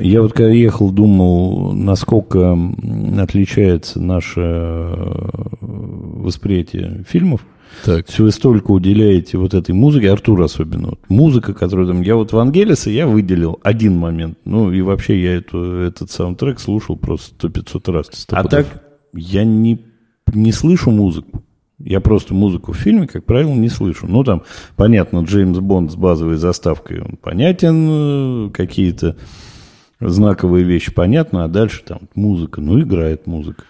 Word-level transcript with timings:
Я 0.00 0.22
вот 0.22 0.32
когда 0.32 0.52
ехал, 0.52 0.90
думал, 0.90 1.72
насколько 1.72 2.58
отличается 3.18 4.00
наше 4.00 4.40
э, 4.40 5.28
восприятие 5.60 7.04
фильмов. 7.08 7.44
Так. 7.84 8.08
Если 8.08 8.22
вы 8.22 8.30
столько 8.32 8.72
уделяете 8.72 9.38
вот 9.38 9.54
этой 9.54 9.72
музыке, 9.72 10.10
Артур 10.10 10.42
особенно, 10.42 10.88
вот, 10.90 11.00
музыка, 11.08 11.54
которую 11.54 11.86
там... 11.86 12.02
Я 12.02 12.16
вот 12.16 12.32
в 12.32 12.38
Ангелисе 12.38 12.92
я 12.92 13.06
выделил 13.06 13.60
один 13.62 13.96
момент. 13.96 14.38
Ну, 14.44 14.72
и 14.72 14.80
вообще 14.80 15.22
я 15.22 15.36
эту, 15.36 15.80
этот 15.80 16.10
саундтрек 16.10 16.60
слушал 16.60 16.96
просто 16.96 17.34
сто 17.34 17.48
500 17.48 17.88
раз. 17.88 18.06
100 18.10 18.36
а 18.36 18.44
так 18.44 18.66
я 19.12 19.44
не, 19.44 19.84
не 20.32 20.52
слышу 20.52 20.90
музыку. 20.90 21.42
Я 21.78 22.00
просто 22.00 22.34
музыку 22.34 22.72
в 22.72 22.76
фильме, 22.76 23.06
как 23.06 23.24
правило, 23.24 23.54
не 23.54 23.70
слышу. 23.70 24.06
Ну, 24.06 24.22
там, 24.22 24.42
понятно, 24.76 25.20
Джеймс 25.20 25.58
Бонд 25.60 25.92
с 25.92 25.96
базовой 25.96 26.36
заставкой, 26.36 27.00
он 27.00 27.16
понятен, 27.16 28.48
э, 28.48 28.50
какие-то 28.50 29.16
знаковые 30.00 30.64
вещи 30.64 30.92
понятно, 30.92 31.44
а 31.44 31.48
дальше 31.48 31.82
там 31.86 32.08
музыка, 32.14 32.60
ну, 32.60 32.80
играет 32.80 33.26
музыка. 33.26 33.64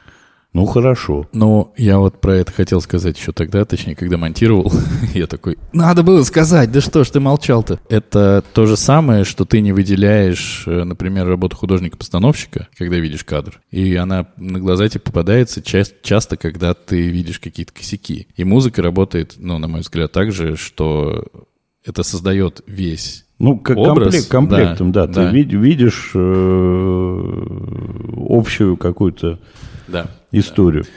Ну, 0.52 0.66
хорошо. 0.66 1.28
Ну, 1.32 1.72
я 1.76 1.98
вот 1.98 2.20
про 2.20 2.34
это 2.34 2.50
хотел 2.50 2.80
сказать 2.80 3.16
еще 3.16 3.32
тогда, 3.32 3.64
точнее, 3.64 3.94
когда 3.94 4.16
монтировал. 4.16 4.72
я 5.14 5.28
такой, 5.28 5.58
надо 5.72 6.02
было 6.02 6.24
сказать, 6.24 6.72
да 6.72 6.80
что 6.80 7.04
ж 7.04 7.10
ты 7.10 7.20
молчал-то? 7.20 7.78
Это 7.88 8.42
то 8.52 8.66
же 8.66 8.76
самое, 8.76 9.22
что 9.24 9.44
ты 9.44 9.60
не 9.60 9.72
выделяешь, 9.72 10.64
э, 10.66 10.82
например, 10.82 11.28
работу 11.28 11.56
художника-постановщика, 11.56 12.68
когда 12.76 12.96
видишь 12.96 13.24
кадр. 13.24 13.60
И 13.70 13.94
она 13.94 14.26
на 14.36 14.58
глаза 14.58 14.88
тебе 14.88 15.00
попадается 15.00 15.62
часто, 15.62 15.94
часто, 16.02 16.36
когда 16.36 16.74
ты 16.74 17.08
видишь 17.08 17.38
какие-то 17.38 17.72
косяки. 17.72 18.26
И 18.36 18.42
музыка 18.42 18.82
работает, 18.82 19.34
ну, 19.38 19.58
на 19.58 19.68
мой 19.68 19.82
взгляд, 19.82 20.10
так 20.10 20.32
же, 20.32 20.56
что 20.56 21.26
это 21.84 22.02
создает 22.02 22.62
весь 22.66 23.24
ну, 23.40 23.58
как 23.58 23.76
образ, 23.76 24.26
комплект, 24.26 24.28
комплектом, 24.28 24.92
да, 24.92 25.06
да, 25.06 25.24
да. 25.24 25.30
ты 25.30 25.42
видишь 25.42 26.12
э, 26.14 27.46
общую 28.28 28.76
какую-то 28.76 29.38
да, 29.88 30.06
историю. 30.30 30.84
Да. 30.84 30.90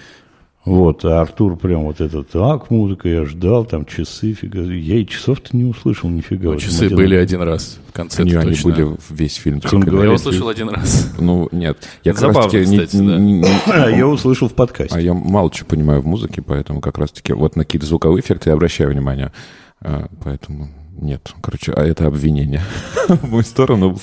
Вот, 0.66 1.04
а 1.04 1.20
Артур 1.20 1.58
прям 1.58 1.84
вот 1.84 2.00
этот, 2.00 2.30
так, 2.30 2.70
музыка, 2.70 3.10
я 3.10 3.26
ждал, 3.26 3.66
там 3.66 3.86
часы, 3.86 4.34
фига. 4.34 4.62
Я 4.62 4.98
и 4.98 5.06
часов-то 5.06 5.56
не 5.58 5.66
услышал 5.66 6.10
нифига. 6.10 6.52
Ну, 6.52 6.58
часы 6.58 6.86
один... 6.86 6.98
были 6.98 7.16
один 7.16 7.42
раз 7.42 7.80
в 7.90 7.92
конце 7.92 8.24
Не, 8.24 8.36
они 8.36 8.56
были 8.64 8.96
весь 9.10 9.36
фильм. 9.36 9.62
Я 9.62 10.12
услышал 10.12 10.48
один 10.48 10.70
раз. 10.70 11.14
Ну, 11.20 11.50
нет. 11.52 11.78
Я 12.04 12.14
Забавно, 12.14 12.44
как 12.44 12.54
раз 12.54 12.66
таки 12.66 12.78
кстати, 12.78 13.02
не, 13.02 13.18
не, 13.18 13.34
не, 13.40 13.46
а 13.68 13.90
я 13.90 14.08
услышал 14.08 14.48
в 14.48 14.54
подкасте. 14.54 14.96
А 14.96 15.02
я 15.02 15.14
мало 15.14 15.52
что 15.54 15.66
понимаю 15.66 16.02
в 16.02 16.06
музыке, 16.06 16.42
поэтому 16.42 16.80
как 16.80 16.98
раз 16.98 17.12
таки 17.12 17.34
вот 17.34 17.56
на 17.56 17.66
какие-то 17.66 17.86
звуковые 17.86 18.22
эффекты 18.22 18.50
я 18.50 18.56
обращаю 18.56 18.90
внимание. 18.90 19.34
А, 19.82 20.08
поэтому 20.24 20.70
нет, 20.96 21.34
короче, 21.42 21.74
а 21.74 21.84
это 21.84 22.06
обвинение 22.06 22.62
в 23.08 23.30
мою 23.30 23.44
сторону. 23.44 23.98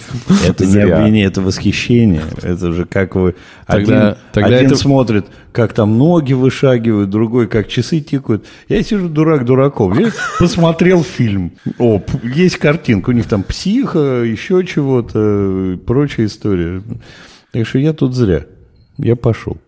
Это 0.46 0.66
не 0.66 0.78
обвинение, 0.78 1.26
это 1.26 1.40
восхищение. 1.40 2.22
Это 2.42 2.72
же 2.72 2.84
как 2.84 3.14
вы... 3.14 3.36
Тогда, 3.66 4.10
один 4.10 4.22
тогда 4.32 4.56
один 4.56 4.66
это... 4.66 4.76
смотрит, 4.76 5.26
как 5.52 5.72
там 5.72 5.96
ноги 5.98 6.32
вышагивают, 6.32 7.08
другой, 7.08 7.46
как 7.46 7.68
часы 7.68 8.00
тикают. 8.00 8.44
Я 8.68 8.82
сижу 8.82 9.08
дурак 9.08 9.44
дураком. 9.44 9.98
Я 9.98 10.10
посмотрел 10.38 11.04
фильм. 11.04 11.52
О, 11.78 12.02
есть 12.24 12.56
картинка. 12.56 13.10
У 13.10 13.12
них 13.12 13.26
там 13.26 13.44
психа, 13.44 14.24
еще 14.24 14.64
чего-то, 14.66 15.78
прочая 15.86 16.26
история. 16.26 16.82
Так 17.52 17.66
что 17.66 17.78
я 17.78 17.92
тут 17.92 18.14
зря. 18.14 18.46
Я 18.98 19.14
пошел. 19.14 19.58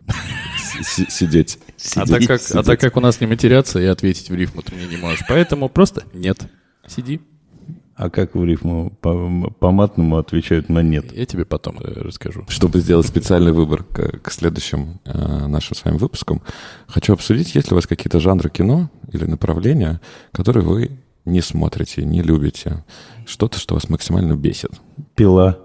Сидеть. 0.82 1.58
А 1.94 2.04
так, 2.04 2.26
как, 2.26 2.40
а 2.52 2.62
так 2.62 2.80
как 2.80 2.96
у 2.96 3.00
нас 3.00 3.20
не 3.20 3.26
матерятся, 3.26 3.80
и 3.80 3.86
ответить 3.86 4.28
в 4.28 4.34
рифму 4.34 4.62
ты 4.62 4.74
мне 4.74 4.86
не 4.86 4.96
можешь. 4.96 5.24
Поэтому 5.28 5.68
просто 5.68 6.02
нет. 6.12 6.38
Сиди. 6.86 7.20
А 7.94 8.10
как 8.10 8.34
в 8.34 8.44
рифму 8.44 8.90
по, 9.00 9.50
по 9.60 9.70
матному 9.70 10.16
отвечают 10.16 10.68
на 10.68 10.80
нет? 10.80 11.12
Я 11.12 11.26
тебе 11.26 11.44
потом 11.44 11.76
э, 11.78 12.00
расскажу. 12.00 12.44
Чтобы 12.48 12.80
сделать 12.80 13.06
специальный 13.06 13.52
выбор 13.52 13.84
к, 13.84 14.18
к 14.20 14.32
следующим 14.32 15.00
э, 15.04 15.46
нашим 15.46 15.76
с 15.76 15.84
вами 15.84 15.98
выпускам, 15.98 16.42
хочу 16.86 17.12
обсудить, 17.12 17.54
есть 17.54 17.70
ли 17.70 17.74
у 17.74 17.76
вас 17.76 17.86
какие-то 17.86 18.18
жанры 18.18 18.48
кино 18.48 18.90
или 19.12 19.24
направления, 19.26 20.00
которые 20.32 20.64
вы 20.64 20.98
не 21.24 21.40
смотрите, 21.42 22.04
не 22.04 22.22
любите, 22.22 22.84
что-то, 23.26 23.58
что 23.58 23.74
вас 23.74 23.88
максимально 23.88 24.34
бесит. 24.34 24.72
Пила. 25.14 25.58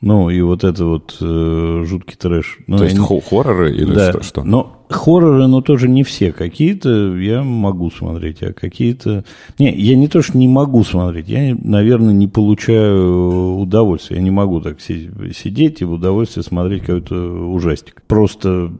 Ну, 0.00 0.28
и 0.30 0.40
вот 0.42 0.64
это 0.64 0.84
вот 0.84 1.16
э, 1.20 1.82
жуткий 1.86 2.16
трэш. 2.16 2.58
Ну, 2.66 2.78
То 2.78 2.84
есть 2.84 2.98
не... 2.98 3.06
хорроры 3.06 3.74
или 3.74 3.94
да, 3.94 4.10
что? 4.10 4.22
что? 4.22 4.44
Но 4.44 4.83
хорроры, 4.94 5.46
но 5.46 5.60
тоже 5.60 5.88
не 5.88 6.02
все. 6.02 6.32
Какие-то 6.32 7.16
я 7.16 7.42
могу 7.42 7.90
смотреть, 7.90 8.42
а 8.42 8.52
какие-то... 8.52 9.24
Не, 9.58 9.74
я 9.74 9.96
не 9.96 10.08
то, 10.08 10.22
что 10.22 10.38
не 10.38 10.48
могу 10.48 10.84
смотреть, 10.84 11.28
я, 11.28 11.56
наверное, 11.62 12.12
не 12.12 12.28
получаю 12.28 13.56
удовольствия. 13.56 14.16
Я 14.16 14.22
не 14.22 14.30
могу 14.30 14.60
так 14.60 14.80
сидеть 14.80 15.80
и 15.82 15.84
в 15.84 15.92
удовольствие 15.92 16.42
смотреть 16.42 16.82
какой-то 16.82 17.14
ужастик. 17.14 18.02
Просто 18.06 18.72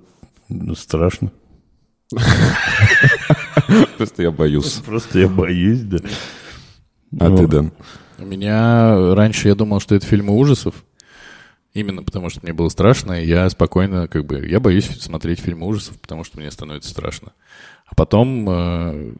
страшно. 0.76 1.30
Просто 3.96 4.22
я 4.22 4.30
боюсь. 4.30 4.82
Просто 4.86 5.18
я 5.18 5.28
боюсь, 5.28 5.80
да. 5.80 5.98
А 7.20 7.36
ты, 7.36 7.46
Дэн? 7.46 7.72
У 8.18 8.24
меня 8.24 9.14
раньше 9.14 9.48
я 9.48 9.54
думал, 9.54 9.80
что 9.80 9.94
это 9.94 10.06
фильмы 10.06 10.36
ужасов. 10.36 10.84
Именно 11.74 12.04
потому, 12.04 12.30
что 12.30 12.40
мне 12.42 12.52
было 12.52 12.68
страшно, 12.68 13.12
я 13.12 13.50
спокойно, 13.50 14.06
как 14.06 14.24
бы, 14.24 14.46
я 14.46 14.60
боюсь 14.60 14.86
смотреть 14.86 15.40
фильмы 15.40 15.66
ужасов, 15.66 16.00
потому 16.00 16.22
что 16.22 16.38
мне 16.38 16.50
становится 16.52 16.88
страшно. 16.88 17.32
А 17.84 17.96
потом 17.96 18.48
э, 18.48 19.14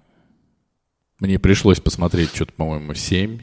мне 1.19 1.39
пришлось 1.41 1.81
посмотреть 1.81 2.33
что-то, 2.33 2.53
по-моему, 2.53 2.95
семь 2.95 3.41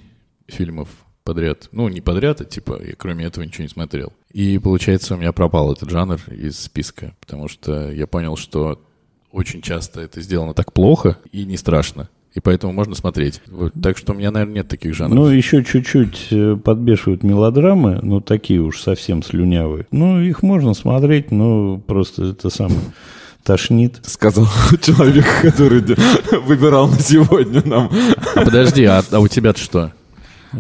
фильмов 0.47 0.87
подряд. 1.25 1.67
Ну, 1.73 1.89
не 1.89 1.99
подряд, 1.99 2.39
а 2.39 2.45
типа, 2.45 2.81
я 2.81 2.95
кроме 2.95 3.25
этого 3.25 3.43
ничего 3.43 3.63
не 3.63 3.69
смотрел. 3.69 4.13
И, 4.31 4.57
получается, 4.57 5.15
у 5.15 5.17
меня 5.17 5.33
пропал 5.33 5.73
этот 5.73 5.89
жанр 5.89 6.21
из 6.27 6.57
списка, 6.57 7.13
потому 7.19 7.49
что 7.49 7.91
я 7.91 8.07
понял, 8.07 8.37
что 8.37 8.81
очень 9.29 9.61
часто 9.61 9.99
это 9.99 10.21
сделано 10.21 10.53
так 10.53 10.71
плохо 10.71 11.17
и 11.33 11.43
не 11.43 11.57
страшно 11.57 12.09
и 12.33 12.39
поэтому 12.39 12.71
можно 12.71 12.95
смотреть. 12.95 13.41
Вот, 13.47 13.73
так 13.81 13.97
что 13.97 14.13
у 14.13 14.15
меня, 14.15 14.31
наверное, 14.31 14.55
нет 14.55 14.67
таких 14.67 14.95
жанров. 14.95 15.15
Ну, 15.15 15.27
еще 15.27 15.63
чуть-чуть 15.63 16.27
э, 16.31 16.55
подбешивают 16.55 17.23
мелодрамы, 17.23 17.99
ну, 18.01 18.21
такие 18.21 18.61
уж 18.61 18.79
совсем 18.79 19.21
слюнявые. 19.21 19.85
Ну, 19.91 20.21
их 20.21 20.41
можно 20.41 20.73
смотреть, 20.73 21.31
но 21.31 21.77
просто 21.77 22.27
это 22.27 22.49
самое 22.49 22.79
тошнит. 23.43 23.99
Сказал 24.03 24.47
человек, 24.81 25.25
который 25.41 25.81
выбирал 26.45 26.87
на 26.87 26.99
сегодня 26.99 27.61
нам. 27.65 27.91
А 28.35 28.45
подожди, 28.45 28.85
а, 28.85 29.03
а 29.11 29.19
у 29.19 29.27
тебя-то 29.27 29.59
что? 29.59 29.91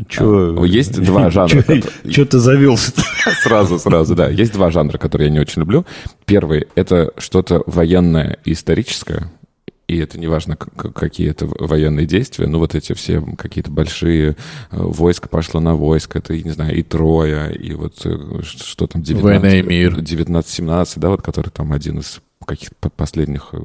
Че, 0.09 0.55
а, 0.57 0.63
есть 0.65 1.01
два 1.01 1.29
жанра. 1.29 1.63
Что 2.09 2.25
ты 2.25 2.39
завелся? 2.39 2.91
Сразу, 3.43 3.79
сразу, 3.79 4.15
да. 4.15 4.29
Есть 4.29 4.53
два 4.53 4.71
жанра, 4.71 4.97
которые 4.97 5.27
я 5.27 5.33
не 5.33 5.39
очень 5.39 5.61
люблю. 5.61 5.85
Первый— 6.25 6.67
это 6.75 7.13
что-то 7.17 7.63
военное 7.65 8.39
и 8.43 8.53
историческое 8.53 9.31
и 9.91 9.97
это 9.97 10.17
не 10.17 10.27
важно, 10.27 10.55
какие 10.55 11.29
это 11.29 11.45
военные 11.45 12.05
действия, 12.05 12.47
ну, 12.47 12.59
вот 12.59 12.75
эти 12.75 12.93
все 12.93 13.21
какие-то 13.37 13.71
большие 13.71 14.29
э, 14.29 14.33
войска 14.71 15.27
пошло 15.27 15.59
на 15.59 15.75
войско, 15.75 16.19
это, 16.19 16.33
не 16.33 16.49
знаю, 16.51 16.77
и 16.77 16.81
Троя, 16.81 17.49
и 17.49 17.73
вот 17.73 18.05
э, 18.05 18.41
что 18.41 18.87
там, 18.87 19.01
19, 19.01 19.65
мир. 19.65 19.91
1917, 19.91 20.97
да, 20.97 21.09
вот 21.09 21.21
который 21.21 21.49
там 21.49 21.73
один 21.73 21.99
из 21.99 22.21
каких-то 22.45 22.89
последних 22.89 23.49
э, 23.51 23.57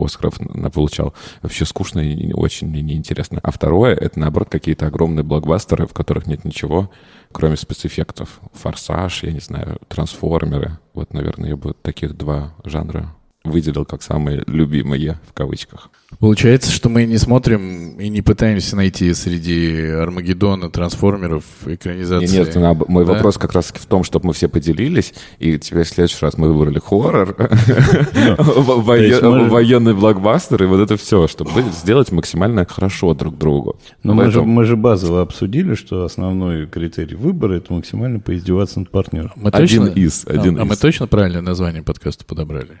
Оскаров 0.00 0.40
получал. 0.74 1.14
Вообще 1.42 1.64
скучно 1.64 2.00
и 2.00 2.32
очень 2.32 2.72
неинтересно. 2.72 3.38
А 3.40 3.52
второе— 3.52 3.94
это, 3.96 4.18
наоборот, 4.18 4.48
какие-то 4.50 4.88
огромные 4.88 5.22
блокбастеры, 5.22 5.86
в 5.86 5.92
которых 5.92 6.26
нет 6.26 6.44
ничего, 6.44 6.90
кроме 7.30 7.56
спецэффектов. 7.56 8.40
«Форсаж», 8.52 9.22
я 9.22 9.30
не 9.30 9.40
знаю, 9.40 9.78
«Трансформеры». 9.86 10.78
Вот, 10.92 11.14
наверное, 11.14 11.50
я 11.50 11.56
бы 11.56 11.72
таких 11.80 12.16
два 12.16 12.54
жанра 12.64 13.14
выделил 13.48 13.84
как 13.84 14.02
самые 14.02 14.44
любимые 14.46 15.20
в 15.28 15.32
кавычках. 15.32 15.90
Получается, 16.20 16.72
что 16.72 16.88
мы 16.88 17.04
не 17.04 17.18
смотрим 17.18 17.98
и 18.00 18.08
не 18.08 18.22
пытаемся 18.22 18.76
найти 18.76 19.12
среди 19.12 19.88
Армагеддона, 19.88 20.70
трансформеров, 20.70 21.44
экранизации. 21.66 22.38
Нет, 22.38 22.56
нет 22.56 22.88
мой 22.88 23.04
да? 23.04 23.12
вопрос 23.12 23.36
как 23.36 23.52
раз 23.52 23.66
в 23.74 23.86
том, 23.86 24.04
чтобы 24.04 24.28
мы 24.28 24.32
все 24.32 24.48
поделились, 24.48 25.12
и 25.38 25.58
теперь 25.58 25.84
в 25.84 25.88
следующий 25.88 26.24
раз 26.24 26.38
мы 26.38 26.50
выбрали 26.50 26.78
хоррор, 26.78 27.36
военный 28.38 29.92
блокбастер, 29.92 30.62
и 30.62 30.66
вот 30.66 30.80
это 30.80 30.96
все, 30.96 31.28
чтобы 31.28 31.62
сделать 31.72 32.10
максимально 32.10 32.64
хорошо 32.64 33.12
друг 33.12 33.36
другу. 33.36 33.78
Но 34.02 34.14
мы 34.14 34.64
же 34.64 34.76
базово 34.76 35.20
обсудили, 35.20 35.74
что 35.74 36.04
основной 36.04 36.66
критерий 36.66 37.16
выбора— 37.16 37.54
это 37.58 37.74
максимально 37.74 38.18
поиздеваться 38.20 38.80
над 38.80 38.90
партнером. 38.90 39.32
Один 39.52 39.88
из. 39.88 40.24
А 40.26 40.64
мы 40.64 40.74
точно 40.76 41.06
правильное 41.06 41.42
название 41.42 41.82
подкаста 41.82 42.24
подобрали? 42.24 42.78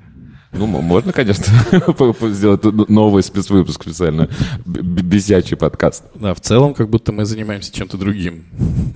Ну, 0.52 0.66
можно, 0.66 1.12
конечно, 1.12 1.44
сделать 2.30 2.64
новый 2.88 3.22
спецвыпуск 3.22 3.82
специально. 3.82 4.28
Безячий 4.64 5.56
подкаст. 5.56 6.04
Да, 6.14 6.34
в 6.34 6.40
целом, 6.40 6.74
как 6.74 6.88
будто 6.88 7.12
мы 7.12 7.24
занимаемся 7.24 7.72
чем-то 7.72 7.98
другим. 7.98 8.44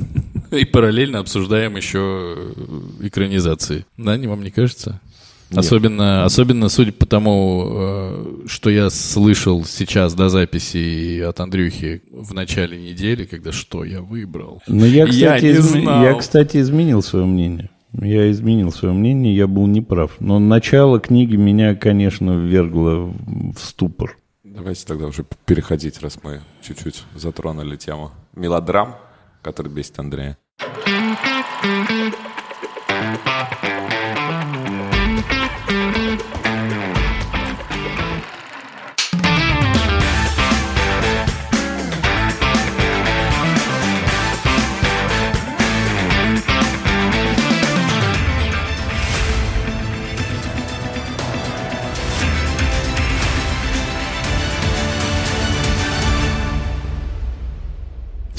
И 0.51 0.65
параллельно 0.65 1.19
обсуждаем 1.19 1.77
еще 1.77 2.37
экранизации. 3.01 3.87
Да, 3.97 4.17
не 4.17 4.27
вам 4.27 4.43
не 4.43 4.51
кажется? 4.51 5.01
Особенно, 5.55 6.25
особенно, 6.25 6.69
судя 6.69 6.93
по 6.93 7.07
тому, 7.07 7.67
э, 7.71 8.47
что 8.47 8.71
я 8.71 8.89
слышал 8.91 9.65
сейчас 9.65 10.15
до 10.15 10.29
записи 10.29 11.21
от 11.21 11.41
Андрюхи 11.41 12.03
в 12.11 12.33
начале 12.33 12.79
недели, 12.81 13.25
когда 13.25 13.53
что 13.53 13.85
я 13.85 14.01
выбрал. 14.01 14.63
Но 14.67 14.87
я, 14.87 15.07
кстати, 15.07 15.45
я, 15.45 15.53
изм... 15.53 15.79
я, 15.81 16.15
кстати, 16.15 16.59
изменил 16.59 17.03
свое 17.03 17.27
мнение. 17.27 17.71
Я 18.01 18.31
изменил 18.31 18.73
свое 18.73 18.95
мнение, 18.95 19.37
я 19.37 19.47
был 19.47 19.67
неправ. 19.67 20.17
Но 20.21 20.39
начало 20.39 20.99
книги 20.99 21.37
меня, 21.37 21.75
конечно, 21.75 22.33
ввергло 22.33 23.13
в 23.27 23.59
ступор. 23.59 24.17
Давайте 24.45 24.87
тогда 24.87 25.07
уже 25.07 25.25
переходить, 25.47 26.01
раз 26.01 26.19
мы 26.23 26.41
чуть-чуть 26.63 27.05
затронули 27.15 27.77
тему 27.77 28.11
мелодрам, 28.35 28.97
который 29.43 29.73
бесит 29.73 29.99
Андрея. 29.99 30.39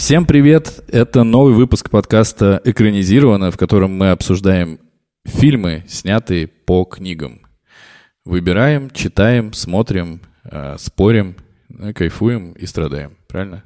Всем 0.04 0.26
привет! 0.26 0.84
Это 0.90 1.24
новый 1.24 1.54
выпуск 1.54 1.90
подкаста 1.90 2.62
«Экранизировано», 2.66 3.52
в 3.52 3.58
котором 3.58 3.98
мы 3.98 4.10
обсуждаем 4.10 4.82
фильмы, 5.24 5.86
снятые 5.88 6.48
по 6.48 6.84
книгам. 6.84 7.40
Выбираем, 8.26 8.90
читаем, 8.90 9.54
смотрим, 9.54 10.20
э, 10.44 10.76
спорим, 10.78 11.38
ну 11.70 11.94
кайфуем 11.94 12.52
и 12.52 12.66
страдаем. 12.66 13.16
Правильно? 13.30 13.64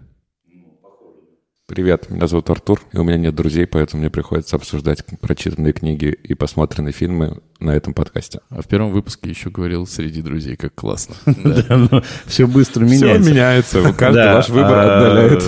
Привет, 1.66 2.12
меня 2.12 2.28
зовут 2.28 2.52
Артур, 2.52 2.84
и 2.94 2.98
у 2.98 3.04
меня 3.04 3.18
нет 3.18 3.34
друзей, 3.34 3.66
поэтому 3.66 4.02
мне 4.02 4.12
приходится 4.12 4.58
обсуждать 4.58 5.04
прочитанные 5.20 5.74
книги 5.74 6.06
и 6.06 6.36
посмотренные 6.36 6.94
фильмы 6.94 7.42
на 7.60 7.72
этом 7.72 7.94
подкасте. 7.94 8.40
А 8.50 8.62
в 8.62 8.68
первом 8.68 8.92
выпуске 8.92 9.30
еще 9.30 9.50
говорил 9.50 9.88
среди 9.88 10.22
друзей, 10.22 10.56
как 10.56 10.76
классно. 10.76 11.16
Ну, 11.70 12.02
все 12.26 12.48
быстро 12.48 12.84
меняется. 12.84 13.22
Все 13.22 13.32
меняется, 13.32 13.94
каждый 13.94 14.34
ваш 14.34 14.50
выбор 14.50 14.74
а, 14.74 14.98
отдаляет. 14.98 15.44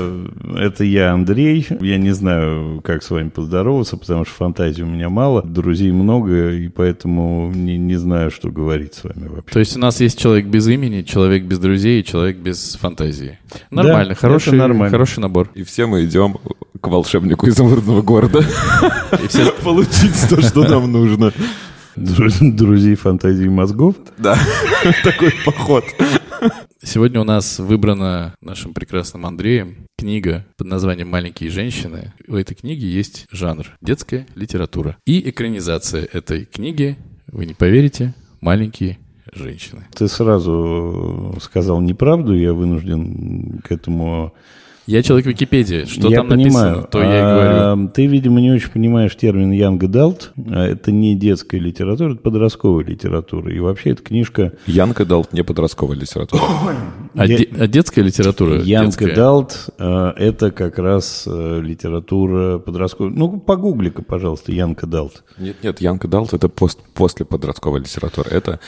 Это 0.57 0.83
я, 0.83 1.13
Андрей. 1.13 1.67
Я 1.81 1.97
не 1.97 2.11
знаю, 2.11 2.81
как 2.83 3.03
с 3.03 3.09
вами 3.09 3.29
поздороваться, 3.29 3.97
потому 3.97 4.25
что 4.25 4.33
фантазии 4.33 4.83
у 4.83 4.87
меня 4.87 5.09
мало, 5.09 5.41
друзей 5.43 5.91
много, 5.91 6.51
и 6.51 6.67
поэтому 6.67 7.51
не 7.51 7.95
знаю, 7.95 8.31
что 8.31 8.49
говорить 8.49 8.93
с 8.95 9.03
вами 9.03 9.27
вообще. 9.27 9.53
То 9.53 9.59
есть 9.59 9.75
у 9.75 9.79
нас 9.79 9.99
есть 10.01 10.19
человек 10.19 10.45
без 10.45 10.67
имени, 10.67 11.01
человек 11.01 11.43
без 11.43 11.59
друзей 11.59 12.01
и 12.01 12.05
человек 12.05 12.37
без 12.37 12.75
фантазии. 12.75 13.39
Нормально, 13.71 14.15
хороший 14.15 14.57
хороший 14.89 15.19
набор. 15.19 15.49
И 15.55 15.63
все 15.63 15.85
мы 15.85 16.05
идем 16.05 16.37
к 16.79 16.87
волшебнику 16.87 17.47
изумрудного 17.47 18.01
города. 18.01 18.39
И 19.23 19.27
все 19.27 19.51
получить 19.63 20.29
то, 20.29 20.41
что 20.41 20.63
нам 20.63 20.91
нужно. 20.91 21.33
Друзей 21.99 22.95
фантазии 22.95 23.47
мозгов? 23.49 23.95
Да, 24.17 24.37
такой 25.03 25.33
поход. 25.45 25.83
Сегодня 26.81 27.19
у 27.19 27.25
нас 27.25 27.59
выбрана 27.59 28.35
нашим 28.39 28.73
прекрасным 28.73 29.25
Андреем 29.25 29.87
книга 29.97 30.45
под 30.55 30.67
названием 30.67 31.09
«Маленькие 31.09 31.49
женщины». 31.49 32.13
У 32.25 32.35
этой 32.35 32.55
книги 32.55 32.85
есть 32.85 33.27
жанр 33.31 33.65
детская 33.81 34.25
литература. 34.35 34.95
И 35.05 35.29
экранизация 35.29 36.07
этой 36.13 36.45
книги, 36.45 36.95
вы 37.27 37.45
не 37.45 37.53
поверите, 37.53 38.15
«Маленькие 38.39 38.97
женщины». 39.33 39.85
Ты 39.93 40.07
сразу 40.07 41.35
сказал 41.41 41.81
неправду, 41.81 42.33
я 42.33 42.53
вынужден 42.53 43.59
к 43.61 43.73
этому 43.73 44.33
я 44.89 45.03
человек 45.03 45.27
Википедии. 45.27 45.85
Что 45.85 46.09
я 46.09 46.17
там 46.17 46.29
понимаю. 46.29 46.77
написано, 46.77 46.87
то 46.87 47.03
я 47.03 47.19
и 47.19 47.21
говорю. 47.21 47.51
А, 47.53 47.91
ты, 47.93 48.07
видимо, 48.07 48.41
не 48.41 48.51
очень 48.51 48.71
понимаешь 48.71 49.15
термин 49.15 49.51
Young 49.51 49.77
Adult. 49.79 50.29
А, 50.51 50.65
это 50.65 50.91
не 50.91 51.15
детская 51.15 51.59
литература, 51.59 52.13
это 52.13 52.21
подростковая 52.21 52.85
литература. 52.85 53.53
И 53.53 53.59
вообще 53.59 53.91
эта 53.91 54.01
книжка... 54.01 54.53
Young 54.65 54.95
Adult 54.95 55.27
не 55.31 55.43
подростковая 55.43 55.95
литература. 55.95 56.41
А, 57.15 57.27
де... 57.27 57.49
а 57.57 57.67
детская 57.67 58.01
литература? 58.01 58.59
Adult 58.59 59.71
а, 59.77 60.13
это 60.17 60.51
как 60.51 60.77
раз 60.77 61.27
литература 61.27 62.59
подростковая. 62.59 63.13
Ну, 63.13 63.39
погугли-ка, 63.39 64.03
пожалуйста, 64.03 64.51
Young 64.51 64.75
Adult. 64.75 65.21
Нет, 65.37 65.57
нет, 65.63 65.81
Young 65.81 65.99
Adult 65.99 66.29
это 66.33 66.49
пост, 66.49 66.79
после 66.93 67.25
подростковой 67.25 67.79
литературы. 67.79 68.29
Это 68.31 68.59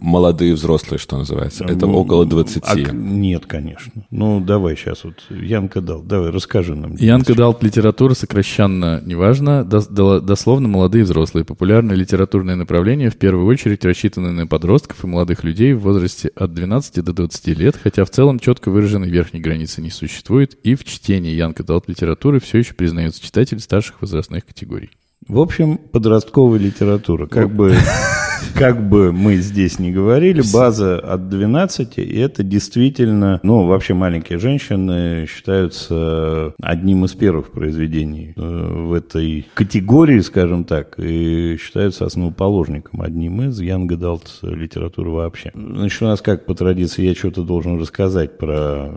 молодые 0.00 0.54
взрослые, 0.54 0.98
что 0.98 1.18
называется. 1.18 1.64
Это 1.64 1.86
ну, 1.86 1.96
около 1.96 2.26
20. 2.26 2.62
А, 2.66 2.76
нет, 2.76 3.46
конечно. 3.46 4.04
Ну, 4.10 4.40
давай 4.40 4.76
сейчас 4.76 5.04
вот 5.04 5.14
Янка 5.30 5.80
дал. 5.80 6.02
Давай, 6.02 6.30
расскажи 6.30 6.74
нам. 6.74 6.94
Янка 6.96 7.34
дал 7.34 7.56
литература 7.60 8.14
сокращенно, 8.14 9.02
неважно, 9.04 9.64
дословно 9.64 10.68
молодые 10.68 11.04
взрослые. 11.04 11.44
Популярное 11.44 11.96
литературное 11.96 12.54
направление, 12.54 13.10
в 13.10 13.16
первую 13.16 13.46
очередь 13.46 13.84
рассчитанное 13.84 14.30
на 14.32 14.46
подростков 14.46 15.04
и 15.04 15.06
молодых 15.06 15.44
людей 15.44 15.72
в 15.72 15.80
возрасте 15.80 16.30
от 16.36 16.54
12 16.54 17.04
до 17.04 17.12
20 17.16 17.46
лет, 17.58 17.76
хотя 17.82 18.04
в 18.04 18.10
целом 18.10 18.38
четко 18.38 18.70
выраженной 18.70 19.10
верхней 19.10 19.40
границы 19.40 19.82
не 19.82 19.90
существует, 19.90 20.54
и 20.62 20.76
в 20.76 20.84
чтении 20.84 21.34
Янка 21.34 21.64
дал 21.64 21.82
литературы 21.86 22.38
все 22.38 22.58
еще 22.58 22.74
признаются 22.74 23.20
читатели 23.22 23.58
старших 23.58 24.00
возрастных 24.00 24.46
категорий. 24.46 24.90
В 25.26 25.40
общем, 25.40 25.78
подростковая 25.78 26.60
литература. 26.60 27.26
Как 27.26 27.50
бы 27.52 27.74
как 28.54 28.88
бы 28.88 29.12
мы 29.12 29.36
здесь 29.36 29.78
не 29.78 29.90
говорили, 29.90 30.42
база 30.52 30.98
от 30.98 31.28
12, 31.28 31.98
и 31.98 32.18
это 32.18 32.42
действительно, 32.42 33.40
ну, 33.42 33.66
вообще 33.66 33.94
маленькие 33.94 34.38
женщины 34.38 35.26
считаются 35.26 36.54
одним 36.60 37.04
из 37.04 37.12
первых 37.12 37.50
произведений 37.50 38.34
э, 38.36 38.40
в 38.40 38.92
этой 38.92 39.46
категории, 39.54 40.20
скажем 40.20 40.64
так, 40.64 40.98
и 40.98 41.56
считаются 41.60 42.04
основоположником 42.04 43.02
одним 43.02 43.42
из 43.42 43.60
Young 43.60 43.88
Adult 43.88 44.26
литературы 44.42 45.10
вообще. 45.10 45.52
Значит, 45.54 46.02
у 46.02 46.06
нас 46.06 46.20
как 46.20 46.46
по 46.46 46.54
традиции 46.54 47.06
я 47.06 47.14
что-то 47.14 47.42
должен 47.42 47.80
рассказать 47.80 48.38
про 48.38 48.90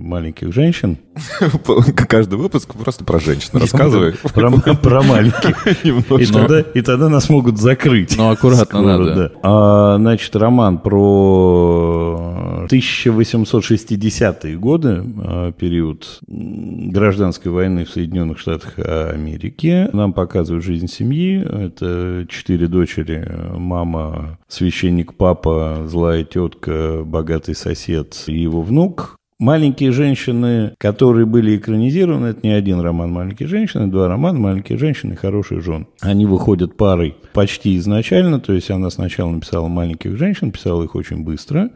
маленьких 0.00 0.52
женщин. 0.52 0.98
Каждый 2.08 2.38
выпуск 2.38 2.74
просто 2.74 3.04
про 3.04 3.20
женщин 3.20 3.50
рассказывай. 3.52 4.12
Про 4.12 5.02
маленьких. 5.02 5.66
И 6.74 6.82
тогда 6.82 7.08
нас 7.08 7.28
могут 7.28 7.58
закрыть. 7.58 8.16
Ну, 8.16 8.30
аккуратно 8.30 8.53
Аккуратно 8.62 8.98
надо. 8.98 9.14
Да. 9.14 9.30
А, 9.42 9.96
значит, 9.98 10.34
роман 10.36 10.78
про 10.78 12.66
1860-е 12.70 14.56
годы, 14.56 15.04
а, 15.24 15.52
период 15.52 16.20
гражданской 16.26 17.50
войны 17.52 17.84
в 17.84 17.90
Соединенных 17.90 18.38
Штатах 18.38 18.78
Америки. 18.78 19.88
Нам 19.92 20.12
показывают 20.12 20.64
жизнь 20.64 20.88
семьи. 20.88 21.42
Это 21.42 22.26
четыре 22.28 22.66
дочери, 22.66 23.28
мама, 23.56 24.38
священник 24.48 25.14
папа, 25.14 25.84
злая 25.86 26.24
тетка, 26.24 27.02
богатый 27.04 27.54
сосед 27.54 28.24
и 28.26 28.38
его 28.38 28.62
внук. 28.62 29.18
Маленькие 29.40 29.90
женщины, 29.90 30.74
которые 30.78 31.26
были 31.26 31.56
экранизированы, 31.56 32.26
это 32.26 32.40
не 32.44 32.52
один 32.52 32.78
роман 32.78 33.10
«Маленькие 33.10 33.48
женщины», 33.48 33.88
два 33.88 34.06
романа 34.06 34.38
«Маленькие 34.38 34.78
женщины» 34.78 35.14
и 35.14 35.16
«Хороший 35.16 35.60
жен». 35.60 35.88
Они 36.00 36.24
выходят 36.24 36.76
парой 36.76 37.16
почти 37.32 37.76
изначально, 37.76 38.38
то 38.38 38.52
есть 38.52 38.70
она 38.70 38.90
сначала 38.90 39.32
написала 39.32 39.66
«Маленьких 39.66 40.16
женщин», 40.16 40.52
писала 40.52 40.84
их 40.84 40.94
очень 40.94 41.24
быстро, 41.24 41.70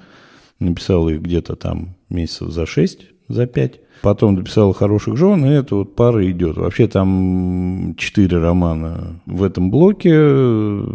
написала 0.61 1.09
их 1.09 1.21
где-то 1.21 1.57
там 1.57 1.97
месяцев 2.09 2.51
за 2.53 2.65
шесть, 2.65 3.09
за 3.27 3.47
пять. 3.47 3.81
Потом 4.03 4.37
дописала 4.37 4.73
«Хороших 4.73 5.17
жен», 5.17 5.45
и 5.45 5.51
эта 5.51 5.75
вот 5.75 5.97
пара 5.97 6.29
идет. 6.31 6.57
Вообще 6.57 6.87
там 6.87 7.95
четыре 7.97 8.39
романа 8.39 9.21
в 9.27 9.43
этом 9.43 9.71
блоке. 9.71 10.11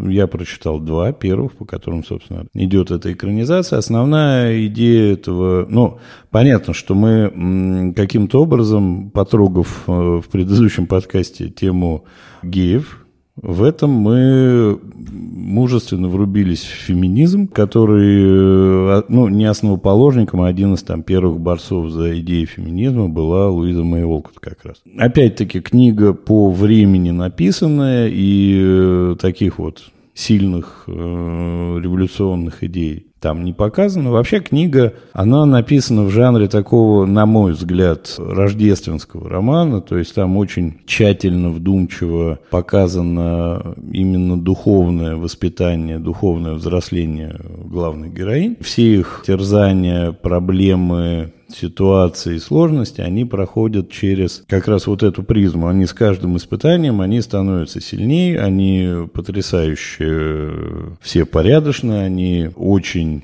Я 0.10 0.28
прочитал 0.28 0.80
два 0.80 1.12
первых, 1.12 1.54
по 1.54 1.66
которым, 1.66 2.04
собственно, 2.04 2.46
идет 2.54 2.92
эта 2.92 3.12
экранизация. 3.12 3.80
Основная 3.80 4.66
идея 4.68 5.14
этого... 5.14 5.66
Ну, 5.70 6.00
понятно, 6.32 6.74
что 6.74 6.96
мы 6.96 7.94
каким-то 7.96 8.42
образом, 8.42 9.10
потрогав 9.12 9.84
э, 9.88 9.92
в 9.92 10.26
предыдущем 10.32 10.88
подкасте 10.88 11.50
тему 11.50 12.06
геев, 12.42 13.03
в 13.44 13.62
этом 13.62 13.92
мы 13.92 14.80
мужественно 15.04 16.08
врубились 16.08 16.64
в 16.64 16.86
феминизм, 16.86 17.48
который, 17.48 19.00
э, 19.00 19.04
ну, 19.10 19.28
не 19.28 19.46
основоположником, 19.46 20.42
а 20.42 20.48
один 20.48 20.74
из 20.76 20.84
там 20.84 21.04
первых 21.04 21.42
борцов 21.42 21.90
за 21.92 22.18
идеи 22.22 22.46
феминизма 22.46 23.10
была 23.10 23.50
Луиза 23.50 23.84
Мэй 23.84 24.04
как 24.40 24.64
раз. 24.64 24.78
Опять-таки 24.98 25.60
книга 25.60 26.14
по 26.14 26.50
времени 26.52 27.12
написанная 27.12 28.08
и 28.08 28.56
э, 28.58 29.16
таких 29.20 29.60
вот 29.60 29.92
сильных 30.14 30.86
э, 30.88 30.92
революционных 30.92 32.64
идей 32.64 33.08
там 33.24 33.46
не 33.46 33.54
показано. 33.54 34.12
Вообще 34.12 34.42
книга, 34.42 34.96
она 35.14 35.46
написана 35.46 36.04
в 36.04 36.10
жанре 36.10 36.50
такого, 36.50 37.06
на 37.06 37.26
мой 37.26 37.54
взгляд, 37.54 38.14
рождественского 38.18 39.30
романа, 39.30 39.80
то 39.80 39.98
есть 39.98 40.14
там 40.14 40.36
очень 40.36 40.82
тщательно, 40.86 41.50
вдумчиво 41.50 42.40
показано 42.50 43.76
именно 43.94 44.38
духовное 44.38 45.16
воспитание, 45.16 46.00
духовное 46.00 46.56
взросление 46.56 47.40
главной 47.64 48.10
героинь. 48.10 48.58
Все 48.60 48.96
их 48.96 49.24
терзания, 49.26 50.12
проблемы, 50.12 51.32
ситуации 51.54 52.36
и 52.36 52.40
сложности, 52.40 53.02
они 53.02 53.26
проходят 53.26 53.92
через 53.92 54.44
как 54.48 54.68
раз 54.68 54.88
вот 54.88 55.04
эту 55.04 55.24
призму. 55.24 55.68
Они 55.68 55.86
с 55.86 55.94
каждым 55.94 56.38
испытанием, 56.38 57.02
они 57.02 57.22
становятся 57.22 57.82
сильнее, 57.82 58.40
они 58.40 59.08
потрясающие, 59.14 60.98
все 61.02 61.26
порядочные, 61.26 62.04
они 62.04 62.50
очень, 62.56 63.24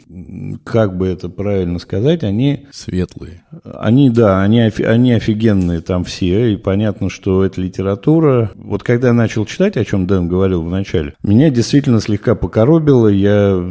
как 0.63 0.97
бы 0.97 1.07
это 1.07 1.29
правильно 1.29 1.79
сказать, 1.79 2.23
они... 2.23 2.67
Светлые. 2.71 3.43
Они, 3.63 4.09
да, 4.09 4.41
они, 4.41 4.61
они 4.61 5.13
офигенные 5.13 5.81
там 5.81 6.03
все, 6.03 6.53
и 6.53 6.55
понятно, 6.57 7.09
что 7.09 7.43
это 7.43 7.61
литература. 7.61 8.51
Вот 8.55 8.83
когда 8.83 9.09
я 9.09 9.13
начал 9.13 9.45
читать, 9.45 9.77
о 9.77 9.85
чем 9.85 10.07
Дэн 10.07 10.27
говорил 10.27 10.63
в 10.63 10.69
начале, 10.69 11.13
меня 11.23 11.49
действительно 11.49 11.99
слегка 11.99 12.35
покоробило, 12.35 13.07
я 13.07 13.63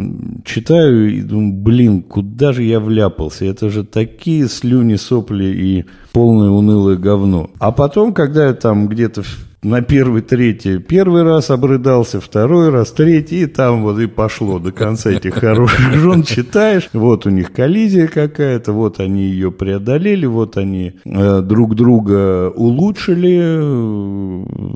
читаю 0.45 1.15
и 1.15 1.23
думаю, 1.23 1.53
блин, 1.53 2.03
куда 2.03 2.53
же 2.53 2.63
я 2.63 2.81
вляпался? 2.81 3.45
Это 3.45 3.71
же 3.71 3.85
такие 3.85 4.48
слюни, 4.49 4.97
сопли 4.97 5.45
и 5.45 5.85
полное 6.13 6.51
унылое 6.51 6.97
говно. 6.97 7.51
А 7.59 7.73
потом, 7.73 8.13
когда 8.13 8.47
я 8.47 8.55
там 8.55 8.89
где-то 8.89 9.23
на 9.63 9.83
первый, 9.83 10.23
третий, 10.23 10.79
первый 10.79 11.25
раз 11.25 11.51
обрыдался, 11.51 12.21
второй 12.21 12.71
раз, 12.71 12.93
третий, 12.93 13.43
и 13.43 13.47
там 13.47 13.83
вот 13.83 13.99
и 13.99 14.07
пошло 14.07 14.61
до 14.61 14.71
конца 14.71 15.11
этих 15.11 15.35
хороших 15.35 15.95
жен, 15.95 16.23
читаешь, 16.23 16.89
вот 16.93 17.27
у 17.27 17.31
них 17.31 17.53
коллизия 17.53 18.07
какая-то, 18.07 18.73
вот 18.73 19.01
они 19.01 19.23
ее 19.23 19.51
преодолели, 19.51 20.27
вот 20.27 20.57
они 20.57 20.95
э, 21.05 21.43
друг 21.43 21.75
друга 21.75 22.51
улучшили, 22.51 23.59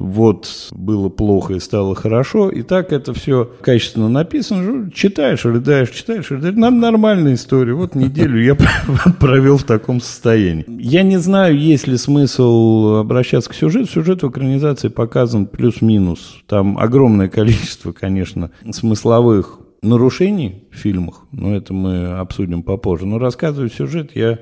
вот 0.03 0.49
было 0.73 1.09
плохо 1.09 1.55
и 1.55 1.61
стало 1.61 1.95
хорошо, 1.95 2.51
и 2.51 2.63
так 2.63 2.93
это 2.93 3.15
все 3.15 3.49
качественно 3.61 4.09
написано, 4.09 4.91
читаешь, 4.91 5.45
рыдаешь, 5.45 5.91
читаешь, 5.91 6.29
рыдаешь, 6.31 6.57
нам 6.57 6.81
нормальная 6.81 7.35
история, 7.35 7.75
вот 7.75 7.95
неделю 7.95 8.43
я 8.43 8.57
провел 9.21 9.59
в 9.59 9.65
таком 9.65 10.01
состоянии. 10.01 10.65
Я 10.67 11.05
не 11.05 11.19
знаю, 11.19 11.57
есть 11.57 11.87
ли 11.87 11.97
смысл 11.97 12.97
обращаться 12.97 13.49
к 13.49 13.55
сюжету, 13.55 13.87
сюжет 13.87 14.25
в 14.25 14.29
экранизации 14.29 14.72
экранизации 14.73 14.89
показан 14.89 15.47
плюс-минус. 15.47 16.43
Там 16.47 16.79
огромное 16.79 17.29
количество, 17.29 17.93
конечно, 17.93 18.51
смысловых 18.71 19.59
нарушений 19.83 20.65
в 20.71 20.77
фильмах, 20.77 21.27
но 21.33 21.55
это 21.55 21.75
мы 21.75 22.19
обсудим 22.19 22.63
попозже. 22.63 23.07
Но 23.07 23.19
рассказывать 23.19 23.75
сюжет 23.75 24.13
я... 24.15 24.39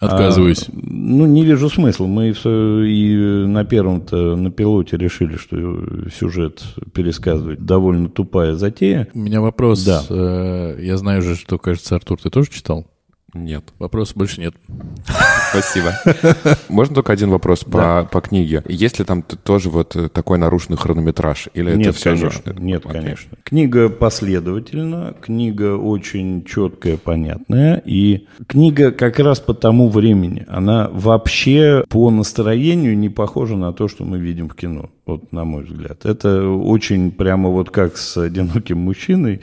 Отказываюсь. 0.00 0.68
А, 0.68 0.72
ну, 0.72 1.26
не 1.26 1.44
вижу 1.44 1.68
смысла. 1.68 2.06
Мы 2.06 2.28
и 2.30 3.44
на 3.48 3.64
первом-то, 3.64 4.36
на 4.36 4.52
пилоте 4.52 4.96
решили, 4.96 5.34
что 5.34 5.56
сюжет 6.16 6.62
пересказывать 6.94 7.64
довольно 7.64 8.08
тупая 8.08 8.54
затея. 8.54 9.08
У 9.12 9.18
меня 9.18 9.40
вопрос. 9.40 9.84
Да. 9.84 10.04
Э, 10.08 10.78
я 10.80 10.96
знаю 10.98 11.20
же, 11.22 11.34
что, 11.34 11.58
кажется, 11.58 11.96
Артур, 11.96 12.20
ты 12.22 12.30
тоже 12.30 12.48
читал? 12.48 12.86
Нет. 13.34 13.64
Вопросов 13.78 14.16
больше 14.16 14.40
нет. 14.40 14.54
Спасибо. 15.50 15.92
Можно 16.70 16.94
только 16.94 17.12
один 17.12 17.28
вопрос 17.28 17.62
по, 17.62 18.08
по 18.10 18.22
книге? 18.22 18.62
Есть 18.66 18.98
ли 18.98 19.04
там 19.04 19.22
тоже 19.22 19.68
вот 19.68 19.94
такой 20.14 20.38
нарушенный 20.38 20.78
хронометраж? 20.78 21.48
Или 21.52 21.74
нет, 21.74 21.88
это 21.88 21.96
все 21.96 22.10
конечно. 22.14 22.54
Же... 22.54 22.60
Нет, 22.60 22.84
okay. 22.86 22.92
конечно. 22.92 23.36
Книга 23.44 23.90
последовательна, 23.90 25.14
книга 25.20 25.76
очень 25.76 26.42
четкая, 26.44 26.96
понятная. 26.96 27.82
И 27.84 28.26
книга 28.46 28.92
как 28.92 29.18
раз 29.18 29.40
по 29.40 29.52
тому 29.52 29.90
времени, 29.90 30.46
она 30.48 30.88
вообще 30.90 31.84
по 31.90 32.10
настроению 32.10 32.96
не 32.96 33.10
похожа 33.10 33.56
на 33.56 33.74
то, 33.74 33.88
что 33.88 34.04
мы 34.04 34.18
видим 34.18 34.48
в 34.48 34.54
кино. 34.54 34.88
Вот 35.04 35.32
на 35.32 35.44
мой 35.44 35.64
взгляд. 35.64 36.06
Это 36.06 36.48
очень 36.48 37.10
прямо 37.10 37.50
вот 37.50 37.70
как 37.70 37.98
с 37.98 38.16
одиноким 38.16 38.78
мужчиной. 38.78 39.42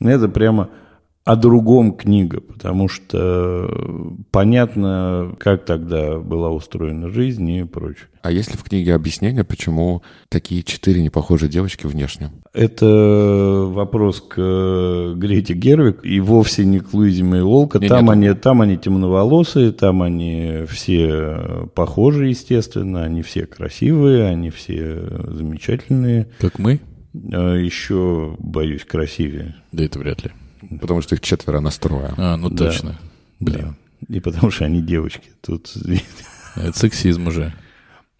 Это 0.00 0.28
прямо 0.28 0.68
о 1.24 1.36
другом 1.36 1.92
книга, 1.92 2.40
потому 2.40 2.88
что 2.88 3.66
понятно, 4.30 5.34
как 5.38 5.64
тогда 5.64 6.18
была 6.18 6.50
устроена 6.50 7.08
жизнь 7.08 7.48
и 7.50 7.64
прочее. 7.64 8.08
А 8.20 8.30
есть 8.30 8.52
ли 8.52 8.58
в 8.58 8.62
книге 8.62 8.94
объяснение, 8.94 9.42
почему 9.42 10.02
такие 10.28 10.62
четыре 10.62 11.02
непохожие 11.02 11.50
девочки 11.50 11.86
внешне? 11.86 12.30
Это 12.52 13.64
вопрос 13.66 14.20
к 14.20 15.14
Грете 15.16 15.54
Гервик 15.54 16.04
и 16.04 16.20
вовсе 16.20 16.66
не 16.66 16.80
к 16.80 16.92
Луизе 16.92 17.24
Мейлолка. 17.24 17.80
Там 17.80 18.10
они, 18.10 18.32
там 18.34 18.60
они 18.60 18.76
темноволосые, 18.76 19.72
там 19.72 20.02
они 20.02 20.64
все 20.68 21.68
похожи, 21.74 22.28
естественно, 22.28 23.02
они 23.02 23.22
все 23.22 23.46
красивые, 23.46 24.26
они 24.26 24.50
все 24.50 25.02
замечательные. 25.28 26.28
Как 26.38 26.58
мы? 26.58 26.80
А 27.32 27.54
Еще, 27.54 28.36
боюсь, 28.38 28.84
красивее. 28.84 29.54
Да 29.72 29.84
это 29.84 29.98
вряд 29.98 30.22
ли. 30.24 30.30
Потому 30.80 31.02
что 31.02 31.14
их 31.14 31.20
четверо 31.20 31.60
настроя. 31.60 32.14
А, 32.16 32.36
ну 32.36 32.50
точно. 32.50 32.98
Да. 33.40 33.52
Блин. 33.52 33.76
Да. 34.00 34.16
И 34.16 34.20
потому 34.20 34.50
что 34.50 34.64
они 34.64 34.82
девочки. 34.82 35.30
Тут... 35.40 35.72
Это 36.56 36.78
сексизм 36.78 37.26
уже. 37.26 37.52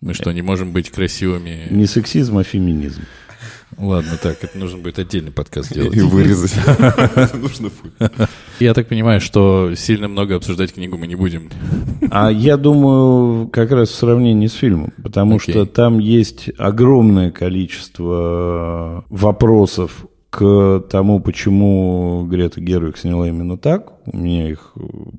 Мы 0.00 0.12
что, 0.12 0.32
не 0.32 0.42
можем 0.42 0.72
быть 0.72 0.90
красивыми? 0.90 1.66
Не 1.70 1.86
сексизм, 1.86 2.38
а 2.38 2.44
феминизм. 2.44 3.02
Ладно, 3.78 4.18
так, 4.22 4.42
это 4.42 4.56
нужно 4.56 4.78
будет 4.78 4.98
отдельный 4.98 5.32
подкаст 5.32 5.70
сделать. 5.70 5.96
И 5.96 6.00
вырезать. 6.00 6.54
Нужно 7.34 7.70
Я 8.60 8.74
так 8.74 8.88
понимаю, 8.88 9.20
что 9.20 9.74
сильно 9.74 10.06
много 10.06 10.36
обсуждать 10.36 10.74
книгу 10.74 10.96
мы 10.96 11.06
не 11.06 11.16
будем. 11.16 11.50
А 12.10 12.30
я 12.30 12.56
думаю, 12.56 13.48
как 13.48 13.72
раз 13.72 13.88
в 13.88 13.94
сравнении 13.94 14.46
с 14.46 14.52
фильмом, 14.52 14.92
потому 15.02 15.38
что 15.38 15.66
там 15.66 15.98
есть 15.98 16.50
огромное 16.56 17.30
количество 17.32 19.04
вопросов 19.08 20.06
к 20.34 20.84
тому, 20.90 21.20
почему 21.20 22.26
Грета 22.28 22.60
Гервик 22.60 22.98
сняла 22.98 23.28
именно 23.28 23.56
так, 23.56 23.92
у 24.04 24.16
меня 24.16 24.50
их 24.50 24.74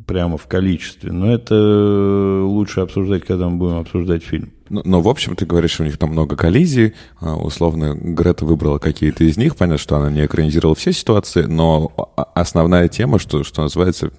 прямо 0.05 0.37
в 0.37 0.45
количестве, 0.47 1.13
но 1.13 1.31
это 1.31 2.41
лучше 2.43 2.81
обсуждать, 2.81 3.23
когда 3.23 3.47
мы 3.47 3.57
будем 3.57 3.77
обсуждать 3.77 4.23
фильм. 4.23 4.51
Но, 4.67 4.81
но 4.83 5.01
в 5.01 5.07
общем, 5.07 5.37
ты 5.37 5.45
говоришь, 5.45 5.79
у 5.79 5.85
них 5.85 5.97
там 5.97 6.09
много 6.09 6.35
коллизий, 6.35 6.95
а, 7.21 7.37
условно, 7.37 7.95
Грета 7.95 8.43
выбрала 8.43 8.77
какие-то 8.77 9.23
из 9.23 9.37
них, 9.37 9.55
понятно, 9.55 9.77
что 9.77 9.95
она 9.95 10.11
не 10.11 10.25
экранизировала 10.25 10.75
все 10.75 10.91
ситуации, 10.91 11.43
но 11.43 11.93
основная 12.33 12.89
тема, 12.89 13.17
что, 13.17 13.45
что 13.45 13.61
называется, 13.61 14.11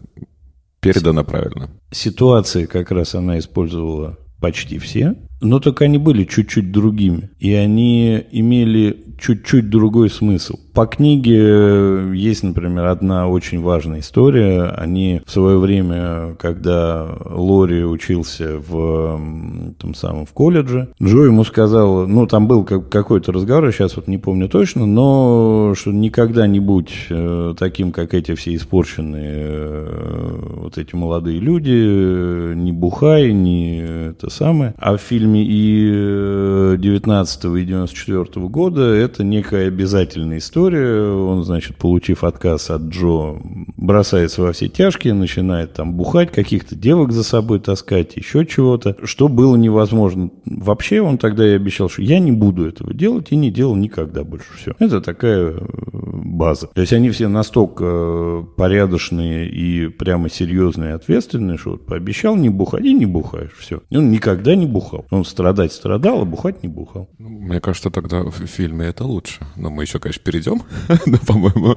передана 0.81 1.25
правильно. 1.25 1.69
Ситуации 1.91 2.65
как 2.65 2.91
раз 2.91 3.15
она 3.15 3.39
использовала 3.39 4.17
почти 4.41 4.79
все, 4.79 5.15
но 5.41 5.61
только 5.61 5.85
они 5.85 5.99
были 5.99 6.25
чуть-чуть 6.25 6.73
другими, 6.73 7.31
и 7.39 7.53
они 7.53 8.25
имели 8.31 9.07
чуть-чуть 9.19 9.71
другой 9.71 10.11
смысл. 10.11 10.59
По 10.75 10.87
книге 10.87 11.39
э, 11.39 12.13
есть, 12.15 12.43
например, 12.43 12.85
одна 12.87 13.29
очень 13.29 13.63
важная 13.63 14.01
история. 14.01 14.65
Они 14.65 15.23
в 15.25 15.31
свое 15.31 15.59
время, 15.59 16.37
когда 16.39 17.17
Лори 17.25 17.83
учился 17.83 18.59
в 18.59 19.75
том 19.79 19.95
самом 19.95 20.27
в 20.27 20.33
колледже, 20.33 20.91
Джо 21.03 21.23
ему 21.23 21.45
сказал, 21.45 22.07
ну, 22.07 22.27
там 22.27 22.47
был 22.47 22.65
какой-то 22.65 23.33
разговор, 23.33 23.73
сейчас 23.73 23.97
вот 23.97 24.07
не 24.07 24.19
помню 24.19 24.49
точно, 24.49 24.85
но 24.85 25.73
что 25.75 25.93
никогда 25.93 26.47
не 26.47 26.61
будь 26.61 26.93
э, 27.09 27.55
таким, 27.59 27.91
как 27.91 28.13
эти 28.13 28.35
все 28.35 28.55
испорченные 28.55 29.35
э, 29.35 30.61
вот 30.61 30.77
эти 30.77 30.95
молодые 30.95 31.41
люди, 31.41 32.55
не 32.55 32.73
бухай, 32.73 33.33
не 33.33 34.11
это 34.11 34.29
самое. 34.29 34.75
А 34.77 34.97
в 34.97 35.01
фильме 35.01 35.26
и 35.35 36.77
19 36.79 37.45
и 37.45 37.65
94 37.65 38.47
года 38.47 38.83
это 38.83 39.25
некая 39.25 39.69
обязательная 39.69 40.39
история, 40.39 40.67
история. 40.77 41.11
Он, 41.11 41.45
значит, 41.45 41.77
получив 41.77 42.25
отказ 42.25 42.71
от 42.71 42.83
Джо, 42.83 43.37
бросается 43.77 44.43
во 44.43 44.53
все 44.53 44.69
тяжкие, 44.69 45.15
начинает 45.15 45.75
там 45.75 45.95
бухать, 45.95 46.33
каких-то 46.33 46.75
девок 46.75 47.13
за 47.13 47.23
собой 47.23 47.61
таскать, 47.61 48.17
еще 48.17 48.47
чего-то, 48.47 48.97
что 49.05 49.29
было 49.29 49.57
невозможно. 49.57 50.31
Вообще 50.45 51.01
он 51.01 51.19
тогда 51.19 51.47
и 51.47 51.55
обещал, 51.55 51.89
что 51.89 52.03
я 52.03 52.19
не 52.19 52.33
буду 52.33 52.67
этого 52.67 52.95
делать 52.95 53.29
и 53.31 53.37
не 53.37 53.51
делал 53.51 53.77
никогда 53.77 54.25
больше. 54.25 54.47
Все. 54.57 54.75
Это 54.79 55.01
такая 55.01 55.51
э, 55.51 55.61
база. 55.93 56.69
То 56.69 56.81
есть 56.81 56.93
они 56.93 57.11
все 57.11 57.29
настолько 57.29 57.85
э, 57.85 58.45
порядочные 58.57 59.49
и 59.49 59.89
прямо 59.89 60.29
серьезные 60.29 60.91
и 60.91 60.95
ответственные, 60.95 61.59
что 61.59 61.73
вот 61.73 61.87
пообещал 61.87 62.37
не 62.37 62.49
бухать 62.49 62.85
и 62.85 62.93
не 62.93 63.07
бухаешь. 63.07 63.53
Все. 63.59 63.83
И 63.91 63.97
он 63.97 64.11
никогда 64.11 64.55
не 64.55 64.67
бухал. 64.67 65.07
Он 65.17 65.25
страдать 65.25 65.73
страдал, 65.73 66.23
а 66.23 66.25
бухать 66.25 66.63
не 66.63 66.69
бухал. 66.69 67.09
Мне 67.19 67.61
кажется, 67.61 67.91
тогда 67.91 68.23
в 68.23 68.47
фильме 68.47 68.87
это 68.87 69.05
лучше. 69.05 69.41
Но 69.57 69.71
мы 69.71 69.85
еще, 69.85 69.99
конечно, 69.99 70.23
перейдем 70.23 70.63
но, 70.89 70.97
ну, 71.07 71.19
по-моему, 71.19 71.77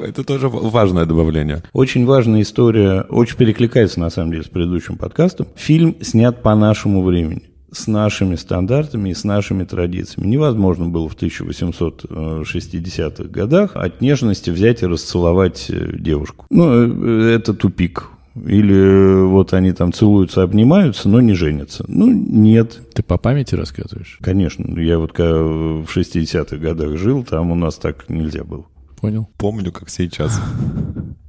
это 0.00 0.24
тоже 0.24 0.48
важное 0.48 1.06
добавление. 1.06 1.62
Очень 1.72 2.04
важная 2.06 2.42
история, 2.42 3.02
очень 3.02 3.36
перекликается, 3.36 4.00
на 4.00 4.10
самом 4.10 4.32
деле, 4.32 4.42
с 4.44 4.48
предыдущим 4.48 4.96
подкастом. 4.96 5.46
Фильм 5.56 5.96
снят 6.00 6.42
по 6.42 6.54
нашему 6.54 7.02
времени 7.02 7.42
с 7.72 7.86
нашими 7.88 8.36
стандартами 8.36 9.10
и 9.10 9.14
с 9.14 9.24
нашими 9.24 9.64
традициями. 9.64 10.28
Невозможно 10.28 10.86
было 10.86 11.08
в 11.08 11.16
1860-х 11.16 13.24
годах 13.24 13.72
от 13.74 14.00
нежности 14.00 14.50
взять 14.50 14.84
и 14.84 14.86
расцеловать 14.86 15.66
э, 15.70 15.96
девушку. 15.98 16.46
Ну, 16.50 16.70
э, 16.70 17.34
это 17.34 17.52
тупик. 17.52 18.10
Или 18.36 19.24
вот 19.26 19.52
они 19.54 19.72
там 19.72 19.92
целуются, 19.92 20.42
обнимаются, 20.42 21.08
но 21.08 21.20
не 21.20 21.34
женятся. 21.34 21.84
Ну, 21.86 22.10
нет. 22.10 22.80
Ты 22.92 23.02
по 23.02 23.16
памяти 23.16 23.54
рассказываешь? 23.54 24.18
Конечно. 24.20 24.78
Я 24.80 24.98
вот 24.98 25.12
когда 25.12 25.34
в 25.34 25.84
60-х 25.84 26.56
годах 26.56 26.96
жил, 26.98 27.22
там 27.24 27.52
у 27.52 27.54
нас 27.54 27.76
так 27.76 28.08
нельзя 28.08 28.42
было. 28.42 28.66
Понял. 29.00 29.28
Помню, 29.38 29.70
как 29.70 29.88
сейчас. 29.88 30.40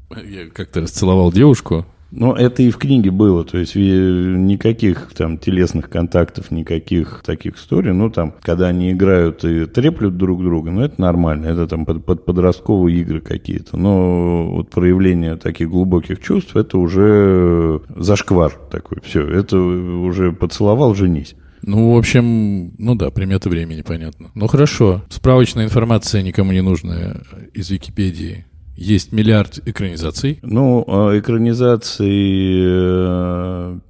Я 0.10 0.50
как-то 0.50 0.82
расцеловал 0.82 1.32
девушку, 1.32 1.86
но 2.12 2.36
это 2.36 2.64
и 2.64 2.70
в 2.70 2.78
книге 2.78 3.12
было, 3.12 3.44
то 3.44 3.58
есть 3.58 3.76
никаких 3.76 5.14
там 5.16 5.38
телесных 5.38 5.90
контактов, 5.90 6.52
никаких 6.52 7.24
таких 7.26 7.58
историй. 7.58 7.92
Ну, 7.92 8.10
там, 8.10 8.34
когда 8.42 8.68
они 8.68 8.92
играют 8.92 9.44
и 9.44 9.66
треплют 9.66 10.18
друг 10.18 10.42
друга, 10.42 10.72
ну, 10.72 10.82
это 10.82 11.00
нормально, 11.00 11.48
это 11.48 11.68
там 11.68 11.86
под, 11.86 12.06
под 12.06 12.26
подростковые 12.26 13.02
игры 13.02 13.22
какие-то. 13.22 13.78
Но 13.78 14.52
вот 14.52 14.70
проявление 14.70 15.36
таких 15.36 15.70
глубоких 15.70 16.22
чувств, 16.22 16.56
это 16.56 16.78
уже 16.78 17.82
зашквар 17.96 18.54
такой, 18.72 19.00
все, 19.04 19.28
это 19.28 19.58
уже 19.58 20.32
поцеловал, 20.32 20.96
женись. 20.96 21.36
Ну, 21.62 21.94
в 21.94 21.98
общем, 21.98 22.74
ну 22.78 22.94
да, 22.94 23.10
приметы 23.10 23.50
времени, 23.50 23.82
понятно. 23.82 24.30
Ну, 24.36 24.48
хорошо. 24.48 25.04
Справочная 25.10 25.66
информация 25.66 26.22
никому 26.22 26.52
не 26.52 26.62
нужная 26.62 27.24
из 27.54 27.72
Википедии 27.72 28.46
есть 28.76 29.14
миллиард 29.14 29.60
экранизаций. 29.66 30.40
Ну, 30.42 30.84
а 30.88 31.18
экранизаций 31.18 32.10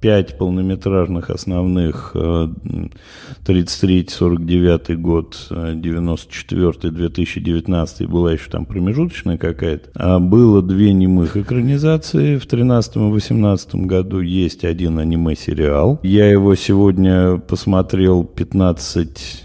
э, 0.00 0.24
полнометражных 0.36 1.30
основных 1.30 2.14
33-49 2.14 4.82
э, 4.88 4.94
год, 4.94 5.48
94-2019 5.50 7.88
э, 7.98 8.06
была 8.06 8.32
еще 8.32 8.48
там 8.48 8.64
промежуточная 8.64 9.38
какая-то. 9.38 9.90
А 9.94 10.20
было 10.20 10.62
две 10.62 10.92
немых 10.92 11.36
экранизации 11.36 12.38
в 12.38 12.46
13 12.46 12.96
и 12.96 13.00
18 13.00 13.74
году. 13.86 14.20
Есть 14.20 14.64
один 14.64 15.00
аниме-сериал. 15.00 15.98
Я 16.04 16.30
его 16.30 16.54
сегодня 16.54 17.38
посмотрел 17.38 18.22
15 18.24 19.42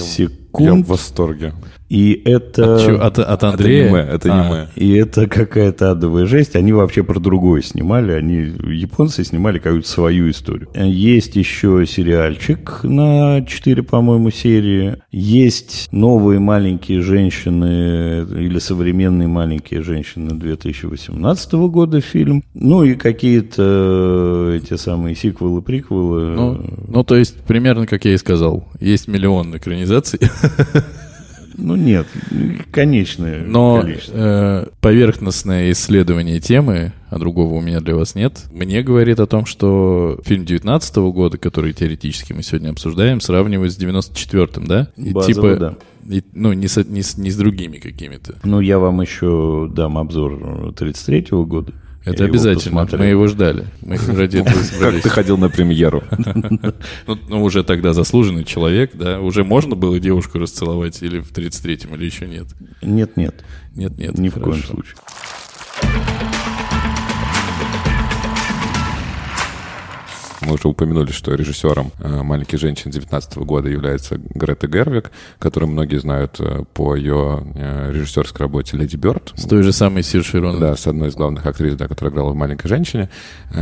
секунд. 0.00 0.40
Я 0.58 0.74
в 0.74 0.88
восторге. 0.88 1.52
И 1.88 2.22
это... 2.24 2.76
От, 2.76 3.18
от, 3.18 3.18
от 3.18 3.44
Андрея? 3.44 3.84
Это 3.84 3.94
аниме, 3.94 4.14
это 4.14 4.32
а, 4.32 4.40
аниме. 4.40 4.68
И 4.76 4.92
это 4.94 5.26
какая-то 5.26 5.90
адовая 5.92 6.26
жесть. 6.26 6.56
Они 6.56 6.72
вообще 6.72 7.02
про 7.02 7.20
другое 7.20 7.62
снимали. 7.62 8.12
Они, 8.12 8.52
японцы, 8.72 9.22
снимали 9.24 9.58
какую-то 9.58 9.88
свою 9.88 10.30
историю. 10.30 10.68
Есть 10.74 11.36
еще 11.36 11.84
сериальчик 11.86 12.80
на 12.82 13.44
4, 13.46 13.82
по-моему, 13.82 14.30
серии. 14.30 14.96
Есть 15.10 15.88
новые 15.92 16.40
маленькие 16.40 17.02
женщины 17.02 18.26
или 18.30 18.58
современные 18.58 19.28
маленькие 19.28 19.82
женщины 19.82 20.30
2018 20.30 21.52
года 21.52 22.00
фильм. 22.00 22.42
Ну 22.54 22.84
и 22.84 22.94
какие-то 22.94 24.52
эти 24.54 24.76
самые 24.76 25.14
сиквелы, 25.14 25.60
приквелы. 25.62 26.34
Ну, 26.34 26.64
ну, 26.88 27.04
то 27.04 27.16
есть, 27.16 27.36
примерно, 27.42 27.86
как 27.86 28.04
я 28.04 28.14
и 28.14 28.16
сказал, 28.16 28.66
есть 28.80 29.06
миллион 29.06 29.56
экранизаций. 29.56 30.20
Ну 31.56 31.76
нет, 31.76 32.06
конечное 32.70 33.44
Но 33.44 33.80
количество. 33.80 34.14
Э, 34.16 34.66
поверхностное 34.80 35.70
исследование 35.72 36.40
темы, 36.40 36.92
а 37.10 37.18
другого 37.18 37.54
у 37.54 37.60
меня 37.60 37.80
для 37.80 37.94
вас 37.94 38.14
нет, 38.14 38.44
мне 38.50 38.82
говорит 38.82 39.20
о 39.20 39.26
том, 39.26 39.46
что 39.46 40.20
фильм 40.24 40.44
19 40.44 40.96
года, 40.96 41.38
который 41.38 41.72
теоретически 41.72 42.32
мы 42.32 42.42
сегодня 42.42 42.70
обсуждаем, 42.70 43.20
сравнивают 43.20 43.72
с 43.72 43.78
94-м, 43.78 44.66
да? 44.66 44.88
И 44.96 45.12
Базово, 45.12 45.34
типа, 45.34 45.56
да. 45.56 45.76
И, 46.08 46.22
ну, 46.32 46.52
не 46.52 46.68
с, 46.68 46.82
не, 46.84 47.02
с, 47.02 47.16
не 47.16 47.30
с 47.30 47.36
другими 47.36 47.78
какими-то. 47.78 48.34
Ну, 48.44 48.60
я 48.60 48.78
вам 48.78 49.00
еще 49.00 49.70
дам 49.72 49.96
обзор 49.96 50.72
33-го 50.72 51.46
года. 51.46 51.72
Это 52.04 52.24
обязательно. 52.24 52.86
Мы 52.92 53.06
его 53.06 53.26
ждали. 53.26 53.64
Мы 53.80 53.96
ради 54.08 54.38
этого 54.38 54.90
Как 54.90 55.02
ты 55.02 55.08
ходил 55.08 55.38
на 55.38 55.48
премьеру? 55.48 56.02
Ну, 57.06 57.18
ну, 57.28 57.42
уже 57.42 57.64
тогда 57.64 57.92
заслуженный 57.92 58.44
человек, 58.44 58.92
да? 58.94 59.20
Уже 59.20 59.44
можно 59.44 59.74
было 59.74 60.00
девушку 60.00 60.38
расцеловать 60.38 61.02
или 61.02 61.20
в 61.20 61.32
33-м, 61.32 61.94
или 61.94 62.04
еще 62.04 62.26
нет? 62.26 62.46
Нет-нет. 62.82 63.44
Нет-нет. 63.74 64.18
Ни 64.18 64.28
в 64.28 64.34
коем 64.34 64.62
случае. 64.62 64.94
Мы 70.46 70.54
уже 70.54 70.68
упомянули, 70.68 71.10
что 71.10 71.34
режиссером 71.34 71.90
э, 72.00 72.22
«Маленьких 72.22 72.58
женщин» 72.58 72.90
19 72.90 73.38
года 73.38 73.68
является 73.68 74.18
Грета 74.18 74.66
Гервик, 74.66 75.10
которую 75.38 75.72
многие 75.72 75.96
знают 75.96 76.36
э, 76.38 76.64
по 76.74 76.94
ее 76.94 77.42
э, 77.54 77.92
режиссерской 77.92 78.44
работе 78.44 78.76
«Леди 78.76 78.96
Бёрд». 78.96 79.32
С 79.36 79.44
той 79.44 79.62
же 79.62 79.72
самой 79.72 80.02
Сиршей 80.02 80.40
Ронан. 80.40 80.60
Да, 80.60 80.76
с 80.76 80.86
одной 80.86 81.08
из 81.08 81.14
главных 81.14 81.46
актрис, 81.46 81.76
да, 81.76 81.88
которая 81.88 82.12
играла 82.12 82.32
в 82.32 82.34
«Маленькой 82.34 82.68
женщине». 82.68 83.08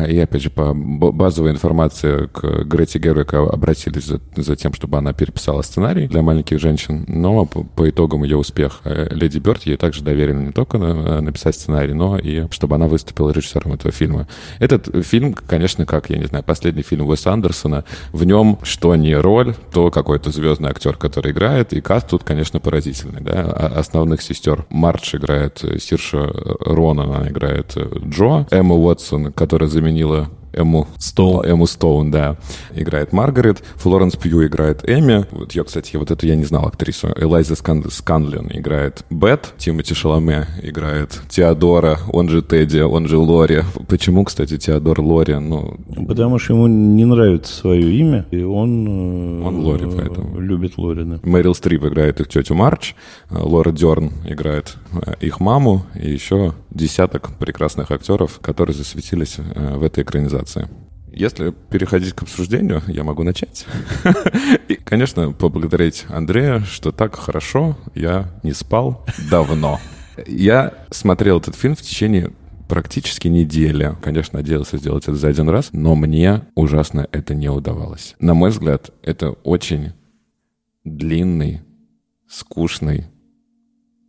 И, 0.09 0.19
опять 0.19 0.43
же, 0.43 0.51
по 0.51 0.75
базовой 0.75 1.53
информации 1.53 2.27
к 2.27 2.65
Грете 2.65 2.99
Гервик 2.99 3.35
обратились 3.35 4.07
за, 4.07 4.21
за 4.37 4.57
тем, 4.57 4.73
чтобы 4.73 4.99
она 4.99 5.13
переписала 5.13 5.63
сценарий 5.63 6.09
для 6.09 6.23
«Маленьких 6.23 6.59
женщин», 6.61 7.05
но 7.07 7.47
по, 7.47 7.63
по 7.63 7.89
итогам 7.89 8.25
ее 8.25 8.37
успеха 8.37 9.09
«Леди 9.11 9.39
Бёрд» 9.39 9.63
ей 9.65 9.77
также 9.77 10.03
доверили 10.03 10.47
не 10.47 10.53
только 10.53 10.79
на, 10.79 11.21
написать 11.21 11.55
сценарий, 11.55 11.93
но 11.93 12.19
и 12.19 12.51
чтобы 12.51 12.75
она 12.75 12.89
выступила 12.89 13.31
режиссером 13.31 13.75
этого 13.75 13.93
фильма. 13.93 14.27
Этот 14.59 15.07
фильм, 15.07 15.35
конечно, 15.35 15.87
как, 15.87 16.11
я 16.11 16.19
не 16.19 16.25
знаю, 16.25 16.45
последний 16.45 16.72
последний 16.73 16.83
фильм 16.83 17.09
Уэса 17.09 17.33
Андерсона. 17.33 17.85
В 18.13 18.25
нем 18.25 18.59
что 18.63 18.97
не 18.97 19.15
роль, 19.15 19.55
то 19.73 19.91
какой-то 19.91 20.31
звездный 20.31 20.71
актер, 20.71 20.97
который 20.97 21.33
играет. 21.33 21.73
И 21.73 21.81
каст 21.81 22.09
тут, 22.09 22.25
конечно, 22.25 22.61
поразительный. 22.61 23.21
Да? 23.21 23.33
А 23.33 23.79
основных 23.79 24.23
сестер 24.23 24.65
Мардж 24.71 25.17
играет 25.17 25.63
Сирша 25.79 26.33
Ронан, 26.61 27.13
она 27.13 27.29
играет 27.29 27.77
Джо. 27.77 28.47
Эмма 28.51 28.75
Уотсон, 28.75 29.33
которая 29.33 29.69
заменила 29.69 30.31
Эму 30.53 30.89
Стоун. 30.99 31.45
Эму 31.45 31.67
Стоун, 31.67 32.11
да, 32.11 32.37
играет 32.75 33.13
Маргарет. 33.13 33.63
Флоренс 33.77 34.17
Пью 34.17 34.47
играет 34.47 34.89
Эми. 34.89 35.27
Вот 35.31 35.53
я, 35.53 35.65
кстати, 35.65 35.97
вот 35.97 36.11
это 36.11 36.27
я 36.27 36.37
не 36.37 36.45
знал 36.45 36.67
актрису. 36.67 37.09
Элайза 37.17 37.57
Скан... 37.57 37.85
Сканлин 37.91 38.51
играет 38.53 39.05
Бет. 39.11 39.55
Тимоти 39.59 39.95
Шаломе 39.95 40.47
играет 40.63 41.21
Теодора, 41.29 41.99
он 42.13 42.29
же 42.29 42.43
Тедди, 42.43 42.81
он 42.81 43.09
же 43.09 43.19
Лори. 43.19 43.63
Почему, 43.89 44.25
кстати, 44.25 44.59
Теодор 44.59 45.01
Лори? 45.01 45.35
Ну... 45.35 45.79
Потому 46.07 46.39
что 46.39 46.55
ему 46.55 46.67
не 46.67 47.05
нравится 47.05 47.55
свое 47.55 47.91
имя, 47.95 48.27
и 48.31 48.43
он... 48.43 49.43
Э, 49.43 49.47
он 49.47 49.65
Лори, 49.65 49.87
поэтому. 49.87 50.39
Любит 50.41 50.77
Лори, 50.77 51.05
да. 51.05 51.21
Мэрил 51.23 51.55
Стрип 51.55 51.85
играет 51.85 52.21
их 52.21 52.29
тетю 52.29 52.55
Марч. 52.55 52.95
Лора 53.31 53.73
Дерн 53.73 54.13
играет 54.27 54.77
э, 54.93 55.15
их 55.21 55.41
маму. 55.41 55.85
И 55.95 56.11
еще 56.11 56.53
десяток 56.71 57.31
прекрасных 57.39 57.91
актеров, 57.91 58.39
которые 58.41 58.75
засветились 58.75 59.37
э, 59.39 59.77
в 59.77 59.83
этой 59.83 60.03
экранизации 60.03 60.42
организации. 60.43 60.69
Если 61.15 61.51
переходить 61.71 62.15
к 62.15 62.23
обсуждению, 62.23 62.83
я 62.87 63.05
могу 63.05 63.23
начать. 63.23 63.67
И, 64.69 64.77
конечно, 64.77 65.33
поблагодарить 65.33 66.07
Андрея, 66.09 66.61
что 66.61 66.91
так 66.91 67.17
хорошо 67.17 67.77
я 67.95 68.31
не 68.43 68.55
спал 68.55 69.05
давно. 69.31 69.79
Я 70.27 70.73
смотрел 70.91 71.39
этот 71.39 71.55
фильм 71.55 71.75
в 71.75 71.83
течение 71.83 72.33
практически 72.67 73.29
недели. 73.29 73.95
Конечно, 74.01 74.39
надеялся 74.39 74.79
сделать 74.79 75.05
это 75.05 75.17
за 75.17 75.29
один 75.29 75.51
раз, 75.51 75.69
но 75.73 75.95
мне 75.95 76.45
ужасно 76.55 77.07
это 77.13 77.35
не 77.35 77.51
удавалось. 77.51 78.15
На 78.19 78.33
мой 78.33 78.49
взгляд, 78.49 78.91
это 79.03 79.33
очень 79.43 79.93
длинный, 80.85 81.61
скучный 82.27 83.07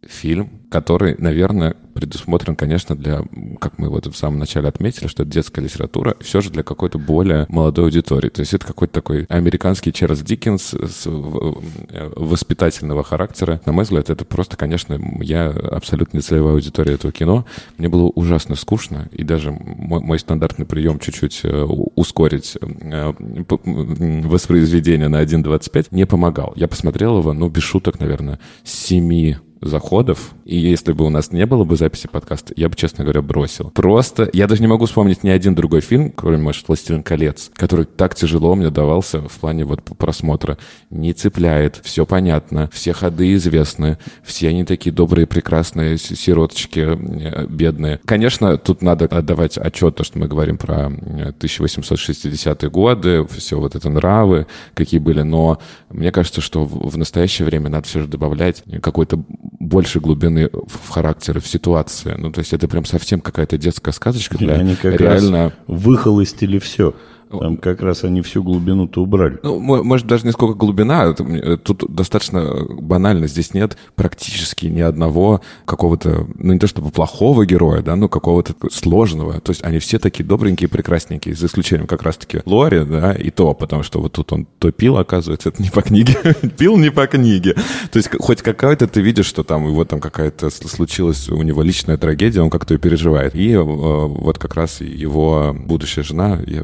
фильм, 0.07 0.49
который, 0.69 1.15
наверное, 1.17 1.75
предусмотрен, 1.93 2.55
конечно, 2.55 2.95
для, 2.95 3.21
как 3.59 3.77
мы 3.77 3.89
вот 3.89 4.07
в 4.07 4.15
самом 4.15 4.39
начале 4.39 4.67
отметили, 4.67 5.07
что 5.07 5.23
это 5.23 5.31
детская 5.31 5.61
литература, 5.61 6.15
все 6.19 6.41
же 6.41 6.49
для 6.49 6.63
какой-то 6.63 6.97
более 6.97 7.45
молодой 7.49 7.85
аудитории. 7.85 8.29
То 8.29 8.41
есть 8.41 8.53
это 8.53 8.65
какой-то 8.65 8.93
такой 8.93 9.25
американский 9.25 9.93
Чарльз 9.93 10.21
Диккенс 10.21 10.73
с 10.73 11.03
э, 11.05 12.09
воспитательного 12.15 13.03
характера. 13.03 13.61
На 13.65 13.71
мой 13.71 13.83
взгляд, 13.83 14.09
это 14.09 14.25
просто, 14.25 14.57
конечно, 14.57 14.99
я 15.21 15.49
абсолютно 15.49 16.17
не 16.17 16.21
целевая 16.21 16.53
аудитория 16.53 16.93
этого 16.93 17.13
кино. 17.13 17.45
Мне 17.77 17.89
было 17.89 18.05
ужасно 18.05 18.55
скучно, 18.55 19.09
и 19.11 19.23
даже 19.23 19.51
мой, 19.51 19.99
мой 20.01 20.17
стандартный 20.17 20.65
прием 20.65 20.99
чуть-чуть 20.99 21.41
э, 21.43 21.63
ускорить 21.95 22.57
э, 22.59 23.13
воспроизведение 23.19 25.07
на 25.07 25.21
1.25 25.21 25.87
не 25.91 26.05
помогал. 26.05 26.53
Я 26.55 26.67
посмотрел 26.67 27.19
его, 27.19 27.33
ну, 27.33 27.49
без 27.49 27.61
шуток, 27.61 27.99
наверное, 27.99 28.39
с 28.63 28.73
7 28.73 29.35
заходов. 29.63 30.34
И 30.45 30.58
если 30.58 30.93
бы 30.93 31.06
у 31.06 31.10
нас 31.10 31.32
не 31.32 31.45
было 31.45 31.63
бы 31.63 31.76
записи 31.76 32.08
подкаста, 32.08 32.54
я 32.56 32.69
бы, 32.69 32.76
честно 32.76 33.04
говоря, 33.04 33.21
бросил. 33.21 33.71
Просто 33.71 34.30
я 34.34 34.47
даже 34.47 34.62
не 34.62 34.67
могу 34.67 34.86
вспомнить 34.86 35.23
ни 35.23 35.30
один 35.30 35.56
другой 35.56 35.82
фильм, 35.82 36.12
кроме, 36.12 36.38
может, 36.38 36.67
«Властелин 36.67 37.04
колец», 37.04 37.52
который 37.56 37.86
так 37.86 38.15
тяжело 38.15 38.56
мне 38.56 38.69
давался 38.69 39.21
в 39.21 39.39
плане 39.39 39.65
вот 39.65 39.82
просмотра. 39.84 40.58
Не 40.89 41.13
цепляет, 41.13 41.80
все 41.84 42.06
понятно, 42.06 42.69
все 42.73 42.93
ходы 42.93 43.34
известны, 43.34 43.97
все 44.23 44.49
они 44.49 44.65
такие 44.65 44.91
добрые, 44.91 45.28
прекрасные, 45.28 45.97
сироточки, 45.97 46.80
э, 46.80 47.47
бедные. 47.47 47.99
Конечно, 48.06 48.58
тут 48.58 48.82
надо 48.82 49.06
отдавать 49.06 49.58
отчет, 49.58 49.95
то, 49.95 50.04
что 50.04 50.19
мы 50.19 50.28
говорим 50.28 50.58
про 50.58 50.88
1860-е 50.88 52.69
годы, 52.69 53.26
все 53.28 53.60
вот 53.60 53.76
это 53.76 53.89
нравы, 53.89 54.47
какие 54.73 54.99
были, 54.99 55.21
но 55.21 55.60
мне 55.89 56.12
кажется, 56.12 56.41
что 56.41 56.65
в 56.65 56.97
настоящее 56.97 57.45
время 57.45 57.69
надо 57.69 57.88
все 57.88 58.02
же 58.02 58.08
добавлять 58.08 58.63
какой-то 58.82 59.23
больше 59.59 59.99
глубины 59.99 60.49
в 60.51 60.89
характере, 60.89 61.39
в 61.39 61.47
ситуации. 61.47 62.15
Ну, 62.17 62.31
то 62.31 62.39
есть 62.39 62.53
это 62.53 62.67
прям 62.67 62.85
совсем 62.85 63.21
какая-то 63.21 63.57
детская 63.57 63.91
сказочка 63.91 64.37
для 64.37 64.57
реально... 64.57 65.43
раз 65.43 65.53
выхолостили 65.67 66.59
все. 66.59 66.95
Там 67.39 67.57
как 67.57 67.81
раз 67.81 68.03
они 68.03 68.21
всю 68.21 68.43
глубину-то 68.43 69.01
убрали. 69.01 69.39
Ну, 69.43 69.59
может, 69.59 70.07
даже 70.07 70.25
не 70.25 70.31
сколько 70.31 70.57
глубина, 70.57 71.13
тут 71.13 71.83
достаточно 71.93 72.65
банально. 72.69 73.27
Здесь 73.27 73.53
нет 73.53 73.77
практически 73.95 74.67
ни 74.67 74.81
одного 74.81 75.41
какого-то, 75.65 76.27
ну, 76.35 76.53
не 76.53 76.59
то 76.59 76.67
чтобы 76.67 76.91
плохого 76.91 77.45
героя, 77.45 77.81
да, 77.81 77.95
но 77.95 78.09
какого-то 78.09 78.53
сложного. 78.71 79.39
То 79.41 79.51
есть 79.51 79.63
они 79.63 79.79
все 79.79 79.99
такие 79.99 80.23
добренькие, 80.25 80.69
прекрасненькие, 80.69 81.35
за 81.35 81.47
исключением 81.47 81.87
как 81.87 82.03
раз-таки 82.03 82.41
Лори, 82.45 82.83
да, 82.85 83.13
и 83.13 83.29
то, 83.29 83.53
потому 83.53 83.83
что 83.83 83.99
вот 83.99 84.13
тут 84.13 84.31
он 84.33 84.47
то 84.59 84.71
пил, 84.71 84.97
оказывается, 84.97 85.49
это 85.49 85.61
не 85.61 85.69
по 85.69 85.81
книге. 85.81 86.17
пил 86.57 86.77
не 86.77 86.91
по 86.91 87.07
книге. 87.07 87.55
То 87.91 87.97
есть 87.97 88.09
хоть 88.19 88.41
какая-то 88.41 88.87
ты 88.87 89.01
видишь, 89.01 89.25
что 89.25 89.43
там 89.43 89.67
его 89.67 89.85
там 89.85 89.99
какая-то 89.99 90.49
случилась 90.49 91.29
у 91.29 91.41
него 91.41 91.61
личная 91.61 91.97
трагедия, 91.97 92.41
он 92.41 92.49
как-то 92.49 92.73
ее 92.73 92.79
переживает. 92.79 93.35
И 93.35 93.51
э, 93.51 93.61
вот 93.61 94.37
как 94.37 94.55
раз 94.55 94.81
его 94.81 95.55
будущая 95.57 96.03
жена, 96.03 96.39
я 96.45 96.63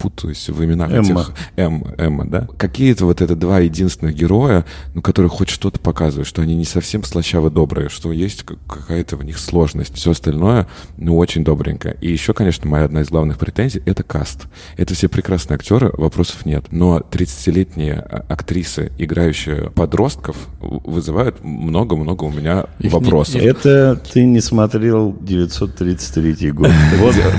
путаюсь 0.00 0.48
в 0.48 0.64
именах 0.64 0.90
Эмма. 0.90 1.20
этих... 1.20 1.32
М, 1.56 1.84
Эмма, 1.98 2.26
да? 2.26 2.48
Какие-то 2.56 3.04
вот 3.04 3.20
это 3.20 3.36
два 3.36 3.60
единственных 3.60 4.14
героя, 4.14 4.64
ну, 4.94 5.02
которые 5.02 5.28
хоть 5.28 5.50
что-то 5.50 5.78
показывают, 5.78 6.26
что 6.26 6.40
они 6.42 6.56
не 6.56 6.64
совсем 6.64 7.04
слащаво 7.04 7.50
добрые, 7.50 7.90
что 7.90 8.10
есть 8.10 8.44
какая-то 8.66 9.16
в 9.16 9.24
них 9.24 9.38
сложность. 9.38 9.94
Все 9.94 10.12
остальное, 10.12 10.66
ну, 10.96 11.18
очень 11.18 11.44
добренько. 11.44 11.90
И 12.00 12.10
еще, 12.10 12.32
конечно, 12.32 12.68
моя 12.68 12.84
одна 12.84 13.02
из 13.02 13.08
главных 13.08 13.38
претензий— 13.38 13.82
это 13.86 14.02
каст. 14.02 14.46
Это 14.78 14.94
все 14.94 15.08
прекрасные 15.08 15.56
актеры, 15.56 15.90
вопросов 15.92 16.46
нет. 16.46 16.64
Но 16.70 17.00
30-летние 17.00 17.94
а, 17.94 18.24
актрисы, 18.28 18.90
играющие 18.96 19.70
подростков, 19.70 20.36
вызывают 20.60 21.44
много-много 21.44 22.24
у 22.24 22.32
меня 22.32 22.66
Их 22.78 22.92
вопросов. 22.92 23.34
Не... 23.34 23.46
Это 23.46 24.00
ты 24.12 24.24
не 24.24 24.40
смотрел 24.40 25.14
933 25.20 26.52
год. 26.52 26.70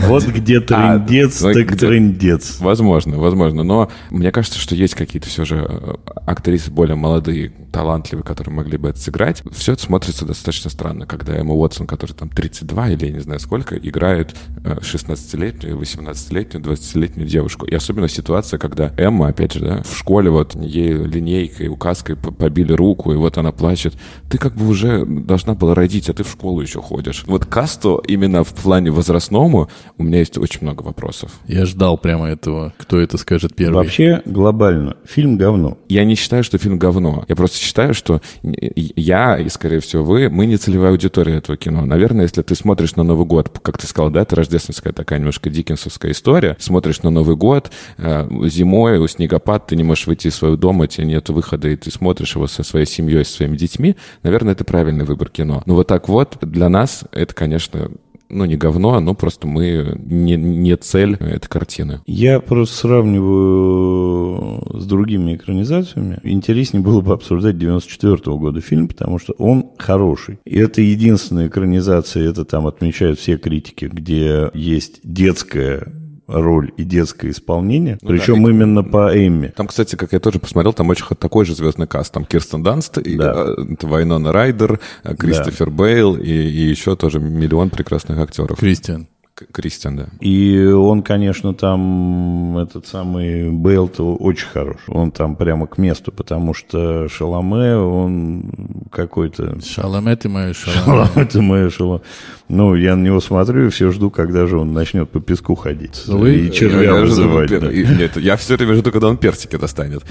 Вот 0.07 0.25
где 0.25 0.59
а, 0.59 0.61
трындец, 0.61 1.39
так 1.39 1.77
трындец. 1.77 2.50
Возможно, 2.59 3.17
возможно. 3.17 3.63
Но 3.63 3.89
мне 4.09 4.31
кажется, 4.31 4.59
что 4.59 4.75
есть 4.75 4.95
какие-то 4.95 5.27
все 5.27 5.45
же 5.45 5.65
э, 5.67 5.95
актрисы 6.25 6.71
более 6.71 6.95
молодые, 6.95 7.49
талантливые, 7.71 8.23
которые 8.23 8.53
могли 8.53 8.77
бы 8.77 8.89
это 8.89 8.99
сыграть. 8.99 9.43
Все 9.51 9.73
это 9.73 9.81
смотрится 9.81 10.25
достаточно 10.25 10.69
странно, 10.69 11.05
когда 11.05 11.35
Эмма 11.35 11.53
Уотсон, 11.53 11.87
который 11.87 12.13
там 12.13 12.29
32 12.29 12.89
или 12.91 13.05
я 13.05 13.11
не 13.11 13.19
знаю 13.19 13.39
сколько, 13.39 13.77
играет 13.77 14.35
16-летнюю, 14.63 15.77
18-летнюю, 15.77 16.63
20-летнюю 16.63 17.27
девушку. 17.27 17.65
И 17.65 17.73
особенно 17.73 18.07
ситуация, 18.07 18.57
когда 18.57 18.93
Эмма, 18.97 19.27
опять 19.27 19.53
же, 19.53 19.59
да, 19.59 19.83
в 19.83 19.97
школе 19.97 20.29
вот 20.29 20.55
ей 20.55 20.93
линейкой, 20.93 21.67
указкой 21.67 22.15
побили 22.15 22.73
руку, 22.73 23.11
и 23.13 23.15
вот 23.15 23.37
она 23.37 23.51
плачет. 23.51 23.95
Ты 24.29 24.37
как 24.37 24.55
бы 24.55 24.67
уже 24.67 25.05
должна 25.05 25.53
была 25.53 25.75
родить, 25.75 26.09
а 26.09 26.13
ты 26.13 26.23
в 26.23 26.29
школу 26.29 26.61
еще 26.61 26.81
ходишь. 26.81 27.23
Вот 27.27 27.45
касту 27.45 28.03
именно 28.07 28.43
в 28.43 28.53
плане 28.53 28.91
возрастному 28.91 29.69
у 29.97 30.03
меня 30.03 30.19
есть 30.19 30.37
очень 30.37 30.59
много 30.61 30.81
вопросов. 30.81 31.31
Я 31.47 31.65
ждал 31.65 31.97
прямо 31.97 32.27
это 32.27 32.40
этого, 32.41 32.73
кто 32.77 32.99
это 32.99 33.17
скажет 33.17 33.55
первый. 33.55 33.75
Вообще, 33.75 34.21
глобально, 34.25 34.97
фильм 35.05 35.37
говно. 35.37 35.77
Я 35.87 36.03
не 36.05 36.15
считаю, 36.15 36.43
что 36.43 36.57
фильм 36.57 36.79
говно. 36.79 37.23
Я 37.27 37.35
просто 37.35 37.57
считаю, 37.57 37.93
что 37.93 38.21
я 38.41 39.37
и, 39.37 39.47
скорее 39.49 39.79
всего, 39.79 40.03
вы, 40.03 40.29
мы 40.29 40.47
не 40.47 40.57
целевая 40.57 40.91
аудитория 40.91 41.37
этого 41.37 41.57
кино. 41.57 41.85
Наверное, 41.85 42.23
если 42.23 42.41
ты 42.41 42.55
смотришь 42.55 42.95
на 42.95 43.03
Новый 43.03 43.25
год, 43.25 43.59
как 43.61 43.77
ты 43.77 43.85
сказал, 43.85 44.09
да, 44.09 44.21
это 44.21 44.35
рождественская 44.35 44.93
такая 44.93 45.19
немножко 45.19 45.49
диккенсовская 45.49 46.11
история, 46.11 46.57
смотришь 46.59 47.03
на 47.03 47.11
Новый 47.11 47.35
год, 47.35 47.71
э, 47.97 48.27
зимой, 48.47 48.97
у 48.97 49.07
снегопад, 49.07 49.67
ты 49.67 49.75
не 49.75 49.83
можешь 49.83 50.07
выйти 50.07 50.27
из 50.27 50.35
своего 50.35 50.57
дома, 50.57 50.87
тебе 50.87 51.05
нет 51.05 51.29
выхода, 51.29 51.69
и 51.69 51.75
ты 51.75 51.91
смотришь 51.91 52.35
его 52.35 52.47
со 52.47 52.63
своей 52.63 52.87
семьей, 52.87 53.23
со 53.23 53.33
своими 53.33 53.55
детьми, 53.55 53.95
наверное, 54.23 54.53
это 54.53 54.63
правильный 54.63 55.05
выбор 55.05 55.29
кино. 55.29 55.61
Но 55.65 55.75
вот 55.75 55.87
так 55.87 56.09
вот, 56.09 56.37
для 56.41 56.69
нас 56.69 57.03
это, 57.11 57.35
конечно, 57.35 57.91
ну, 58.31 58.45
не 58.45 58.55
говно, 58.55 58.99
но 58.99 59.13
просто 59.13 59.47
мы 59.47 59.95
не, 59.99 60.35
не 60.35 60.75
цель 60.77 61.15
этой 61.15 61.47
картины. 61.47 62.01
Я 62.05 62.39
просто 62.39 62.75
сравниваю 62.75 64.63
с 64.79 64.85
другими 64.85 65.35
экранизациями. 65.35 66.19
Интереснее 66.23 66.83
было 66.83 67.01
бы 67.01 67.13
обсуждать 67.13 67.57
94 67.57 68.15
-го 68.15 68.39
года 68.39 68.61
фильм, 68.61 68.87
потому 68.87 69.19
что 69.19 69.33
он 69.37 69.71
хороший. 69.77 70.39
И 70.45 70.57
это 70.57 70.81
единственная 70.81 71.47
экранизация, 71.47 72.29
это 72.29 72.45
там 72.45 72.67
отмечают 72.67 73.19
все 73.19 73.37
критики, 73.37 73.85
где 73.85 74.49
есть 74.53 75.01
детская 75.03 75.91
роль 76.31 76.71
и 76.77 76.83
детское 76.83 77.31
исполнение, 77.31 77.97
ну, 78.01 78.09
причем 78.09 78.43
да, 78.43 78.49
именно 78.49 78.83
по 78.83 79.15
Эмми. 79.15 79.47
Там, 79.55 79.67
кстати, 79.67 79.95
как 79.95 80.13
я 80.13 80.19
тоже 80.19 80.39
посмотрел, 80.39 80.73
там 80.73 80.89
очень 80.89 81.05
такой 81.17 81.45
же 81.45 81.55
звездный 81.55 81.87
каст. 81.87 82.13
Там 82.13 82.25
Кирстен 82.25 82.63
Данст, 82.63 82.95
да. 82.95 83.01
и, 83.01 83.17
э, 83.17 83.75
Вайнона 83.81 84.31
Райдер, 84.31 84.79
э, 85.03 85.15
Кристофер 85.15 85.69
да. 85.69 85.75
Бейл 85.75 86.15
и, 86.15 86.29
и 86.29 86.69
еще 86.69 86.95
тоже 86.95 87.19
миллион 87.19 87.69
прекрасных 87.69 88.19
актеров. 88.19 88.59
Кристиан. 88.59 89.07
Кристиан, 89.51 89.95
да. 89.95 90.05
И 90.19 90.63
он, 90.65 91.03
конечно, 91.03 91.53
там, 91.53 92.57
этот 92.57 92.87
самый 92.87 93.51
Бейл-то 93.51 94.15
очень 94.15 94.47
хорош. 94.47 94.77
Он 94.87 95.11
там 95.11 95.35
прямо 95.35 95.67
к 95.67 95.77
месту, 95.77 96.11
потому 96.11 96.53
что 96.53 97.07
Шаломе, 97.09 97.75
он 97.75 98.51
какой-то... 98.91 99.59
Шаломе 99.61 100.15
ты 100.15 100.29
мой 100.29 100.53
Шаломе. 100.53 100.81
Шаломе 100.83 101.25
ты 101.25 101.41
мой 101.41 101.69
Шаломе. 101.69 102.01
Ну, 102.49 102.75
я 102.75 102.95
на 102.95 103.03
него 103.03 103.21
смотрю 103.21 103.67
и 103.67 103.69
все 103.69 103.91
жду, 103.91 104.11
когда 104.11 104.45
же 104.47 104.57
он 104.57 104.73
начнет 104.73 105.09
по 105.09 105.19
песку 105.19 105.55
ходить. 105.55 106.03
Ну, 106.07 106.17
вы... 106.17 106.35
И 106.35 106.51
червя 106.51 106.83
я, 106.83 107.01
вызывать. 107.01 107.51
Я, 107.51 107.59
да. 107.59 107.71
Нет, 107.71 108.17
я 108.17 108.35
все 108.35 108.57
время 108.57 108.75
жду, 108.75 108.91
когда 108.91 109.07
он 109.07 109.17
персики 109.17 109.55
достанет. 109.55 110.03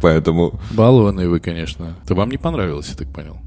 Поэтому... 0.00 0.60
Балованный 0.72 1.28
вы, 1.28 1.40
конечно. 1.40 1.96
Это 2.04 2.14
вам 2.14 2.30
не 2.30 2.38
понравилось, 2.38 2.88
я 2.90 2.96
так 2.96 3.12
понял. 3.12 3.38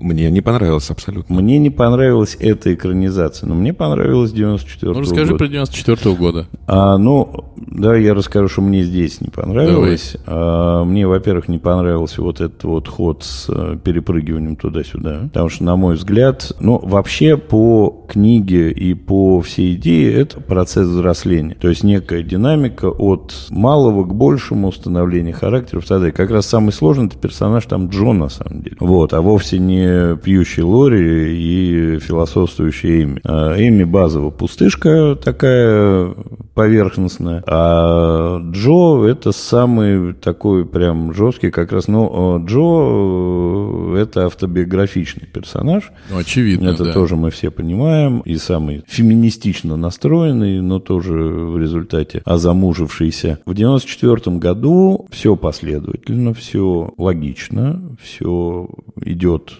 Мне 0.00 0.30
не 0.30 0.40
понравилось 0.40 0.90
абсолютно. 0.90 1.34
Мне 1.40 1.58
не 1.58 1.70
понравилась 1.70 2.36
эта 2.38 2.74
экранизация, 2.74 3.46
но 3.48 3.54
мне 3.54 3.72
понравилась 3.72 4.32
94 4.32 4.92
Ну, 4.92 5.00
расскажи 5.00 5.32
года. 5.32 5.38
про 5.38 5.48
94 5.48 6.14
года. 6.16 6.46
А, 6.66 6.98
ну, 6.98 7.44
да, 7.56 7.96
я 7.96 8.14
расскажу, 8.14 8.48
что 8.48 8.62
мне 8.62 8.82
здесь 8.82 9.20
не 9.20 9.28
понравилось. 9.28 10.16
А, 10.26 10.84
мне, 10.84 11.06
во-первых, 11.06 11.48
не 11.48 11.58
понравился 11.58 12.22
вот 12.22 12.40
этот 12.40 12.62
вот 12.64 12.88
ход 12.88 13.24
с 13.24 13.46
э, 13.48 13.78
перепрыгиванием 13.82 14.56
туда-сюда. 14.56 15.20
Потому 15.24 15.48
что, 15.48 15.64
на 15.64 15.76
мой 15.76 15.94
взгляд, 15.94 16.52
ну, 16.60 16.78
вообще 16.78 17.36
по 17.36 18.04
книге 18.08 18.70
и 18.70 18.94
по 18.94 19.40
всей 19.40 19.74
идее 19.74 20.12
это 20.12 20.40
процесс 20.40 20.86
взросления. 20.86 21.56
То 21.60 21.68
есть 21.68 21.84
некая 21.84 22.22
динамика 22.22 22.86
от 22.90 23.34
малого 23.50 24.04
к 24.04 24.14
большему 24.14 24.70
становления 24.72 25.32
характеров. 25.32 25.86
Тогда 25.86 26.10
как 26.10 26.30
раз 26.30 26.46
самый 26.46 26.72
сложный 26.72 27.06
это 27.06 27.16
персонаж 27.16 27.64
там 27.66 27.88
Джон, 27.88 28.18
на 28.18 28.28
самом 28.28 28.62
деле. 28.62 28.76
Вот, 28.80 29.12
а 29.12 29.20
вовсе 29.20 29.58
не 29.58 29.77
не 29.78 30.16
пьющий 30.16 30.62
Лори 30.62 31.34
и 31.36 31.98
философствующий 31.98 33.04
Эми. 33.04 33.20
А 33.24 33.56
Эми 33.56 33.84
базово 33.84 34.30
пустышка 34.30 35.16
такая 35.16 36.14
поверхностная, 36.58 37.44
а 37.46 38.40
Джо 38.50 39.06
это 39.06 39.30
самый 39.30 40.12
такой 40.12 40.66
прям 40.66 41.14
жесткий 41.14 41.52
как 41.52 41.70
раз. 41.70 41.86
Ну, 41.86 42.44
Джо 42.44 43.96
это 43.96 44.26
автобиографичный 44.26 45.28
персонаж. 45.32 45.92
Ну, 46.10 46.18
очевидно, 46.18 46.70
Это 46.70 46.86
да. 46.86 46.92
тоже 46.92 47.14
мы 47.14 47.30
все 47.30 47.52
понимаем. 47.52 48.22
И 48.22 48.36
самый 48.38 48.82
феминистично 48.88 49.76
настроенный, 49.76 50.60
но 50.60 50.80
тоже 50.80 51.12
в 51.12 51.58
результате 51.60 52.22
озамужившийся. 52.24 53.38
В 53.46 53.54
94 53.54 54.36
году 54.38 55.06
все 55.12 55.36
последовательно, 55.36 56.34
все 56.34 56.92
логично, 56.98 57.80
все 58.02 58.68
идет 59.04 59.52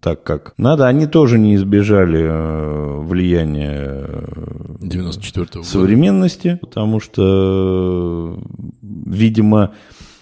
так 0.00 0.22
как 0.22 0.54
надо. 0.56 0.86
Они 0.86 1.06
тоже 1.06 1.38
не 1.38 1.56
избежали 1.56 2.20
э, 2.22 3.00
влияния 3.00 4.06
94 4.80 5.64
современности, 5.64 6.58
потому 6.60 7.00
что, 7.00 8.38
видимо, 8.82 9.74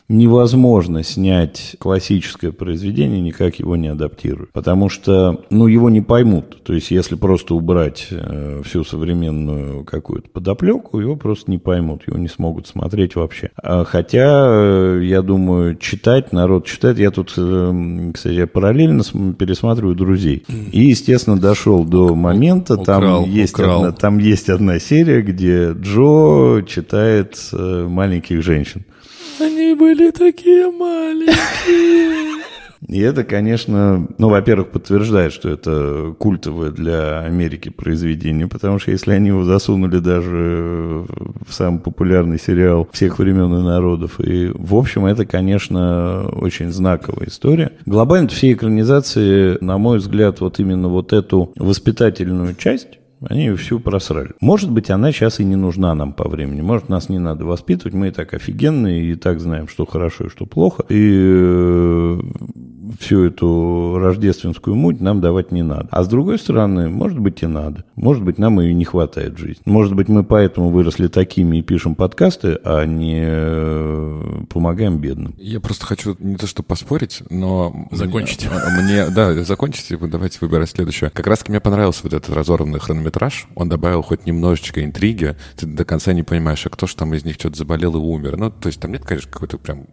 невозможно 0.09 1.03
снять 1.03 1.77
классическое 1.79 2.51
произведение, 2.51 3.21
никак 3.21 3.57
его 3.57 3.77
не 3.77 3.89
адаптируя. 3.89 4.49
Потому 4.53 4.89
что, 4.89 5.45
ну, 5.51 5.67
его 5.67 5.91
не 5.91 6.01
поймут. 6.01 6.63
То 6.65 6.73
есть, 6.73 6.91
если 6.91 7.15
просто 7.15 7.55
убрать 7.55 8.09
э, 8.11 8.63
всю 8.65 8.85
современную 8.85 9.85
какую-то 9.85 10.31
подоплеку, 10.31 10.99
его 10.99 11.17
просто 11.17 11.51
не 11.51 11.59
поймут, 11.59 12.05
его 12.07 12.19
не 12.19 12.29
смогут 12.29 12.67
смотреть 12.67 13.17
вообще. 13.17 13.51
А, 13.63 13.85
хотя, 13.85 14.47
э, 14.49 15.01
я 15.05 15.21
думаю, 15.21 15.77
читать, 15.77 16.33
народ 16.33 16.67
читает. 16.67 16.99
Я 16.99 17.11
тут, 17.11 17.35
э, 17.37 18.11
кстати, 18.15 18.35
я 18.35 18.47
параллельно 18.47 19.03
пересматриваю 19.39 19.95
«Друзей». 19.95 20.45
И, 20.73 20.87
естественно, 20.87 21.39
дошел 21.39 21.85
до 21.85 22.15
момента, 22.15 22.75
украл, 22.75 23.25
там, 23.25 23.31
есть 23.31 23.53
украл. 23.53 23.85
Одна, 23.85 23.93
там 23.93 24.19
есть 24.19 24.49
одна 24.49 24.79
серия, 24.79 25.21
где 25.21 25.73
Джо 25.73 26.63
читает 26.67 27.39
э, 27.53 27.87
«Маленьких 27.89 28.43
женщин». 28.43 28.85
Они 29.41 29.75
были 29.75 30.11
такие 30.11 30.71
маленькие. 30.71 32.39
И 32.87 33.01
это, 33.01 33.25
конечно, 33.25 34.09
ну, 34.19 34.29
во-первых, 34.29 34.71
подтверждает, 34.71 35.33
что 35.33 35.49
это 35.49 36.15
культовое 36.19 36.71
для 36.71 37.21
Америки 37.21 37.71
произведение, 37.71 38.47
потому 38.47 38.79
что 38.79 38.93
если 38.93 39.13
они 39.13 39.29
его 39.29 39.45
засунули 39.45 39.99
даже 39.99 41.05
в 41.47 41.53
самый 41.53 41.81
популярный 41.81 42.39
сериал 42.39 42.89
всех 42.93 43.19
времен 43.19 43.53
и 43.55 43.63
народов, 43.63 44.21
и, 44.21 44.51
в 44.55 44.75
общем, 44.77 45.07
это, 45.07 45.27
конечно, 45.27 46.29
очень 46.29 46.71
знаковая 46.71 47.29
история. 47.29 47.73
Глобально 47.85 48.29
все 48.29 48.53
экранизации, 48.53 49.59
на 49.61 49.77
мой 49.79 49.99
взгляд, 49.99 50.41
вот 50.41 50.61
именно 50.61 50.89
вот 50.89 51.13
эту 51.13 51.53
воспитательную 51.57 52.55
часть 52.55 52.99
они 53.21 53.47
ее 53.47 53.57
всю 53.57 53.81
просрали. 53.81 54.31
Может 54.41 54.71
быть, 54.71 54.91
она 54.91 55.13
сейчас 55.13 55.41
и 55.41 55.45
не 55.45 55.57
нужна 55.57 55.95
нам 55.95 56.13
по 56.13 56.29
времени. 56.29 56.61
Может, 56.61 56.89
нас 56.89 57.09
не 57.09 57.19
надо 57.19 57.45
воспитывать. 57.45 57.95
Мы 57.95 58.09
и 58.09 58.11
так 58.11 58.35
офигенные, 58.35 59.13
и 59.13 59.15
так 59.17 59.41
знаем, 59.41 59.69
что 59.69 59.87
хорошо 59.87 60.27
и 60.27 60.29
что 60.29 60.47
плохо. 60.47 60.85
И 60.89 61.15
э, 61.19 62.21
всю 62.99 63.25
эту 63.25 63.99
рождественскую 63.99 64.77
муть 64.77 65.01
нам 65.01 65.21
давать 65.21 65.53
не 65.53 65.63
надо. 65.63 65.89
А 65.91 66.03
с 66.03 66.09
другой 66.09 66.39
стороны, 66.39 66.89
может 66.89 67.19
быть, 67.19 67.43
и 67.43 67.47
надо. 67.47 67.85
Может 67.97 68.23
быть, 68.25 68.39
нам 68.39 68.61
ее 68.61 68.75
не 68.75 68.85
хватает 68.85 69.35
в 69.35 69.39
жизни. 69.39 69.63
Может 69.65 69.95
быть, 69.95 70.09
мы 70.09 70.25
поэтому 70.25 70.71
выросли 70.71 71.09
такими 71.09 71.59
и 71.59 71.63
пишем 71.63 71.95
подкасты, 71.95 72.59
а 72.65 72.85
не 72.85 73.21
э, 73.23 74.43
помогаем 74.49 74.99
бедным. 74.99 75.35
Я 75.39 75.61
просто 75.61 75.87
хочу 75.87 76.17
не 76.19 76.37
то 76.37 76.47
что 76.47 76.63
поспорить, 76.63 77.23
но... 77.31 77.89
Закончить. 77.91 78.49
Мне, 78.49 78.83
мне 78.83 79.15
да, 79.15 79.43
закончить, 79.45 79.99
давайте 80.01 80.39
выбирать 80.41 80.71
следующее. 80.71 81.11
Как 81.11 81.27
раз 81.27 81.47
мне 81.49 81.61
понравился 81.61 82.01
вот 82.05 82.13
этот 82.13 82.35
разорванный 82.35 82.81
хронометраж. 82.81 83.49
Он 83.55 83.69
добавил 83.69 84.03
хоть 84.03 84.27
немножечко 84.27 84.85
интриги. 84.85 85.37
Ты 85.57 85.67
до 85.67 85.85
конца 85.85 86.13
не 86.13 86.23
понимаешь, 86.23 86.65
а 86.67 86.71
кто 86.71 86.87
же 86.87 86.97
там 86.97 87.15
из 87.15 87.25
них 87.25 87.35
что-то 87.35 87.57
заболел 87.57 87.95
и 87.95 87.99
умер. 87.99 88.37
Ну, 88.37 88.51
то 88.51 88.69
есть 88.69 88.81
там 88.81 88.93
нет, 88.93 89.05
конечно, 89.05 89.31
какой-то 89.31 89.59
прям 89.59 89.87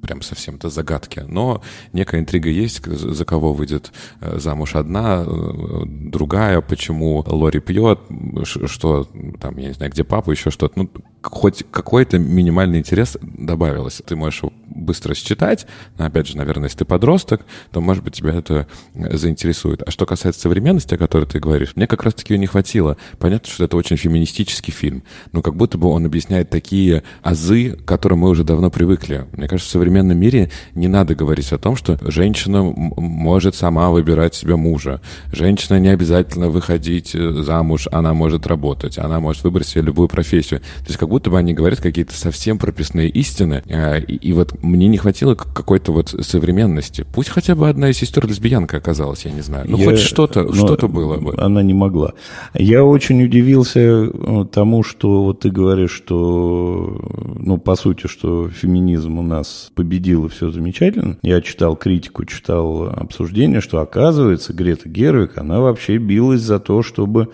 прям 0.00 0.22
совсем 0.22 0.56
это 0.56 0.68
загадки. 0.68 1.24
Но 1.26 1.62
некая 1.92 2.20
интрига 2.20 2.48
есть, 2.48 2.84
за 2.84 3.24
кого 3.24 3.52
выйдет 3.52 3.92
э, 4.20 4.38
замуж 4.38 4.74
одна, 4.74 5.24
э, 5.26 5.82
другая, 5.86 6.60
почему 6.60 7.24
Лори 7.26 7.60
пьет, 7.60 8.00
что 8.44 9.08
там, 9.40 9.56
я 9.58 9.68
не 9.68 9.74
знаю, 9.74 9.92
где 9.92 10.04
папа, 10.04 10.30
еще 10.30 10.50
что-то. 10.50 10.80
Ну, 10.80 10.90
хоть 11.22 11.64
какой-то 11.70 12.18
минимальный 12.18 12.78
интерес 12.78 13.16
добавилось. 13.22 14.02
Ты 14.06 14.16
можешь 14.16 14.42
его 14.42 14.52
быстро 14.66 15.14
считать, 15.14 15.66
но, 15.98 16.06
опять 16.06 16.28
же, 16.28 16.36
наверное, 16.36 16.64
если 16.64 16.78
ты 16.78 16.84
подросток, 16.84 17.42
то, 17.70 17.80
может 17.80 18.04
быть, 18.04 18.14
тебя 18.14 18.32
это 18.32 18.66
заинтересует. 18.94 19.82
А 19.86 19.90
что 19.90 20.06
касается 20.06 20.40
современности, 20.40 20.94
о 20.94 20.98
которой 20.98 21.26
ты 21.26 21.38
говоришь, 21.38 21.72
мне 21.74 21.86
как 21.86 22.02
раз-таки 22.04 22.34
ее 22.34 22.38
не 22.38 22.46
хватило. 22.46 22.96
Понятно, 23.18 23.50
что 23.50 23.64
это 23.64 23.76
очень 23.76 23.96
феминистический 23.96 24.72
фильм, 24.72 25.02
но 25.32 25.42
как 25.42 25.56
будто 25.56 25.76
бы 25.76 25.88
он 25.88 26.06
объясняет 26.06 26.50
такие 26.50 27.02
азы, 27.22 27.72
к 27.72 27.84
которым 27.84 28.20
мы 28.20 28.30
уже 28.30 28.44
давно 28.44 28.70
привыкли. 28.70 29.26
Мне 29.32 29.48
кажется, 29.48 29.68
в 29.68 29.72
современном 29.72 30.18
мире 30.18 30.50
не 30.74 30.88
надо 30.88 31.14
говорить 31.14 31.52
о 31.52 31.58
том, 31.58 31.76
что 31.76 31.98
женщина 32.02 32.62
может 32.62 33.54
сама 33.54 33.90
выбирать 33.90 34.34
себе 34.34 34.56
мужа. 34.56 35.00
Женщина 35.32 35.78
не 35.78 35.88
обязательно 35.88 36.48
выходить 36.48 37.14
э, 37.14 37.32
замуж, 37.42 37.88
она 37.90 38.14
может 38.14 38.46
работать, 38.46 38.98
она 38.98 39.20
может 39.20 39.44
выбрать 39.44 39.66
себе 39.66 39.82
любую 39.82 40.08
профессию. 40.08 40.60
То 40.60 40.86
есть 40.86 40.96
как 40.96 41.09
будто 41.10 41.30
бы 41.30 41.38
они 41.38 41.52
говорят 41.52 41.80
какие-то 41.80 42.14
совсем 42.14 42.58
прописные 42.58 43.08
истины, 43.10 43.62
и, 43.66 44.14
и 44.14 44.32
вот 44.32 44.62
мне 44.62 44.86
не 44.88 44.96
хватило 44.96 45.34
какой-то 45.34 45.92
вот 45.92 46.08
современности. 46.08 47.04
Пусть 47.12 47.28
хотя 47.28 47.54
бы 47.54 47.68
одна 47.68 47.90
из 47.90 47.98
сестер 47.98 48.26
лесбиянка 48.26 48.78
оказалась, 48.78 49.24
я 49.24 49.32
не 49.32 49.42
знаю. 49.42 49.66
Ну, 49.68 49.76
я, 49.76 49.84
хоть 49.84 49.98
что-то, 49.98 50.44
ну, 50.44 50.54
что-то 50.54 50.88
было 50.88 51.16
бы. 51.18 51.34
Она 51.36 51.62
не 51.62 51.74
могла. 51.74 52.14
Я 52.54 52.84
очень 52.84 53.22
удивился 53.22 53.80
э, 53.80 54.46
тому, 54.52 54.82
что 54.82 55.24
вот 55.24 55.40
ты 55.40 55.50
говоришь, 55.50 55.90
что, 55.90 57.00
ну, 57.38 57.58
по 57.58 57.74
сути, 57.76 58.06
что 58.06 58.48
феминизм 58.48 59.18
у 59.18 59.22
нас 59.22 59.70
победил, 59.74 60.26
и 60.26 60.28
все 60.28 60.50
замечательно. 60.50 61.18
Я 61.22 61.40
читал 61.40 61.76
критику, 61.76 62.24
читал 62.24 62.84
обсуждение, 62.84 63.60
что, 63.60 63.80
оказывается, 63.80 64.52
Грета 64.52 64.88
Гервик, 64.88 65.36
она 65.38 65.60
вообще 65.60 65.98
билась 65.98 66.40
за 66.40 66.60
то, 66.60 66.82
чтобы 66.82 67.30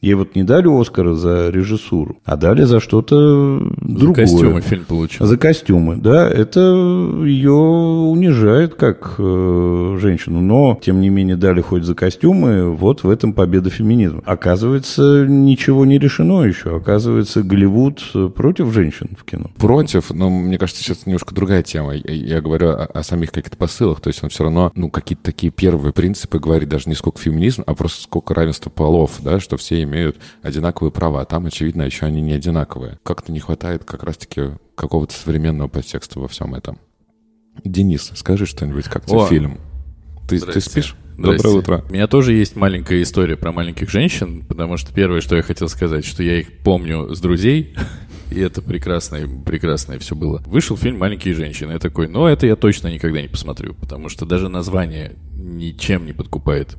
Ей 0.00 0.14
вот 0.14 0.36
не 0.36 0.44
дали 0.44 0.68
Оскара 0.68 1.14
за 1.14 1.50
режиссуру, 1.50 2.18
а 2.24 2.36
дали 2.36 2.62
за 2.62 2.78
что-то 2.78 3.60
другое. 3.80 4.26
За 4.26 4.32
костюмы 4.32 4.60
фильм 4.60 4.84
получил. 4.84 5.26
За 5.26 5.36
костюмы, 5.36 5.96
да. 5.96 6.28
Это 6.28 6.60
ее 7.24 7.52
унижает 7.52 8.74
как 8.74 9.16
э, 9.18 9.98
женщину. 10.00 10.40
Но, 10.40 10.78
тем 10.80 11.00
не 11.00 11.08
менее, 11.08 11.36
дали 11.36 11.60
хоть 11.62 11.82
за 11.82 11.94
костюмы. 11.94 12.70
Вот 12.70 13.02
в 13.02 13.10
этом 13.10 13.32
победа 13.32 13.70
феминизма. 13.70 14.22
Оказывается, 14.24 15.26
ничего 15.26 15.84
не 15.84 15.98
решено 15.98 16.42
еще. 16.44 16.76
Оказывается, 16.76 17.42
Голливуд 17.42 18.00
против 18.36 18.72
женщин 18.72 19.16
в 19.18 19.24
кино. 19.24 19.50
Против, 19.56 20.10
но 20.10 20.30
мне 20.30 20.58
кажется, 20.58 20.82
сейчас 20.82 21.06
немножко 21.06 21.34
другая 21.34 21.64
тема. 21.64 21.94
Я, 21.94 22.14
я 22.14 22.40
говорю 22.40 22.68
о, 22.68 22.84
о 22.84 23.02
самих 23.02 23.32
каких-то 23.32 23.56
посылах. 23.56 24.00
То 24.00 24.08
есть 24.08 24.22
он 24.22 24.30
все 24.30 24.44
равно, 24.44 24.70
ну, 24.76 24.90
какие-то 24.90 25.24
такие 25.24 25.50
первые 25.50 25.92
принципы 25.92 26.38
говорит 26.38 26.68
даже 26.68 26.88
не 26.88 26.94
сколько 26.94 27.18
феминизм, 27.18 27.64
а 27.66 27.74
просто 27.74 28.02
сколько 28.02 28.32
равенства 28.32 28.70
полов, 28.70 29.18
да, 29.24 29.40
что 29.40 29.56
все 29.56 29.87
имеют 29.88 30.16
одинаковые 30.42 30.92
права. 30.92 31.24
Там, 31.24 31.46
очевидно, 31.46 31.82
еще 31.82 32.06
они 32.06 32.20
не 32.20 32.32
одинаковые. 32.32 32.98
Как-то 33.02 33.32
не 33.32 33.40
хватает 33.40 33.84
как 33.84 34.04
раз-таки 34.04 34.52
какого-то 34.74 35.12
современного 35.14 35.68
подтекста 35.68 36.20
во 36.20 36.28
всем 36.28 36.54
этом. 36.54 36.78
Денис, 37.64 38.12
скажи 38.14 38.46
что-нибудь, 38.46 38.84
как 38.84 39.04
тебе 39.04 39.26
фильм? 39.26 39.58
Ты, 40.28 40.40
ты 40.40 40.60
спишь? 40.60 40.94
Здрасте. 41.18 41.42
Доброе 41.42 41.58
утро. 41.58 41.84
У 41.88 41.92
меня 41.92 42.06
тоже 42.06 42.32
есть 42.34 42.54
маленькая 42.54 43.02
история 43.02 43.36
про 43.36 43.50
маленьких 43.50 43.90
женщин, 43.90 44.44
потому 44.46 44.76
что 44.76 44.94
первое, 44.94 45.20
что 45.20 45.34
я 45.34 45.42
хотел 45.42 45.68
сказать, 45.68 46.04
что 46.04 46.22
я 46.22 46.38
их 46.38 46.58
помню 46.58 47.12
с 47.12 47.20
друзей, 47.20 47.74
и 48.30 48.38
это 48.38 48.62
прекрасное, 48.62 49.26
прекрасное 49.26 49.98
все 49.98 50.14
было. 50.14 50.40
Вышел 50.46 50.76
фильм 50.76 50.98
«Маленькие 50.98 51.34
женщины». 51.34 51.72
Я 51.72 51.80
такой, 51.80 52.06
ну, 52.06 52.26
это 52.26 52.46
я 52.46 52.54
точно 52.54 52.86
никогда 52.86 53.20
не 53.20 53.26
посмотрю, 53.26 53.74
потому 53.74 54.08
что 54.08 54.26
даже 54.26 54.48
название 54.48 55.16
ничем 55.32 56.06
не 56.06 56.12
подкупает. 56.12 56.76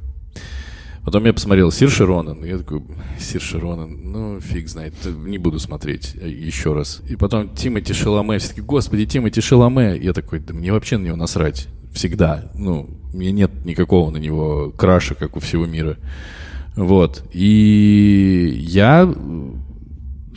Потом 1.03 1.25
я 1.25 1.33
посмотрел 1.33 1.71
Сир 1.71 1.89
Широнан. 1.89 2.43
Я 2.43 2.57
такой, 2.57 2.83
Сир 3.19 3.41
Широнан, 3.41 4.11
ну, 4.11 4.39
фиг 4.39 4.67
знает, 4.67 4.93
не 5.05 5.37
буду 5.37 5.59
смотреть 5.59 6.13
еще 6.13 6.73
раз. 6.73 7.01
И 7.09 7.15
потом 7.15 7.49
Тимати 7.55 7.93
Шаломе. 7.93 8.37
Все 8.37 8.49
таки 8.49 8.61
господи, 8.61 9.05
Тимати 9.05 9.41
Шаломе. 9.41 9.97
Я 9.97 10.13
такой, 10.13 10.39
да 10.39 10.53
мне 10.53 10.71
вообще 10.71 10.97
на 10.97 11.05
него 11.05 11.17
насрать. 11.17 11.67
Всегда. 11.93 12.51
Ну, 12.53 12.89
мне 13.13 13.31
нет 13.31 13.65
никакого 13.65 14.11
на 14.11 14.17
него 14.17 14.71
краша, 14.77 15.15
как 15.15 15.35
у 15.35 15.39
всего 15.39 15.65
мира. 15.65 15.97
Вот. 16.75 17.23
И 17.33 18.53
я 18.61 19.11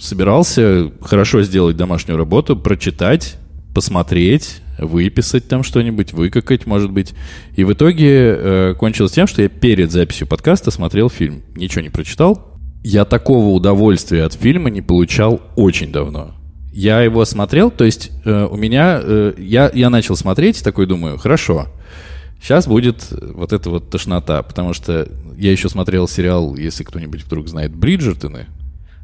собирался 0.00 0.90
хорошо 1.00 1.42
сделать 1.42 1.76
домашнюю 1.76 2.16
работу, 2.16 2.56
прочитать, 2.56 3.36
посмотреть, 3.74 4.61
выписать 4.78 5.48
там 5.48 5.62
что-нибудь, 5.62 6.12
выкакать, 6.12 6.66
может 6.66 6.90
быть. 6.90 7.14
И 7.56 7.64
в 7.64 7.72
итоге 7.72 8.08
э, 8.08 8.74
кончилось 8.78 9.12
тем, 9.12 9.26
что 9.26 9.42
я 9.42 9.48
перед 9.48 9.90
записью 9.90 10.26
подкаста 10.26 10.70
смотрел 10.70 11.08
фильм. 11.08 11.42
Ничего 11.56 11.82
не 11.82 11.90
прочитал. 11.90 12.58
Я 12.82 13.04
такого 13.04 13.54
удовольствия 13.54 14.24
от 14.24 14.34
фильма 14.34 14.70
не 14.70 14.82
получал 14.82 15.40
очень 15.56 15.92
давно. 15.92 16.34
Я 16.72 17.02
его 17.02 17.24
смотрел, 17.24 17.70
то 17.70 17.84
есть 17.84 18.10
э, 18.24 18.48
у 18.50 18.56
меня... 18.56 19.00
Э, 19.02 19.34
я, 19.36 19.70
я 19.72 19.90
начал 19.90 20.16
смотреть, 20.16 20.64
такой 20.64 20.86
думаю, 20.86 21.18
хорошо, 21.18 21.66
сейчас 22.40 22.66
будет 22.66 23.08
вот 23.10 23.52
эта 23.52 23.68
вот 23.68 23.90
тошнота, 23.90 24.42
потому 24.42 24.72
что 24.72 25.06
я 25.36 25.52
еще 25.52 25.68
смотрел 25.68 26.08
сериал, 26.08 26.56
если 26.56 26.82
кто-нибудь 26.82 27.24
вдруг 27.24 27.48
знает, 27.48 27.74
«Бриджертоны», 27.74 28.46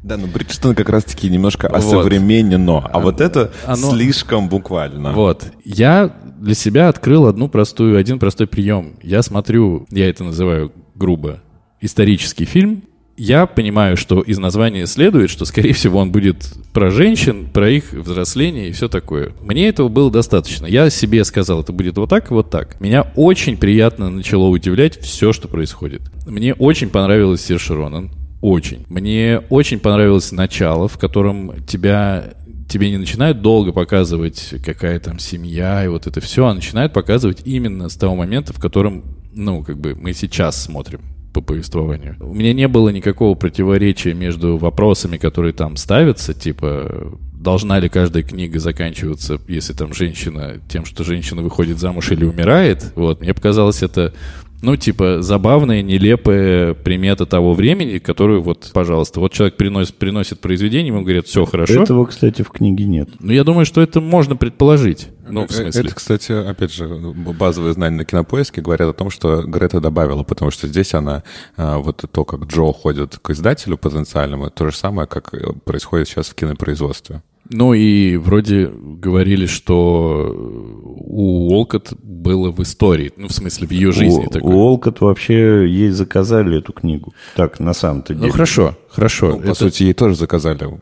да, 0.01 0.17
ну 0.17 0.27
Бриджстон 0.27 0.75
как 0.75 0.89
раз-таки 0.89 1.29
немножко 1.29 1.67
вот. 1.67 1.77
осовременно, 1.77 2.79
а 2.79 2.99
вот 2.99 3.19
это 3.19 3.51
Оно... 3.65 3.91
слишком 3.91 4.47
буквально. 4.47 5.11
Вот. 5.11 5.45
Я 5.65 6.15
для 6.39 6.53
себя 6.53 6.87
открыл 6.87 7.25
одну 7.25 7.49
простую, 7.49 7.97
один 7.97 8.17
простой 8.17 8.47
прием. 8.47 8.93
Я 9.03 9.21
смотрю, 9.21 9.87
я 9.91 10.09
это 10.09 10.23
называю 10.23 10.71
грубо, 10.95 11.41
исторический 11.81 12.45
фильм. 12.45 12.83
Я 13.17 13.47
понимаю, 13.47 13.97
что 13.97 14.21
из 14.21 14.37
названия 14.37 14.85
следует, 14.87 15.29
что, 15.29 15.43
скорее 15.43 15.73
всего, 15.73 15.99
он 15.99 16.09
будет 16.09 16.53
про 16.71 16.89
женщин, 16.89 17.49
про 17.51 17.69
их 17.69 17.91
взросление 17.91 18.69
и 18.69 18.71
все 18.71 18.87
такое. 18.87 19.33
Мне 19.41 19.67
этого 19.67 19.89
было 19.89 20.09
достаточно. 20.09 20.65
Я 20.65 20.89
себе 20.89 21.25
сказал, 21.25 21.59
это 21.59 21.73
будет 21.73 21.97
вот 21.97 22.09
так 22.09 22.31
и 22.31 22.33
вот 22.33 22.49
так. 22.49 22.79
Меня 22.79 23.11
очень 23.17 23.57
приятно 23.57 24.09
начало 24.09 24.47
удивлять 24.47 24.97
все, 25.01 25.33
что 25.33 25.49
происходит. 25.49 26.03
Мне 26.25 26.53
очень 26.53 26.89
понравилась 26.89 27.41
Сир 27.41 27.59
Ронан 27.67 28.11
очень. 28.41 28.85
Мне 28.89 29.41
очень 29.49 29.79
понравилось 29.79 30.31
начало, 30.31 30.87
в 30.87 30.97
котором 30.97 31.63
тебя 31.65 32.33
тебе 32.69 32.91
не 32.91 32.97
начинают 32.97 33.41
долго 33.41 33.71
показывать, 33.71 34.53
какая 34.63 34.99
там 34.99 35.17
семья 35.19 35.83
и 35.83 35.87
вот 35.87 36.07
это 36.07 36.21
все, 36.21 36.45
а 36.45 36.53
начинают 36.53 36.93
показывать 36.93 37.41
именно 37.45 37.89
с 37.89 37.95
того 37.95 38.15
момента, 38.15 38.53
в 38.53 38.59
котором, 38.59 39.03
ну, 39.33 39.63
как 39.63 39.79
бы 39.79 39.95
мы 39.95 40.13
сейчас 40.13 40.61
смотрим 40.61 41.01
по 41.33 41.41
повествованию. 41.41 42.15
У 42.19 42.33
меня 42.33 42.53
не 42.53 42.67
было 42.67 42.89
никакого 42.89 43.35
противоречия 43.35 44.13
между 44.13 44.57
вопросами, 44.57 45.17
которые 45.17 45.53
там 45.53 45.75
ставятся, 45.77 46.33
типа 46.33 47.11
должна 47.33 47.79
ли 47.79 47.87
каждая 47.87 48.23
книга 48.23 48.59
заканчиваться, 48.59 49.39
если 49.47 49.73
там 49.73 49.93
женщина, 49.93 50.59
тем, 50.69 50.85
что 50.85 51.03
женщина 51.03 51.41
выходит 51.41 51.79
замуж 51.79 52.11
или 52.11 52.25
умирает. 52.25 52.91
Вот, 52.95 53.21
мне 53.21 53.33
показалось 53.33 53.81
это 53.81 54.13
ну, 54.61 54.75
типа, 54.75 55.21
забавная, 55.21 55.81
нелепая 55.81 56.73
примета 56.73 57.25
того 57.25 57.53
времени, 57.53 57.97
которую 57.99 58.41
вот, 58.41 58.71
пожалуйста, 58.73 59.19
вот 59.19 59.31
человек 59.31 59.55
приносит, 59.55 59.95
приносит 59.95 60.39
произведение, 60.41 60.87
ему 60.87 61.01
говорят, 61.01 61.27
все 61.27 61.45
хорошо. 61.45 61.83
Этого, 61.83 62.05
кстати, 62.05 62.41
в 62.41 62.49
книге 62.49 62.85
нет. 62.85 63.09
Ну, 63.19 63.31
я 63.31 63.43
думаю, 63.43 63.65
что 63.65 63.81
это 63.81 64.01
можно 64.01 64.35
предположить. 64.35 65.09
Ну, 65.29 65.47
в 65.47 65.51
э, 65.51 65.53
смысле. 65.53 65.81
Это, 65.81 65.95
кстати, 65.95 66.31
опять 66.31 66.73
же, 66.73 66.87
базовые 66.87 67.73
знания 67.73 67.97
на 67.97 68.05
кинопоиске 68.05 68.61
говорят 68.61 68.89
о 68.89 68.93
том, 68.93 69.09
что 69.09 69.43
Грета 69.43 69.79
добавила, 69.79 70.23
потому 70.23 70.51
что 70.51 70.67
здесь 70.67 70.93
она, 70.93 71.23
а, 71.55 71.77
вот 71.77 72.03
то, 72.11 72.25
как 72.25 72.45
Джо 72.45 72.73
ходит 72.73 73.17
к 73.21 73.29
издателю 73.29 73.77
потенциальному, 73.77 74.49
то 74.49 74.69
же 74.69 74.75
самое, 74.75 75.07
как 75.07 75.33
происходит 75.63 76.09
сейчас 76.09 76.27
в 76.29 76.35
кинопроизводстве. 76.35 77.21
Ну 77.51 77.73
и 77.73 78.17
вроде 78.17 78.67
говорили, 78.67 79.47
что 79.47 80.31
у 80.31 81.51
Олкот 81.51 81.93
было 82.29 82.51
в 82.51 82.61
истории, 82.61 83.11
ну 83.17 83.27
в 83.27 83.33
смысле 83.33 83.67
в 83.67 83.71
ее 83.71 83.91
жизни. 83.91 84.27
У, 84.41 84.49
у 84.49 84.57
Олкот 84.57 85.01
вообще 85.01 85.67
ей 85.67 85.89
заказали 85.89 86.59
эту 86.59 86.73
книгу. 86.73 87.11
Так, 87.35 87.59
на 87.59 87.73
самом-то 87.73 88.13
ну, 88.13 88.19
деле. 88.19 88.27
Ну 88.27 88.33
хорошо, 88.33 88.77
хорошо. 88.87 89.29
Ну, 89.31 89.39
по 89.39 89.45
Это... 89.45 89.55
сути, 89.55 89.83
ей 89.83 89.93
тоже 89.93 90.13
заказали 90.13 90.79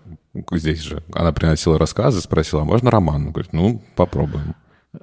здесь 0.52 0.82
же. 0.82 1.04
Она 1.14 1.32
приносила 1.32 1.80
рассказы, 1.80 2.20
спросила, 2.20 2.64
а 2.64 2.66
можно 2.66 2.92
роман? 2.92 3.28
Он 3.28 3.32
говорит, 3.32 3.54
ну, 3.54 3.82
попробуем. 3.96 4.56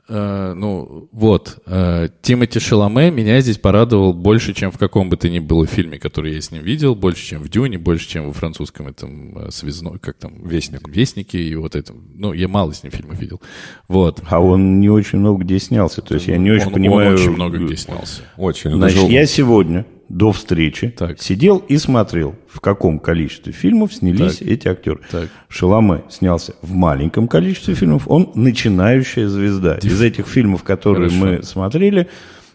Э, 0.09 0.55
ну, 0.57 1.09
вот. 1.13 1.59
Э, 1.67 2.09
Тимоти 2.23 2.59
Шаломе 2.59 3.11
меня 3.11 3.41
здесь 3.41 3.59
порадовал 3.59 4.13
больше, 4.13 4.55
чем 4.55 4.71
в 4.71 4.79
каком 4.79 5.09
бы 5.09 5.17
то 5.17 5.29
ни 5.29 5.39
было 5.39 5.67
фильме, 5.67 5.99
который 5.99 6.35
я 6.35 6.41
с 6.41 6.51
ним 6.51 6.63
видел, 6.63 6.95
больше, 6.95 7.25
чем 7.25 7.43
в 7.43 7.49
«Дюне», 7.49 7.79
больше, 7.79 8.09
чем 8.09 8.27
во 8.27 8.33
французском 8.33 8.89
этом 8.89 9.39
э, 9.39 9.51
связной, 9.51 9.99
как 9.99 10.17
там, 10.17 10.47
«Вестник». 10.47 10.89
«Вестники» 10.89 11.37
и 11.37 11.55
вот 11.55 11.77
этом. 11.77 12.09
Ну, 12.15 12.33
я 12.33 12.49
мало 12.49 12.73
с 12.73 12.83
ним 12.83 12.93
фильмов 12.93 13.21
видел. 13.21 13.41
Вот. 13.89 14.23
А 14.29 14.41
он 14.41 14.81
не 14.81 14.89
очень 14.89 15.19
много 15.19 15.45
где 15.45 15.59
снялся, 15.59 16.03
то 16.03 16.15
есть 16.15 16.27
я 16.27 16.37
не 16.39 16.51
очень 16.51 16.69
он, 16.69 16.73
понимаю... 16.73 17.09
Он 17.09 17.15
очень 17.15 17.31
много 17.31 17.59
где 17.59 17.77
снялся. 17.77 18.23
Очень. 18.37 18.73
Значит, 18.73 19.09
я 19.09 19.27
сегодня 19.27 19.85
до 20.09 20.33
встречи 20.33 20.89
так. 20.89 21.21
сидел 21.21 21.59
и 21.59 21.77
смотрел, 21.79 22.35
в 22.49 22.61
каком 22.61 22.99
количестве 22.99 23.53
фильмов 23.53 23.93
снялись 23.93 24.39
так. 24.39 24.49
эти 24.49 24.69
актеры. 24.69 25.01
Так. 25.11 25.29
Шаломе 25.49 26.05
снялся 26.09 26.55
в 26.63 26.73
маленьком 26.73 27.29
количестве 27.29 27.75
фильмов, 27.75 28.05
он 28.07 28.31
начинающая 28.35 29.29
звезда. 29.29 29.79
Из 29.83 30.01
этих 30.01 30.27
фильмов, 30.27 30.63
которые 30.63 31.11
Хорошо. 31.11 31.27
мы 31.27 31.43
смотрели, 31.43 32.09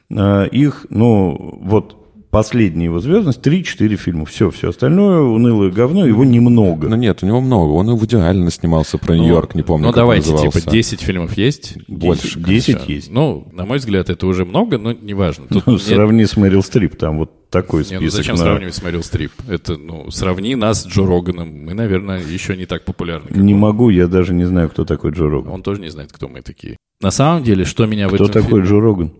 э, 0.09 0.47
их, 0.51 0.85
ну, 0.89 1.59
вот 1.61 1.98
последняя 2.29 2.85
его 2.85 2.99
звездность 2.99 3.45
3-4 3.45 3.95
фильма. 3.95 4.25
Все, 4.25 4.51
все 4.51 4.69
остальное 4.69 5.21
унылое 5.21 5.71
говно, 5.71 6.05
его 6.05 6.23
немного. 6.23 6.87
Ну 6.87 6.95
нет, 6.95 7.23
у 7.23 7.25
него 7.25 7.41
много. 7.41 7.71
Он 7.71 7.95
в 7.95 8.05
идеально 8.05 8.51
снимался 8.51 8.97
про 8.97 9.15
ну, 9.15 9.23
Нью-Йорк, 9.23 9.55
не 9.55 9.63
помню, 9.63 9.87
Ну 9.87 9.93
давайте, 9.93 10.31
назывался. 10.31 10.61
типа 10.61 10.71
10 10.71 11.01
фильмов 11.01 11.37
есть? 11.37 11.77
Больше. 11.87 12.39
10 12.39 12.89
есть. 12.89 13.11
Ну, 13.11 13.47
на 13.51 13.65
мой 13.65 13.79
взгляд, 13.79 14.09
это 14.09 14.27
уже 14.27 14.45
много, 14.45 14.77
но 14.77 14.93
неважно. 14.93 15.45
Тут 15.49 15.65
ну, 15.65 15.73
нет... 15.73 15.81
Сравни 15.81 16.25
с 16.25 16.37
Мэрил 16.37 16.63
Стрип, 16.63 16.95
там 16.95 17.17
вот 17.17 17.49
такой 17.49 17.83
список. 17.83 18.01
Не, 18.01 18.05
ну 18.05 18.11
зачем 18.11 18.35
на... 18.35 18.43
сравнивать 18.43 18.75
с 18.75 18.83
Мэрил 18.83 19.03
Стрип? 19.03 19.31
Это, 19.47 19.77
ну, 19.77 20.11
сравни 20.11 20.55
нас 20.55 20.83
с 20.83 20.87
Джо 20.87 21.05
Роганом. 21.05 21.65
Мы, 21.65 21.73
наверное, 21.73 22.21
еще 22.21 22.55
не 22.55 22.65
так 22.65 22.85
популярны. 22.85 23.35
Не 23.35 23.53
он. 23.53 23.59
могу, 23.59 23.89
я 23.89 24.07
даже 24.07 24.33
не 24.33 24.45
знаю, 24.45 24.69
кто 24.69 24.85
такой 24.85 25.11
Джо 25.11 25.29
Роган. 25.29 25.51
Он 25.51 25.63
тоже 25.63 25.81
не 25.81 25.89
знает, 25.89 26.11
кто 26.11 26.27
мы 26.27 26.41
такие. 26.41 26.77
На 27.01 27.11
самом 27.11 27.43
деле, 27.43 27.65
что 27.65 27.85
меня 27.85 28.07
кто 28.07 28.17
в 28.17 28.21
этом 28.21 28.27
Кто 28.29 28.41
такой 28.41 28.61
фильме... 28.61 28.67
Джо 28.69 28.79
Роган? 28.79 29.11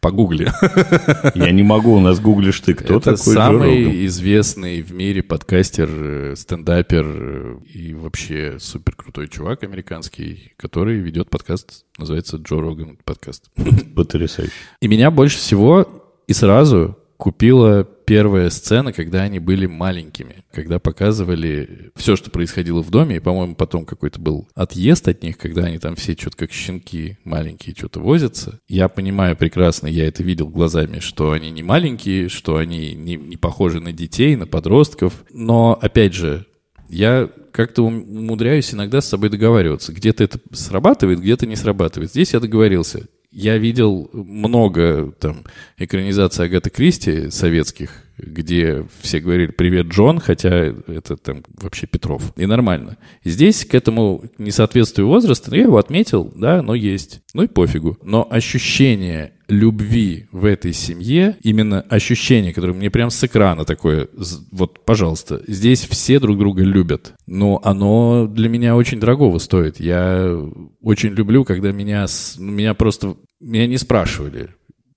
Погугли. 0.00 0.50
Я 1.34 1.50
не 1.50 1.62
могу, 1.62 1.94
у 1.94 2.00
нас 2.00 2.20
гуглишь 2.20 2.60
ты. 2.60 2.74
Кто 2.74 2.98
Это 2.98 3.16
такой 3.16 3.34
самый 3.34 4.06
известный 4.06 4.82
в 4.82 4.92
мире 4.92 5.22
подкастер, 5.22 5.88
э, 5.90 6.34
стендапер 6.36 7.04
э, 7.06 7.56
и 7.72 7.94
вообще 7.94 8.58
супер 8.58 8.94
крутой 8.96 9.28
чувак 9.28 9.62
американский, 9.62 10.52
который 10.56 10.98
ведет 10.98 11.30
подкаст, 11.30 11.84
называется 11.98 12.36
Джо 12.36 12.60
Роган 12.60 12.98
подкаст. 13.04 13.50
Потрясающе. 13.94 14.52
И 14.80 14.88
меня 14.88 15.10
больше 15.10 15.38
всего 15.38 15.86
и 16.26 16.32
сразу 16.32 16.98
купила 17.16 17.88
первая 18.04 18.50
сцена, 18.50 18.92
когда 18.92 19.22
они 19.22 19.38
были 19.38 19.66
маленькими, 19.66 20.44
когда 20.52 20.78
показывали 20.78 21.90
все, 21.96 22.16
что 22.16 22.30
происходило 22.30 22.82
в 22.82 22.90
доме, 22.90 23.16
и, 23.16 23.20
по-моему, 23.20 23.54
потом 23.54 23.84
какой-то 23.84 24.20
был 24.20 24.48
отъезд 24.54 25.08
от 25.08 25.22
них, 25.22 25.38
когда 25.38 25.64
они 25.64 25.78
там 25.78 25.96
все 25.96 26.14
что-то 26.14 26.36
как 26.36 26.52
щенки 26.52 27.18
маленькие 27.24 27.74
что-то 27.76 28.00
возятся. 28.00 28.58
Я 28.68 28.88
понимаю 28.88 29.36
прекрасно, 29.36 29.86
я 29.86 30.06
это 30.06 30.22
видел 30.22 30.48
глазами, 30.48 31.00
что 31.00 31.32
они 31.32 31.50
не 31.50 31.62
маленькие, 31.62 32.28
что 32.28 32.56
они 32.56 32.94
не, 32.94 33.16
не 33.16 33.36
похожи 33.36 33.80
на 33.80 33.92
детей, 33.92 34.36
на 34.36 34.46
подростков, 34.46 35.24
но, 35.30 35.78
опять 35.80 36.14
же, 36.14 36.46
я 36.88 37.30
как-то 37.52 37.82
умудряюсь 37.82 38.74
иногда 38.74 39.00
с 39.00 39.08
собой 39.08 39.30
договариваться. 39.30 39.92
Где-то 39.92 40.24
это 40.24 40.40
срабатывает, 40.52 41.20
где-то 41.20 41.46
не 41.46 41.56
срабатывает. 41.56 42.10
Здесь 42.10 42.34
я 42.34 42.40
договорился 42.40 43.06
я 43.34 43.58
видел 43.58 44.08
много 44.12 45.12
там 45.18 45.44
экранизаций 45.76 46.46
Агаты 46.46 46.70
Кристи 46.70 47.30
советских, 47.30 48.04
где 48.16 48.86
все 49.00 49.18
говорили 49.18 49.50
«Привет, 49.50 49.88
Джон», 49.88 50.20
хотя 50.20 50.72
это 50.86 51.16
там 51.16 51.42
вообще 51.60 51.88
Петров. 51.88 52.32
И 52.36 52.46
нормально. 52.46 52.96
Здесь 53.24 53.64
к 53.64 53.74
этому 53.74 54.24
несоответствию 54.38 55.08
возраста, 55.08 55.54
я 55.54 55.62
его 55.62 55.78
отметил, 55.78 56.32
да, 56.34 56.62
но 56.62 56.74
есть. 56.74 57.22
Ну 57.34 57.42
и 57.42 57.48
пофигу. 57.48 57.98
Но 58.02 58.26
ощущение 58.30 59.32
любви 59.48 60.26
в 60.32 60.44
этой 60.44 60.72
семье, 60.72 61.36
именно 61.42 61.80
ощущение, 61.82 62.52
которое 62.52 62.72
мне 62.72 62.90
прям 62.90 63.10
с 63.10 63.22
экрана 63.24 63.64
такое, 63.64 64.08
вот, 64.50 64.84
пожалуйста, 64.84 65.42
здесь 65.46 65.86
все 65.86 66.18
друг 66.18 66.38
друга 66.38 66.62
любят, 66.62 67.14
но 67.26 67.60
оно 67.62 68.26
для 68.26 68.48
меня 68.48 68.76
очень 68.76 69.00
дорогого 69.00 69.38
стоит. 69.38 69.80
Я 69.80 70.38
очень 70.80 71.10
люблю, 71.10 71.44
когда 71.44 71.72
меня, 71.72 72.06
меня 72.38 72.74
просто, 72.74 73.16
меня 73.40 73.66
не 73.66 73.78
спрашивали, 73.78 74.50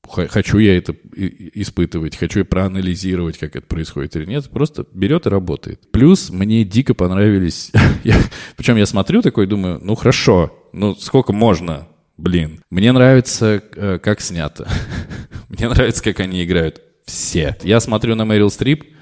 хочу 0.07 0.57
я 0.57 0.77
это 0.77 0.95
испытывать, 1.13 2.15
хочу 2.15 2.39
я 2.39 2.45
проанализировать, 2.45 3.37
как 3.37 3.55
это 3.55 3.67
происходит 3.67 4.15
или 4.15 4.25
нет, 4.25 4.49
просто 4.49 4.85
берет 4.93 5.25
и 5.25 5.29
работает. 5.29 5.91
Плюс 5.91 6.29
мне 6.29 6.63
дико 6.63 6.93
понравились, 6.93 7.71
причем 8.57 8.77
я 8.77 8.85
смотрю 8.85 9.21
такой, 9.21 9.47
думаю, 9.47 9.79
ну 9.81 9.95
хорошо, 9.95 10.53
ну 10.73 10.95
сколько 10.95 11.33
можно, 11.33 11.87
блин. 12.17 12.63
Мне 12.69 12.91
нравится, 12.91 13.61
э, 13.75 13.99
как 14.01 14.21
снято. 14.21 14.67
Мне 15.49 15.69
нравится, 15.69 16.03
как 16.03 16.19
они 16.19 16.43
играют. 16.43 16.81
Все. 17.05 17.55
Я 17.63 17.79
смотрю 17.79 18.15
на 18.15 18.25
Мэрил 18.25 18.49
Стрип, 18.49 18.96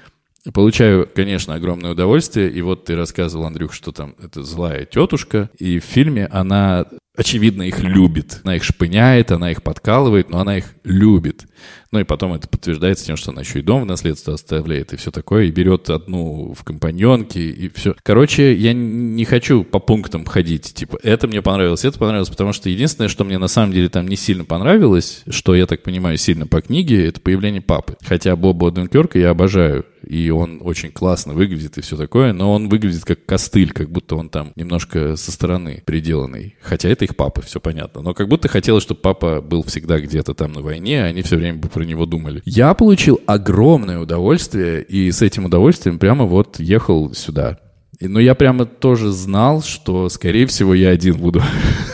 Получаю, 0.52 1.08
конечно, 1.12 1.54
огромное 1.54 1.92
удовольствие. 1.92 2.50
И 2.50 2.60
вот 2.62 2.84
ты 2.84 2.96
рассказывал, 2.96 3.46
Андрюх, 3.46 3.72
что 3.72 3.92
там 3.92 4.14
это 4.22 4.42
злая 4.42 4.84
тетушка. 4.84 5.50
И 5.58 5.78
в 5.78 5.84
фильме 5.84 6.26
она, 6.26 6.86
очевидно, 7.16 7.62
их 7.62 7.80
любит. 7.80 8.40
Она 8.44 8.56
их 8.56 8.64
шпыняет, 8.64 9.32
она 9.32 9.50
их 9.50 9.62
подкалывает, 9.62 10.30
но 10.30 10.40
она 10.40 10.58
их 10.58 10.74
любит. 10.84 11.46
Ну 11.92 12.00
и 12.00 12.04
потом 12.04 12.34
это 12.34 12.48
подтверждается 12.48 13.06
тем, 13.06 13.16
что 13.16 13.30
она 13.30 13.40
еще 13.40 13.60
и 13.60 13.62
дом 13.62 13.82
в 13.82 13.86
наследство 13.86 14.34
оставляет 14.34 14.92
и 14.92 14.96
все 14.96 15.10
такое, 15.10 15.44
и 15.44 15.50
берет 15.50 15.88
одну 15.88 16.52
в 16.52 16.64
компаньонке, 16.64 17.40
и 17.48 17.68
все. 17.68 17.94
Короче, 18.02 18.54
я 18.54 18.72
не 18.72 19.24
хочу 19.24 19.64
по 19.64 19.78
пунктам 19.78 20.24
ходить, 20.24 20.74
типа, 20.74 20.98
это 21.02 21.26
мне 21.28 21.42
понравилось, 21.42 21.84
это 21.84 21.98
понравилось, 21.98 22.28
потому 22.28 22.52
что 22.52 22.68
единственное, 22.68 23.08
что 23.08 23.24
мне 23.24 23.38
на 23.38 23.48
самом 23.48 23.72
деле 23.72 23.88
там 23.88 24.08
не 24.08 24.16
сильно 24.16 24.44
понравилось, 24.44 25.22
что 25.28 25.54
я 25.54 25.66
так 25.66 25.82
понимаю 25.82 26.18
сильно 26.18 26.46
по 26.46 26.60
книге, 26.60 27.06
это 27.06 27.20
появление 27.20 27.62
папы. 27.62 27.96
Хотя 28.04 28.36
Боба 28.36 28.68
Оденкерка 28.68 29.18
я 29.18 29.30
обожаю, 29.30 29.86
и 30.06 30.30
он 30.30 30.60
очень 30.62 30.90
классно 30.90 31.34
выглядит 31.34 31.78
и 31.78 31.80
все 31.80 31.96
такое, 31.96 32.32
но 32.32 32.52
он 32.52 32.68
выглядит 32.68 33.04
как 33.04 33.24
костыль, 33.26 33.72
как 33.72 33.90
будто 33.90 34.16
он 34.16 34.28
там 34.28 34.52
немножко 34.56 35.16
со 35.16 35.32
стороны 35.32 35.82
приделанный. 35.84 36.56
Хотя 36.62 36.88
это 36.88 37.04
их 37.04 37.16
папа, 37.16 37.42
все 37.42 37.60
понятно. 37.60 38.02
Но 38.02 38.14
как 38.14 38.28
будто 38.28 38.48
хотелось, 38.48 38.84
чтобы 38.84 39.00
папа 39.00 39.40
был 39.40 39.62
всегда 39.64 39.98
где-то 39.98 40.34
там 40.34 40.52
на 40.52 40.60
войне, 40.60 41.02
а 41.02 41.06
они 41.06 41.22
все 41.22 41.36
время 41.36 41.58
бы 41.58 41.68
про 41.68 41.84
него 41.84 42.06
думали. 42.06 42.42
Я 42.44 42.72
получил 42.74 43.20
огромное 43.26 43.98
удовольствие, 43.98 44.82
и 44.82 45.10
с 45.10 45.22
этим 45.22 45.46
удовольствием 45.46 45.98
прямо 45.98 46.24
вот 46.24 46.60
ехал 46.60 47.12
сюда. 47.12 47.58
Но 48.00 48.20
я 48.20 48.34
прямо 48.34 48.66
тоже 48.66 49.10
знал, 49.10 49.62
что, 49.62 50.08
скорее 50.08 50.46
всего, 50.46 50.74
я 50.74 50.90
один 50.90 51.16
буду, 51.16 51.42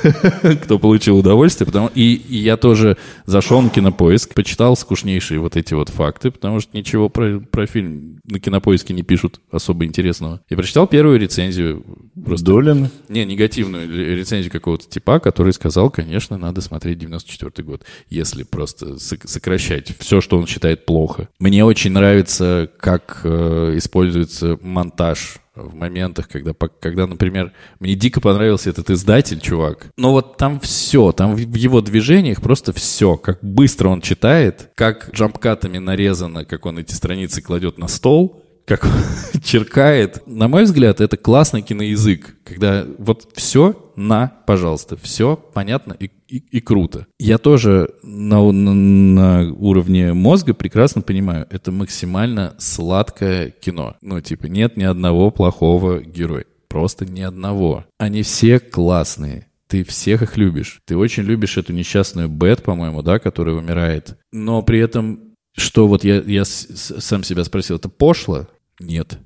кто 0.62 0.78
получил 0.78 1.18
удовольствие. 1.18 1.66
Потому... 1.66 1.90
И, 1.94 2.14
и 2.14 2.36
я 2.38 2.56
тоже 2.56 2.96
зашел 3.24 3.62
на 3.62 3.70
кинопоиск, 3.70 4.34
почитал 4.34 4.76
скучнейшие 4.76 5.38
вот 5.38 5.56
эти 5.56 5.74
вот 5.74 5.90
факты, 5.90 6.30
потому 6.30 6.60
что 6.60 6.76
ничего 6.76 7.08
про, 7.08 7.38
про 7.38 7.66
фильм 7.66 8.20
на 8.24 8.40
кинопоиске 8.40 8.94
не 8.94 9.02
пишут 9.02 9.40
особо 9.50 9.84
интересного. 9.84 10.40
И 10.48 10.56
прочитал 10.56 10.86
первую 10.86 11.20
рецензию. 11.20 11.84
Просто... 12.24 12.46
Долин? 12.46 12.90
Не, 13.08 13.24
негативную 13.24 14.16
рецензию 14.16 14.50
какого-то 14.50 14.88
типа, 14.88 15.20
который 15.20 15.52
сказал, 15.52 15.90
конечно, 15.90 16.36
надо 16.36 16.60
смотреть 16.60 16.98
94 16.98 17.66
год, 17.66 17.82
если 18.10 18.42
просто 18.42 18.98
сокращать 18.98 19.92
все, 19.98 20.20
что 20.20 20.36
он 20.36 20.46
считает 20.46 20.84
плохо. 20.84 21.28
Мне 21.38 21.64
очень 21.64 21.92
нравится, 21.92 22.70
как 22.78 23.20
э, 23.24 23.74
используется 23.76 24.58
монтаж 24.60 25.41
в 25.54 25.74
моментах, 25.74 26.28
когда, 26.28 26.52
когда, 26.80 27.06
например, 27.06 27.52
мне 27.78 27.94
дико 27.94 28.20
понравился 28.20 28.70
этот 28.70 28.90
издатель, 28.90 29.40
чувак. 29.40 29.88
Но 29.96 30.12
вот 30.12 30.36
там 30.36 30.60
все, 30.60 31.12
там 31.12 31.34
в 31.34 31.54
его 31.54 31.80
движениях 31.80 32.40
просто 32.40 32.72
все, 32.72 33.16
как 33.16 33.38
быстро 33.42 33.88
он 33.88 34.00
читает, 34.00 34.70
как 34.74 35.10
джампкатами 35.12 35.78
нарезано, 35.78 36.44
как 36.44 36.64
он 36.66 36.78
эти 36.78 36.92
страницы 36.92 37.42
кладет 37.42 37.78
на 37.78 37.88
стол, 37.88 38.42
как 38.64 38.86
черкает. 39.44 40.22
На 40.26 40.48
мой 40.48 40.64
взгляд, 40.64 41.00
это 41.00 41.16
классный 41.16 41.62
киноязык, 41.62 42.36
когда 42.44 42.86
вот 42.98 43.28
все 43.34 43.92
на, 43.96 44.32
пожалуйста, 44.46 44.96
все 44.96 45.36
понятно 45.36 45.92
и, 45.92 46.10
и, 46.32 46.38
и 46.38 46.60
круто. 46.60 47.06
Я 47.18 47.38
тоже 47.38 47.90
на, 48.02 48.50
на, 48.50 48.74
на 48.74 49.52
уровне 49.52 50.12
мозга 50.12 50.54
прекрасно 50.54 51.02
понимаю, 51.02 51.46
это 51.50 51.72
максимально 51.72 52.54
сладкое 52.58 53.50
кино. 53.50 53.96
Ну, 54.00 54.20
типа, 54.20 54.46
нет 54.46 54.76
ни 54.76 54.84
одного 54.84 55.30
плохого 55.30 56.00
героя. 56.00 56.44
Просто 56.68 57.04
ни 57.04 57.20
одного. 57.20 57.84
Они 57.98 58.22
все 58.22 58.58
классные 58.58 59.46
ты 59.68 59.84
всех 59.84 60.20
их 60.20 60.36
любишь. 60.36 60.82
Ты 60.84 60.98
очень 60.98 61.22
любишь 61.22 61.56
эту 61.56 61.72
несчастную 61.72 62.28
Бет, 62.28 62.62
по-моему, 62.62 63.00
да, 63.00 63.18
которая 63.18 63.54
умирает. 63.54 64.18
Но 64.30 64.60
при 64.60 64.78
этом 64.78 65.32
что 65.56 65.86
вот 65.86 66.04
я, 66.04 66.20
я 66.20 66.44
сам 66.44 67.22
себя 67.22 67.44
спросил, 67.44 67.76
это 67.76 67.88
пошло? 67.88 68.48
Нет, 68.80 69.18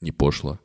не 0.00 0.12
пошло. 0.12 0.58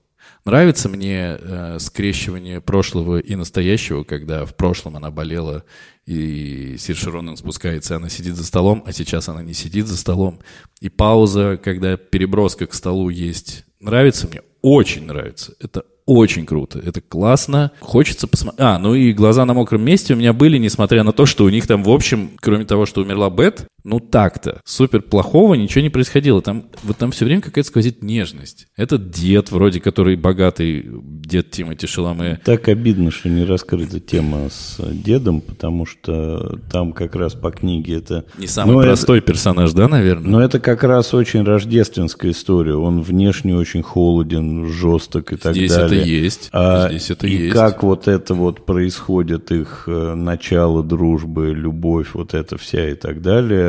Нравится 0.45 0.89
мне 0.89 1.37
э, 1.39 1.77
скрещивание 1.79 2.61
прошлого 2.61 3.19
и 3.19 3.35
настоящего, 3.35 4.03
когда 4.03 4.45
в 4.45 4.55
прошлом 4.55 4.97
она 4.97 5.11
болела, 5.11 5.63
и 6.05 6.75
Сир 6.79 6.97
Ронан 7.05 7.37
спускается, 7.37 7.95
она 7.95 8.09
сидит 8.09 8.35
за 8.35 8.43
столом, 8.43 8.83
а 8.85 8.91
сейчас 8.93 9.29
она 9.29 9.43
не 9.43 9.53
сидит 9.53 9.87
за 9.87 9.97
столом. 9.97 10.39
И 10.81 10.89
пауза, 10.89 11.59
когда 11.63 11.97
переброска 11.97 12.65
к 12.65 12.73
столу 12.73 13.09
есть. 13.09 13.65
Нравится 13.79 14.27
мне? 14.27 14.41
Очень 14.61 15.05
нравится. 15.05 15.53
Это 15.59 15.83
очень 16.09 16.47
круто, 16.47 16.79
это 16.79 17.01
классно. 17.01 17.71
Хочется 17.81 18.27
посмотреть. 18.27 18.59
А, 18.59 18.79
ну 18.79 18.95
и 18.95 19.13
глаза 19.13 19.45
на 19.45 19.53
мокром 19.53 19.83
месте 19.83 20.15
у 20.15 20.17
меня 20.17 20.33
были, 20.33 20.57
несмотря 20.57 21.03
на 21.03 21.13
то, 21.13 21.27
что 21.27 21.43
у 21.43 21.49
них 21.49 21.67
там, 21.67 21.83
в 21.83 21.89
общем, 21.91 22.31
кроме 22.37 22.65
того, 22.65 22.87
что 22.87 23.01
умерла 23.01 23.29
Бет, 23.29 23.67
ну 23.83 23.99
так-то. 23.99 24.61
Супер 24.65 25.01
плохого 25.01 25.53
ничего 25.53 25.81
не 25.81 25.89
происходило. 25.89 26.41
Там, 26.41 26.65
вот 26.83 26.97
там 26.97 27.11
все 27.11 27.25
время 27.25 27.41
какая-то 27.41 27.67
сквозит 27.67 28.03
нежность. 28.03 28.67
Этот 28.75 29.09
дед 29.11 29.51
вроде, 29.51 29.79
который 29.79 30.15
богатый, 30.15 30.85
дед 31.03 31.51
Тимати 31.51 31.87
Шаламе. 31.87 32.39
Так 32.43 32.67
обидно, 32.67 33.11
что 33.11 33.29
не 33.29 33.45
раскрыта 33.45 33.99
тема 33.99 34.49
с 34.49 34.79
дедом, 34.91 35.41
потому 35.41 35.85
что 35.85 36.59
там 36.71 36.93
как 36.93 37.15
раз 37.15 37.33
по 37.33 37.51
книге 37.51 37.97
это... 37.97 38.25
Не 38.37 38.47
самый 38.47 38.73
но 38.73 38.81
простой 38.81 39.19
это... 39.19 39.27
персонаж, 39.27 39.71
да, 39.71 39.87
наверное? 39.87 40.29
Но 40.29 40.41
это 40.41 40.59
как 40.59 40.83
раз 40.83 41.13
очень 41.13 41.43
рождественская 41.43 42.31
история. 42.31 42.75
Он 42.75 43.01
внешне 43.01 43.55
очень 43.55 43.83
холоден, 43.83 44.67
жесток 44.67 45.33
и 45.33 45.37
так 45.37 45.55
Здесь 45.55 45.71
далее. 45.71 45.87
Здесь 45.87 45.99
это 45.99 46.09
есть. 46.09 46.49
А, 46.51 46.89
Здесь 46.89 47.11
это 47.11 47.27
и 47.27 47.35
есть. 47.35 47.53
как 47.53 47.83
вот 47.83 48.07
это 48.07 48.33
вот 48.33 48.65
происходит, 48.65 49.51
их 49.51 49.83
э, 49.87 50.13
начало 50.15 50.83
дружбы, 50.83 51.53
любовь, 51.53 52.09
вот 52.13 52.33
это 52.33 52.57
вся 52.57 52.89
и 52.89 52.95
так 52.95 53.21
далее 53.21 53.68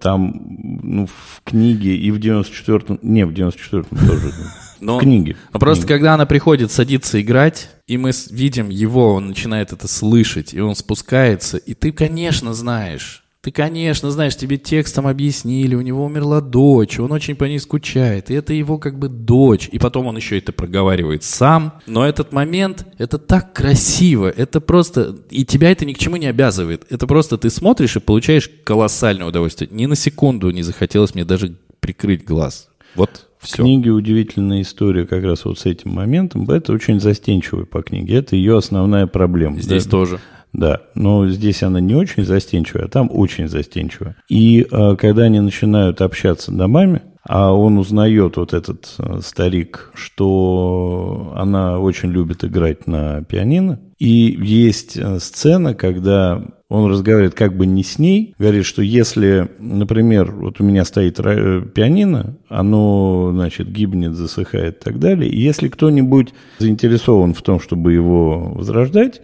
там 0.00 0.40
ну, 0.82 1.06
в 1.06 1.42
книге 1.44 1.96
и 1.96 2.10
в 2.10 2.18
94-м, 2.18 2.98
не, 3.02 3.24
в 3.24 3.32
94-м 3.32 3.98
тоже, 3.98 4.32
но, 4.80 4.98
в 4.98 5.00
книге. 5.00 5.36
Но 5.52 5.60
просто 5.60 5.86
книге. 5.86 5.94
когда 5.94 6.14
она 6.14 6.26
приходит 6.26 6.70
садиться 6.70 7.20
играть, 7.20 7.70
и 7.86 7.96
мы 7.96 8.12
видим 8.30 8.68
его, 8.68 9.14
он 9.14 9.28
начинает 9.28 9.72
это 9.72 9.88
слышать, 9.88 10.54
и 10.54 10.60
он 10.60 10.74
спускается, 10.74 11.56
и 11.56 11.74
ты, 11.74 11.92
конечно, 11.92 12.54
знаешь, 12.54 13.24
ты, 13.42 13.52
конечно, 13.52 14.10
знаешь, 14.10 14.36
тебе 14.36 14.58
текстом 14.58 15.06
объяснили, 15.06 15.74
у 15.74 15.80
него 15.80 16.04
умерла 16.04 16.42
дочь, 16.42 16.98
он 16.98 17.10
очень 17.10 17.36
по 17.36 17.44
ней 17.44 17.58
скучает, 17.58 18.30
и 18.30 18.34
это 18.34 18.52
его 18.52 18.76
как 18.76 18.98
бы 18.98 19.08
дочь. 19.08 19.68
И 19.72 19.78
потом 19.78 20.06
он 20.06 20.16
еще 20.16 20.38
это 20.38 20.52
проговаривает 20.52 21.24
сам. 21.24 21.80
Но 21.86 22.06
этот 22.06 22.32
момент, 22.32 22.86
это 22.98 23.16
так 23.16 23.54
красиво, 23.54 24.28
это 24.28 24.60
просто... 24.60 25.16
И 25.30 25.46
тебя 25.46 25.70
это 25.70 25.86
ни 25.86 25.94
к 25.94 25.98
чему 25.98 26.16
не 26.16 26.26
обязывает. 26.26 26.84
Это 26.90 27.06
просто 27.06 27.38
ты 27.38 27.48
смотришь 27.48 27.96
и 27.96 28.00
получаешь 28.00 28.50
колоссальное 28.64 29.26
удовольствие. 29.26 29.70
Ни 29.72 29.86
на 29.86 29.96
секунду 29.96 30.50
не 30.50 30.62
захотелось 30.62 31.14
мне 31.14 31.24
даже 31.24 31.54
прикрыть 31.80 32.24
глаз. 32.24 32.68
Вот 32.94 33.26
все. 33.38 33.62
В 33.62 33.64
книге 33.64 33.90
удивительная 33.90 34.60
история 34.60 35.06
как 35.06 35.24
раз 35.24 35.46
вот 35.46 35.58
с 35.58 35.64
этим 35.64 35.92
моментом. 35.92 36.48
Это 36.50 36.74
очень 36.74 37.00
застенчивый 37.00 37.64
по 37.64 37.80
книге. 37.80 38.16
Это 38.16 38.36
ее 38.36 38.58
основная 38.58 39.06
проблема. 39.06 39.58
Здесь 39.60 39.86
да? 39.86 39.90
тоже. 39.90 40.20
Да, 40.52 40.80
но 40.94 41.28
здесь 41.28 41.62
она 41.62 41.80
не 41.80 41.94
очень 41.94 42.24
застенчивая, 42.24 42.86
а 42.86 42.88
там 42.88 43.08
очень 43.12 43.48
застенчивая. 43.48 44.16
И 44.28 44.66
э, 44.70 44.96
когда 44.96 45.24
они 45.24 45.40
начинают 45.40 46.00
общаться 46.00 46.50
домами, 46.50 47.02
а 47.28 47.52
он 47.52 47.78
узнает, 47.78 48.36
вот 48.36 48.54
этот 48.54 48.94
э, 48.98 49.20
старик, 49.22 49.92
что 49.94 51.32
она 51.36 51.78
очень 51.78 52.10
любит 52.10 52.44
играть 52.44 52.86
на 52.86 53.22
пианино. 53.22 53.78
И 53.98 54.36
есть 54.40 54.96
э, 54.96 55.18
сцена, 55.20 55.74
когда 55.74 56.42
он 56.70 56.90
разговаривает 56.90 57.34
как 57.34 57.56
бы 57.56 57.66
не 57.66 57.84
с 57.84 57.98
ней, 57.98 58.34
говорит, 58.38 58.64
что 58.64 58.80
если, 58.80 59.50
например, 59.58 60.32
вот 60.32 60.60
у 60.60 60.64
меня 60.64 60.84
стоит 60.84 61.20
э, 61.20 61.62
пианино, 61.74 62.36
оно, 62.48 63.30
значит, 63.32 63.70
гибнет, 63.70 64.14
засыхает 64.14 64.78
и 64.78 64.84
так 64.84 64.98
далее, 64.98 65.30
и 65.30 65.38
если 65.38 65.68
кто-нибудь 65.68 66.32
заинтересован 66.58 67.34
в 67.34 67.42
том, 67.42 67.60
чтобы 67.60 67.92
его 67.92 68.52
возрождать, 68.54 69.20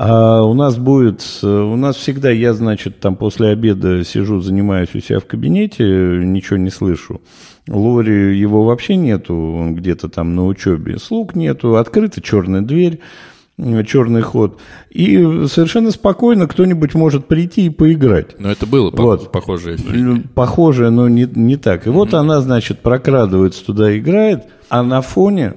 а 0.00 0.42
у 0.44 0.54
нас 0.54 0.76
будет, 0.76 1.26
у 1.42 1.74
нас 1.74 1.96
всегда, 1.96 2.30
я, 2.30 2.52
значит, 2.52 3.00
там 3.00 3.16
после 3.16 3.48
обеда 3.48 4.04
сижу, 4.04 4.40
занимаюсь 4.40 4.94
у 4.94 5.00
себя 5.00 5.18
в 5.18 5.26
кабинете, 5.26 5.82
ничего 6.22 6.56
не 6.56 6.70
слышу. 6.70 7.20
Лори 7.66 8.38
его 8.38 8.62
вообще 8.62 8.94
нету, 8.94 9.34
он 9.34 9.74
где-то 9.74 10.08
там 10.08 10.36
на 10.36 10.46
учебе. 10.46 10.98
Слуг 10.98 11.34
нету, 11.34 11.74
открыта 11.76 12.22
черная 12.22 12.60
дверь, 12.60 13.00
черный 13.58 14.22
ход. 14.22 14.60
И 14.88 15.18
совершенно 15.48 15.90
спокойно 15.90 16.46
кто-нибудь 16.46 16.94
может 16.94 17.26
прийти 17.26 17.66
и 17.66 17.70
поиграть. 17.70 18.38
Но 18.38 18.52
это 18.52 18.66
было 18.66 18.92
вот. 18.92 19.32
похожее 19.32 19.78
фильме. 19.78 20.22
Похожее, 20.32 20.90
но 20.90 21.08
не, 21.08 21.28
не 21.34 21.56
так. 21.56 21.86
И 21.86 21.90
mm-hmm. 21.90 21.92
вот 21.92 22.14
она, 22.14 22.40
значит, 22.40 22.82
прокрадывается 22.82 23.66
туда, 23.66 23.98
играет, 23.98 24.44
а 24.68 24.84
на 24.84 25.02
фоне, 25.02 25.54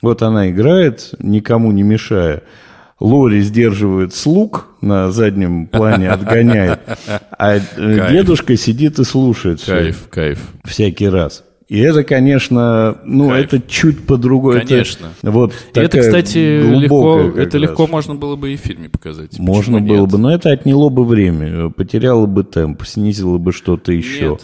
вот 0.00 0.22
она 0.22 0.48
играет, 0.48 1.14
никому 1.18 1.70
не 1.70 1.82
мешая, 1.82 2.44
Лори 3.00 3.40
сдерживает 3.40 4.14
слуг 4.14 4.68
на 4.80 5.10
заднем 5.10 5.66
плане, 5.66 6.10
отгоняет, 6.10 6.80
а 7.38 7.56
э, 7.56 7.60
кайф. 7.76 8.10
дедушка 8.12 8.56
сидит 8.56 8.98
и 8.98 9.04
слушает 9.04 9.62
кайф, 9.64 9.96
все. 9.96 10.08
Кайф, 10.10 10.38
Всякий 10.64 11.08
раз. 11.08 11.44
И 11.66 11.78
это, 11.80 12.04
конечно, 12.04 12.98
ну, 13.04 13.30
кайф. 13.30 13.46
это 13.46 13.62
чуть 13.66 14.06
по-другому. 14.06 14.60
Конечно. 14.60 15.08
Это, 15.22 15.30
вот 15.32 15.54
и 15.74 15.80
это, 15.80 15.98
кстати, 15.98 16.38
легко, 16.38 17.32
это 17.36 17.58
легко 17.58 17.86
можно 17.86 18.14
было 18.14 18.36
бы 18.36 18.52
и 18.52 18.56
в 18.56 18.60
фильме 18.60 18.88
показать. 18.88 19.38
Можно 19.38 19.78
Почему 19.78 19.88
было 19.88 20.00
нет? 20.02 20.10
бы, 20.12 20.18
но 20.18 20.32
это 20.32 20.50
отняло 20.50 20.88
бы 20.90 21.04
время, 21.04 21.70
потеряло 21.70 22.26
бы 22.26 22.44
темп, 22.44 22.84
снизило 22.84 23.38
бы 23.38 23.52
что-то 23.52 23.92
еще. 23.92 24.30
Нет. 24.30 24.42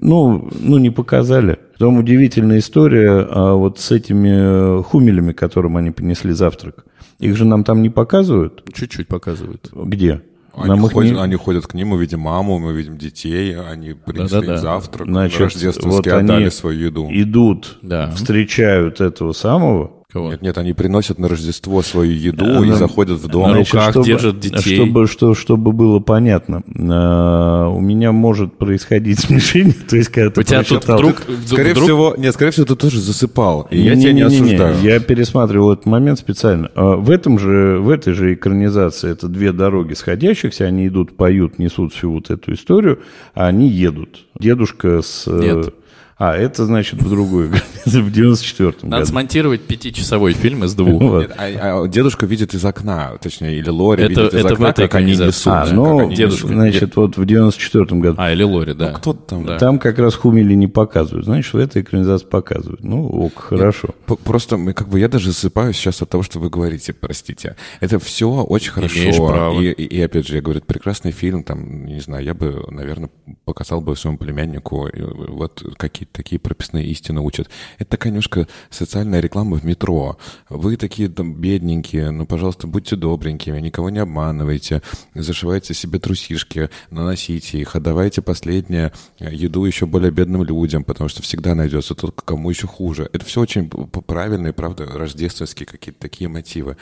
Ну, 0.00 0.50
ну, 0.58 0.78
не 0.78 0.90
показали. 0.90 1.58
Потом 1.74 1.98
удивительная 1.98 2.58
история 2.58 3.26
а 3.30 3.54
вот 3.54 3.78
с 3.78 3.92
этими 3.92 4.82
хумелями, 4.82 5.32
которым 5.32 5.76
они 5.76 5.90
принесли 5.90 6.32
завтрак. 6.32 6.84
Их 7.18 7.36
же 7.36 7.44
нам 7.44 7.64
там 7.64 7.82
не 7.82 7.90
показывают? 7.90 8.64
Чуть-чуть 8.72 9.08
показывают. 9.08 9.70
Где? 9.72 10.22
Они, 10.56 10.68
нам 10.68 10.88
ходят, 10.88 11.12
не... 11.14 11.20
они 11.20 11.34
ходят 11.34 11.66
к 11.66 11.74
ним, 11.74 11.88
мы 11.88 12.00
видим 12.00 12.20
маму, 12.20 12.58
мы 12.58 12.72
видим 12.72 12.96
детей, 12.96 13.58
они 13.58 13.94
принесли 13.94 14.40
да, 14.40 14.46
да, 14.46 14.46
да. 14.46 14.56
завтрак, 14.58 15.08
Значит, 15.08 15.40
рождественский, 15.40 15.90
вот 15.90 16.06
отдали 16.06 16.48
свою 16.48 16.86
еду. 16.86 17.08
идут, 17.10 17.78
да. 17.82 18.10
встречают 18.12 19.00
этого 19.00 19.32
самого, 19.32 20.03
Кого? 20.14 20.30
Нет, 20.30 20.42
нет, 20.42 20.58
они 20.58 20.74
приносят 20.74 21.18
на 21.18 21.28
Рождество 21.28 21.82
свою 21.82 22.12
еду 22.12 22.44
а, 22.44 22.64
и 22.64 22.68
на, 22.68 22.76
заходят 22.76 23.18
в 23.18 23.26
дом. 23.26 23.50
На 23.50 23.58
руках 23.58 23.90
чтобы, 23.90 24.06
держат 24.06 24.38
детей. 24.38 24.76
Чтобы, 24.76 25.08
что, 25.08 25.34
чтобы 25.34 25.72
было 25.72 25.98
понятно, 25.98 26.62
а, 26.88 27.68
у 27.68 27.80
меня 27.80 28.12
может 28.12 28.56
происходить 28.56 29.18
смешение, 29.18 29.74
то 29.74 29.96
есть 29.96 30.10
когда 30.10 30.30
ты 30.30 30.40
у 30.42 30.44
тебя 30.44 30.62
тут 30.62 30.84
вдруг, 30.84 31.22
скорее 31.46 31.72
вдруг... 31.72 31.84
всего, 31.84 32.14
нет, 32.16 32.32
скорее 32.32 32.52
всего, 32.52 32.64
ты 32.64 32.76
тоже 32.76 33.00
засыпал. 33.00 33.66
И 33.72 33.76
не, 33.76 33.86
я 33.86 33.94
не, 33.96 34.02
тебя 34.02 34.12
не, 34.12 34.20
не 34.20 34.22
осуждаю. 34.22 34.76
Не, 34.76 34.84
я 34.84 35.00
пересматривал 35.00 35.72
этот 35.72 35.86
момент 35.86 36.20
специально. 36.20 36.70
А, 36.76 36.94
в 36.94 37.10
этом 37.10 37.40
же, 37.40 37.80
в 37.80 37.88
этой 37.88 38.12
же 38.12 38.34
экранизации 38.34 39.10
это 39.10 39.26
две 39.26 39.50
дороги 39.50 39.94
сходящихся, 39.94 40.66
они 40.66 40.86
идут, 40.86 41.16
поют, 41.16 41.58
несут 41.58 41.92
всю 41.92 42.12
вот 42.12 42.30
эту 42.30 42.54
историю, 42.54 43.00
а 43.34 43.48
они 43.48 43.66
едут. 43.66 44.26
Дедушка 44.38 45.02
с... 45.02 45.26
Нет. 45.26 45.74
А, 46.16 46.36
это 46.36 46.64
значит 46.64 47.02
в 47.02 47.08
другую, 47.08 47.50
в 47.84 47.88
94-м 47.88 48.72
году. 48.72 48.86
Надо 48.86 49.04
смонтировать 49.06 49.62
пятичасовой 49.62 50.32
фильм 50.32 50.64
из 50.64 50.74
двух. 50.74 51.02
Вот. 51.02 51.30
А, 51.36 51.82
а 51.82 51.88
дедушка 51.88 52.26
видит 52.26 52.54
из 52.54 52.64
окна, 52.64 53.12
точнее, 53.20 53.58
или 53.58 53.68
Лори 53.68 54.04
это, 54.04 54.22
видит 54.22 54.34
из 54.34 54.44
это 54.44 54.54
окна, 54.54 54.72
как 54.72 54.94
они 54.94 55.12
несут. 55.12 55.46
А, 55.52 55.66
ну, 55.72 56.12
дедушка, 56.12 56.48
значит, 56.48 56.94
вот 56.94 57.16
в 57.16 57.22
94-м 57.22 58.00
году. 58.00 58.16
А, 58.18 58.32
или 58.32 58.44
Лори, 58.44 58.74
да. 58.74 58.90
Ну, 58.90 58.96
кто 58.96 59.12
там? 59.12 59.44
Да. 59.44 59.58
Там 59.58 59.78
как 59.78 59.98
раз 59.98 60.14
Хумили 60.14 60.54
не 60.54 60.68
показывают. 60.68 61.24
Значит, 61.24 61.52
в 61.52 61.58
этой 61.58 61.82
экранизации 61.82 62.26
показывают. 62.26 62.84
Ну, 62.84 63.06
ок, 63.08 63.48
хорошо. 63.48 63.88
Нет, 64.08 64.20
просто, 64.20 64.56
как 64.72 64.88
бы, 64.88 65.00
я 65.00 65.08
даже 65.08 65.32
засыпаю 65.32 65.72
сейчас 65.72 66.00
от 66.00 66.10
того, 66.10 66.22
что 66.22 66.38
вы 66.38 66.48
говорите, 66.48 66.92
простите. 66.92 67.56
Это 67.80 67.98
все 67.98 68.28
очень 68.28 68.70
хорошо. 68.70 69.00
Имеешь 69.00 69.16
право. 69.16 69.60
И, 69.60 69.72
и, 69.72 69.96
и, 69.96 70.00
опять 70.00 70.28
же, 70.28 70.36
я 70.36 70.42
говорю, 70.42 70.58
это 70.58 70.66
прекрасный 70.66 71.10
фильм, 71.10 71.42
там, 71.42 71.86
не 71.86 72.00
знаю, 72.00 72.24
я 72.24 72.34
бы, 72.34 72.64
наверное, 72.70 73.10
показал 73.44 73.80
бы 73.80 73.96
своему 73.96 74.18
племяннику, 74.18 74.88
вот 75.28 75.62
какие-то 76.04 76.12
такие 76.12 76.38
прописные 76.38 76.86
истины 76.86 77.20
учат. 77.20 77.48
Это 77.78 77.90
такая 77.90 78.10
немножко 78.10 78.46
социальная 78.70 79.20
реклама 79.20 79.56
в 79.56 79.64
метро. 79.64 80.18
Вы 80.48 80.76
такие 80.76 81.08
там 81.08 81.34
бедненькие, 81.34 82.10
ну, 82.10 82.26
пожалуйста, 82.26 82.66
будьте 82.66 82.96
добренькими, 82.96 83.60
никого 83.60 83.90
не 83.90 83.98
обманывайте, 83.98 84.82
зашивайте 85.14 85.74
себе 85.74 85.98
трусишки, 85.98 86.70
наносите 86.90 87.58
их, 87.58 87.76
отдавайте 87.76 88.22
последнее 88.22 88.92
еду 89.18 89.64
еще 89.64 89.86
более 89.86 90.10
бедным 90.10 90.44
людям, 90.44 90.84
потому 90.84 91.08
что 91.08 91.22
всегда 91.22 91.54
найдется 91.54 91.94
тот, 91.94 92.20
кому 92.22 92.50
еще 92.50 92.66
хуже. 92.66 93.08
Это 93.12 93.24
все 93.24 93.40
очень 93.40 93.68
правильные, 93.68 94.52
правда, 94.52 94.86
рождественские 94.86 95.66
какие-то 95.66 96.00
такие 96.00 96.28
мотивы. 96.28 96.76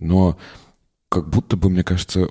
Но 0.00 0.38
как 1.08 1.28
будто 1.28 1.56
бы, 1.56 1.70
мне 1.70 1.84
кажется, 1.84 2.26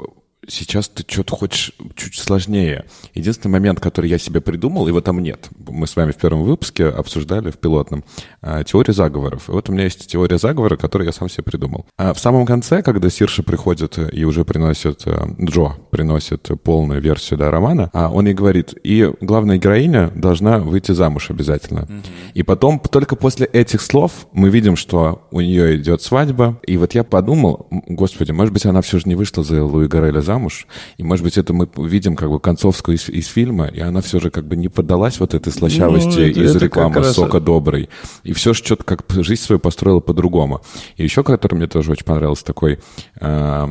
сейчас 0.48 0.90
ты 0.90 1.04
что-то 1.08 1.36
хочешь 1.36 1.74
чуть 1.96 2.16
сложнее. 2.16 2.86
Единственный 3.14 3.52
момент, 3.52 3.80
который 3.80 4.10
я 4.10 4.18
себе 4.18 4.42
придумал, 4.42 4.88
его 4.88 5.02
там 5.02 5.20
нет. 5.20 5.50
Мы 5.68 5.88
с 5.88 5.96
вами 5.96 6.12
в 6.12 6.18
первом 6.18 6.44
выпуске 6.44 6.88
обсуждали 6.88 7.52
в 7.52 7.58
пилотном 7.58 8.04
а, 8.42 8.64
теорию 8.64 8.94
заговоров. 8.94 9.50
И 9.50 9.52
вот 9.52 9.70
у 9.70 9.74
меня 9.74 9.84
есть 9.84 10.08
теория 10.08 10.38
заговора, 10.38 10.76
которую 10.76 11.08
я 11.08 11.14
сам 11.14 11.30
себе 11.30 11.44
придумал. 11.44 11.86
А 11.98 12.14
в 12.14 12.20
самом 12.20 12.46
конце, 12.46 12.82
когда 12.82 13.10
Сирша 13.10 13.44
приходит 13.44 13.98
и 14.14 14.26
уже 14.26 14.46
приносит, 14.46 15.04
э, 15.06 15.26
Джо 15.42 15.76
приносит 15.92 16.50
полную 16.64 17.02
версию 17.02 17.40
да, 17.40 17.52
романа, 17.52 17.90
а 17.94 18.10
он 18.10 18.26
ей 18.26 18.34
говорит, 18.34 18.74
и 18.84 19.12
главная 19.22 19.58
героиня 19.58 20.12
должна 20.16 20.60
выйти 20.60 20.92
замуж 20.92 21.30
обязательно. 21.30 21.80
Mm-hmm. 21.80 22.04
И 22.34 22.44
потом, 22.44 22.80
только 22.80 23.16
после 23.16 23.46
этих 23.46 23.82
слов 23.82 24.28
мы 24.32 24.50
видим, 24.50 24.76
что 24.76 25.28
у 25.32 25.42
нее 25.42 25.78
идет 25.78 26.02
свадьба. 26.02 26.60
И 26.66 26.78
вот 26.78 26.94
я 26.96 27.04
подумал, 27.04 27.68
господи, 27.88 28.32
может 28.32 28.54
быть, 28.54 28.66
она 28.66 28.82
все 28.82 29.00
же 29.00 29.08
не 29.08 29.16
вышла 29.16 29.44
за 29.44 29.64
Луи 29.64 29.88
Гареля 29.88 30.22
замуж, 30.22 30.33
замуж. 30.34 30.68
И, 30.98 31.04
может 31.04 31.24
быть, 31.24 31.38
это 31.38 31.54
мы 31.54 31.70
видим 31.78 32.16
как 32.16 32.30
бы 32.30 32.40
концовскую 32.40 32.98
из, 32.98 33.10
из 33.10 33.28
фильма, 33.28 33.68
и 33.68 33.80
она 33.80 34.02
все 34.02 34.20
же 34.20 34.30
как 34.32 34.46
бы 34.46 34.56
не 34.56 34.68
поддалась 34.68 35.20
вот 35.20 35.34
этой 35.34 35.54
слащавости 35.54 36.20
ну, 36.20 36.26
это, 36.26 36.40
из 36.40 36.56
это 36.56 36.66
рекламы 36.66 36.96
раз... 36.96 37.14
«Сока 37.14 37.40
добрый». 37.40 37.90
И 38.24 38.34
все 38.34 38.54
же 38.54 38.64
что-то 38.64 38.84
как 38.84 39.04
жизнь 39.10 39.42
свою 39.42 39.60
построила 39.60 40.00
по-другому. 40.00 40.62
И 40.98 41.04
еще, 41.04 41.24
который 41.24 41.56
мне 41.56 41.68
тоже 41.68 41.92
очень 41.92 42.06
понравился, 42.06 42.46
такой, 42.46 42.80
э, 43.20 43.66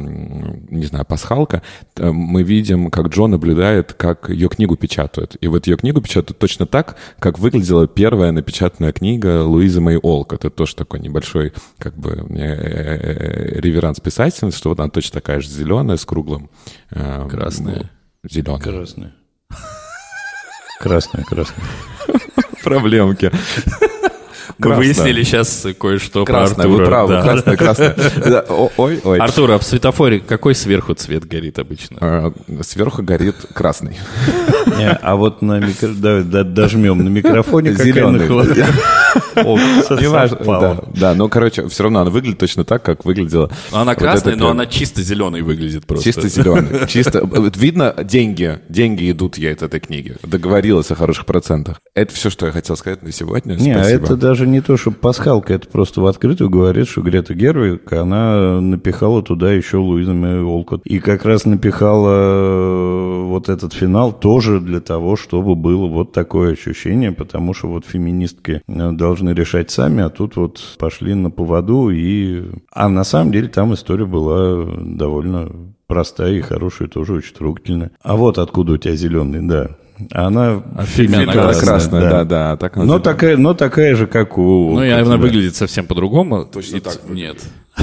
не 0.71 0.87
знаю, 0.87 1.05
пасхалка, 1.05 1.63
мы 1.99 2.43
видим, 2.43 2.91
как 2.91 3.09
Джо 3.09 3.27
наблюдает, 3.27 3.93
как 3.93 4.31
ее 4.31 4.49
книгу 4.49 4.77
печатают. 4.77 5.37
И 5.41 5.49
вот 5.49 5.67
ее 5.67 5.77
книгу 5.77 6.01
печатают 6.01 6.39
точно 6.39 6.67
так, 6.67 6.97
как 7.19 7.39
выглядела 7.39 7.89
первая 7.89 8.31
напечатанная 8.33 8.93
книга 8.93 9.43
Луизы 9.43 9.81
Мэй 9.81 9.97
Олк. 9.97 10.33
Это 10.33 10.51
тоже 10.51 10.77
такой 10.77 11.01
небольшой 11.01 11.53
как 11.79 11.97
бы 11.97 12.11
э, 12.11 12.37
э, 12.37 13.61
реверанс 13.61 13.99
писательницы, 14.01 14.59
что 14.59 14.69
вот 14.69 14.79
она 14.79 14.91
точно 14.91 15.21
такая 15.21 15.41
же 15.41 15.49
зеленая, 15.49 15.97
с 15.97 16.05
круглым 16.05 16.52
Эм, 16.91 17.29
красные. 17.29 17.91
Зеленые. 18.25 18.61
Красные. 18.61 19.13
Красные, 20.81 21.25
красные. 21.25 21.67
Проблемки. 22.65 23.31
Мы 24.59 24.75
выяснили 24.75 25.23
сейчас 25.23 25.67
кое-что 25.79 26.25
про 26.25 26.45
Артура. 26.45 26.69
Вы 26.69 26.85
правы, 26.85 27.13
да. 27.15 27.23
красное, 27.23 27.57
красное. 27.57 27.97
Ой, 28.77 29.01
ой. 29.05 29.19
Артур, 29.19 29.51
а 29.53 29.59
в 29.59 29.65
светофоре 29.65 30.21
какой 30.21 30.55
сверху 30.55 30.95
цвет 30.95 31.25
горит 31.27 31.59
обычно? 31.59 31.99
А, 32.01 32.33
сверху 32.63 33.03
горит 33.03 33.37
красный. 33.53 33.97
Не, 34.79 34.91
а 34.91 35.17
вот 35.17 35.43
на 35.43 35.59
микро... 35.59 35.89
да, 35.89 36.45
дожмем 36.45 37.05
на 37.05 37.09
микрофоне 37.09 37.73
зеленый. 37.75 38.29
Неважно. 39.35 40.39
Да, 40.43 40.83
да, 40.95 41.15
но, 41.15 41.29
короче, 41.29 41.69
все 41.69 41.85
равно 41.85 42.01
она 42.01 42.11
выглядит 42.11 42.39
точно 42.39 42.65
так, 42.65 42.83
как 42.83 43.05
выглядела. 43.05 43.51
Она 43.71 43.95
красная, 43.95 44.37
но 44.37 44.51
она 44.51 44.67
чисто 44.67 45.03
зеленой 45.03 45.43
выглядит 45.43 45.87
просто. 45.87 46.05
Чисто 46.05 46.29
зеленый. 46.29 46.87
Чисто. 46.89 47.29
Видно, 47.57 47.95
деньги, 48.03 48.61
деньги 48.69 49.11
идут 49.11 49.39
ей 49.39 49.53
от 49.53 49.63
этой 49.63 49.81
книги. 49.81 50.17
Договорилась 50.23 50.91
о 50.91 50.95
хороших 50.95 51.27
процентах. 51.27 51.81
Это 51.95 52.15
все, 52.15 52.31
что 52.31 52.47
я 52.47 52.53
хотел 52.53 52.77
сказать 52.77 53.03
на 53.03 53.13
сегодня. 53.13 53.55
Не, 53.55 53.73
а 53.73 53.85
это 53.85 54.17
даже 54.33 54.47
не 54.47 54.63
то, 54.63 54.79
что 54.79 54.91
пасхалка, 54.93 55.53
это 55.53 55.69
просто 55.69 56.01
в 56.01 56.07
открытую 56.07 56.49
говорит, 56.49 56.89
что 56.89 57.03
Грета 57.03 57.35
Гервик, 57.35 57.93
она 57.93 58.63
напихала 58.63 59.23
туда 59.23 59.53
еще 59.53 59.77
Луиза 59.77 60.15
Мэй 60.15 60.41
Олкот. 60.41 60.87
И 60.87 61.01
как 61.01 61.27
раз 61.27 61.45
напихала 61.45 62.15
э, 62.15 63.25
вот 63.25 63.51
этот 63.51 63.75
финал 63.75 64.11
тоже 64.11 64.59
для 64.61 64.81
того, 64.81 65.17
чтобы 65.17 65.55
было 65.55 65.87
вот 65.87 66.13
такое 66.13 66.55
ощущение, 66.55 67.13
потому 67.13 67.53
что 67.53 67.69
вот 67.69 67.85
феминистки 67.85 68.63
э, 68.67 68.93
должны 68.93 69.35
решать 69.35 69.71
сами, 69.71 70.03
а 70.03 70.09
тут 70.09 70.37
вот 70.37 70.63
пошли 70.79 71.13
на 71.13 71.31
поводу 71.31 71.91
и... 71.91 72.45
А 72.73 72.89
на 72.89 73.05
самом 73.05 73.33
деле 73.33 73.49
там 73.49 73.75
история 73.75 74.07
была 74.07 74.65
довольно 74.81 75.53
простая 75.89 76.33
и 76.33 76.41
хорошая, 76.41 76.89
тоже 76.89 77.13
очень 77.13 77.35
трогательная. 77.35 77.91
А 78.01 78.17
вот 78.17 78.39
откуда 78.39 78.73
у 78.73 78.77
тебя 78.79 78.97
зеленый, 78.97 79.47
да. 79.47 79.77
Она 80.11 80.63
а 80.77 80.85
фильме 80.85 81.19
она 81.19 81.33
красная, 81.33 81.65
красная 81.67 82.01
да, 82.03 82.11
да. 82.11 82.25
да 82.25 82.57
так 82.57 82.77
но, 82.77 82.99
такая, 82.99 83.37
но 83.37 83.55
такая 83.55 83.95
же, 83.97 84.07
как 84.07 84.39
у... 84.39 84.75
Ну, 84.75 84.83
и 84.83 84.89
она 84.89 85.17
выглядит 85.17 85.57
совсем 85.57 85.87
по-другому. 85.87 86.45
Точно 86.45 86.81
так. 86.81 86.99
Нет. 87.09 87.39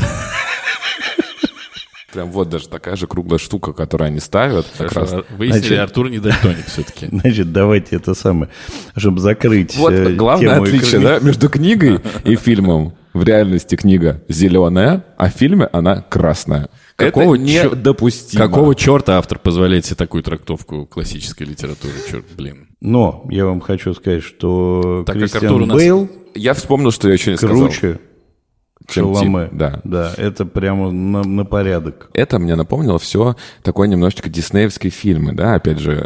Прям 2.13 2.31
вот 2.31 2.49
даже 2.49 2.67
такая 2.67 2.95
же 2.95 3.05
круглая 3.05 3.37
штука, 3.37 3.71
которую 3.71 4.07
они 4.07 4.19
ставят. 4.19 4.65
Как 4.77 4.91
раз. 4.93 5.13
Выяснили, 5.37 5.61
Значит, 5.61 5.79
Артур 5.79 6.09
не 6.09 6.19
дальтоник 6.19 6.65
все-таки. 6.65 7.07
Значит, 7.11 7.51
давайте 7.51 7.97
это 7.97 8.15
самое, 8.15 8.49
чтобы 8.97 9.19
закрыть 9.19 9.75
Вот 9.77 9.93
э, 9.93 10.13
главное 10.13 10.59
отличие 10.59 11.01
да, 11.01 11.19
между 11.19 11.49
книгой 11.49 11.99
и 12.23 12.35
фильмом. 12.35 12.93
В 13.19 13.23
реальности 13.25 13.75
книга 13.75 14.23
зеленая, 14.29 15.03
а 15.17 15.29
в 15.29 15.33
фильме 15.33 15.67
она 15.73 16.01
красная. 16.01 16.69
Какого 16.95 17.35
это 17.35 17.43
недопустимо. 17.43 18.45
Какого 18.45 18.73
черта 18.75 19.17
автор 19.17 19.39
позволяет 19.39 19.85
себе 19.85 19.97
такую 19.97 20.23
трактовку 20.23 20.85
классической 20.85 21.43
литературы? 21.43 21.91
Черт, 22.09 22.23
блин. 22.37 22.69
Но 22.79 23.25
я 23.29 23.45
вам 23.45 23.59
хочу 23.59 23.93
сказать, 23.93 24.23
что 24.23 25.03
так 25.05 25.17
Кристиан 25.17 25.67
как 25.67 25.75
Бейл... 25.75 26.03
Нас... 26.03 26.09
Я 26.33 26.53
вспомнил, 26.53 26.91
что 26.91 27.09
я 27.09 27.15
еще 27.15 27.31
не 27.31 27.37
круче, 27.37 27.57
сказал 27.57 27.71
чем 27.71 27.99
Шаломе. 28.91 29.49
Да. 29.51 29.81
да, 29.83 30.13
это 30.17 30.45
прямо 30.45 30.91
на, 30.91 31.23
на 31.23 31.45
порядок. 31.45 32.09
Это 32.13 32.39
мне 32.39 32.55
напомнило 32.55 32.99
все 32.99 33.35
такое 33.63 33.87
немножечко 33.87 34.29
диснеевские 34.29 34.91
фильмы, 34.91 35.33
да, 35.33 35.55
опять 35.55 35.79
же, 35.79 36.03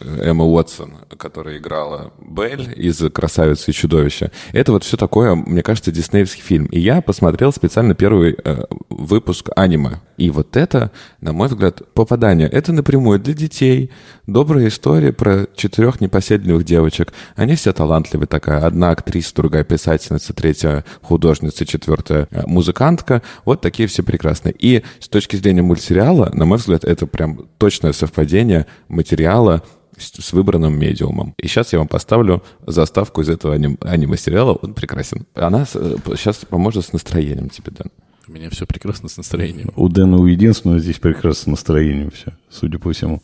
э, 0.00 0.30
Эмма 0.30 0.44
Уотсон, 0.44 0.92
которая 1.16 1.58
играла 1.58 2.12
Белль 2.20 2.72
из 2.76 2.98
«Красавицы 3.12 3.70
и 3.70 3.74
чудовища». 3.74 4.30
Это 4.52 4.72
вот 4.72 4.84
все 4.84 4.96
такое, 4.96 5.34
мне 5.34 5.62
кажется, 5.62 5.92
диснеевский 5.92 6.42
фильм. 6.42 6.66
И 6.66 6.80
я 6.80 7.00
посмотрел 7.00 7.52
специально 7.52 7.94
первый 7.94 8.36
э, 8.42 8.64
выпуск 8.88 9.50
аниме. 9.56 10.00
И 10.16 10.30
вот 10.30 10.56
это, 10.56 10.90
на 11.20 11.32
мой 11.32 11.48
взгляд, 11.48 11.80
попадание. 11.94 12.46
Это 12.46 12.72
напрямую 12.72 13.18
для 13.18 13.32
детей. 13.32 13.90
Добрая 14.26 14.68
история 14.68 15.12
про 15.12 15.46
четырех 15.56 16.00
непоседливых 16.00 16.64
девочек. 16.64 17.12
Они 17.36 17.54
все 17.54 17.72
талантливые 17.72 18.26
такая. 18.26 18.66
Одна 18.66 18.90
актриса, 18.90 19.34
другая 19.34 19.64
писательница, 19.64 20.34
третья 20.34 20.84
художница, 21.02 21.64
четвертая 21.64 22.19
Э, 22.30 22.42
музыкантка. 22.46 23.22
Вот 23.44 23.60
такие 23.60 23.88
все 23.88 24.02
прекрасные. 24.02 24.54
И 24.58 24.82
с 24.98 25.08
точки 25.08 25.36
зрения 25.36 25.62
мультсериала, 25.62 26.30
на 26.34 26.44
мой 26.44 26.58
взгляд, 26.58 26.84
это 26.84 27.06
прям 27.06 27.48
точное 27.58 27.92
совпадение 27.92 28.66
материала 28.88 29.62
с 29.96 30.32
выбранным 30.32 30.78
медиумом. 30.78 31.34
И 31.36 31.46
сейчас 31.46 31.72
я 31.72 31.78
вам 31.78 31.88
поставлю 31.88 32.42
заставку 32.66 33.20
из 33.20 33.28
этого 33.28 33.54
аним- 33.54 33.78
аниме-сериала. 33.80 34.52
Он 34.52 34.74
прекрасен. 34.74 35.26
Она 35.34 35.66
сейчас 35.66 36.42
э, 36.42 36.46
поможет 36.46 36.86
с 36.86 36.92
настроением 36.92 37.50
тебе, 37.50 37.72
Дэн. 37.72 37.90
У 38.28 38.32
меня 38.32 38.48
все 38.48 38.64
прекрасно 38.64 39.08
с 39.08 39.16
настроением. 39.16 39.72
У 39.74 39.88
Дэна 39.88 40.16
у 40.18 40.26
единственного 40.26 40.78
здесь 40.78 40.98
прекрасно 40.98 41.42
с 41.42 41.46
настроением 41.46 42.10
все, 42.10 42.32
судя 42.48 42.78
по 42.78 42.92
всему. 42.92 43.20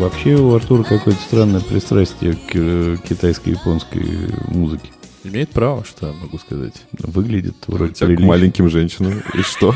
Вообще 0.00 0.34
у 0.34 0.54
Артура 0.54 0.82
какое-то 0.82 1.20
странное 1.20 1.60
пристрастие 1.60 2.32
к 2.32 2.54
э, 2.54 2.96
китайско-японской 3.06 4.32
музыке. 4.48 4.88
Имеет 5.24 5.50
право, 5.50 5.84
что 5.84 6.06
я 6.06 6.14
могу 6.14 6.38
сказать. 6.38 6.72
Выглядит 6.92 7.56
вроде 7.66 7.92
Хотя 7.92 8.06
к 8.16 8.20
маленьким 8.20 8.70
женщинам. 8.70 9.22
И 9.34 9.42
что? 9.42 9.74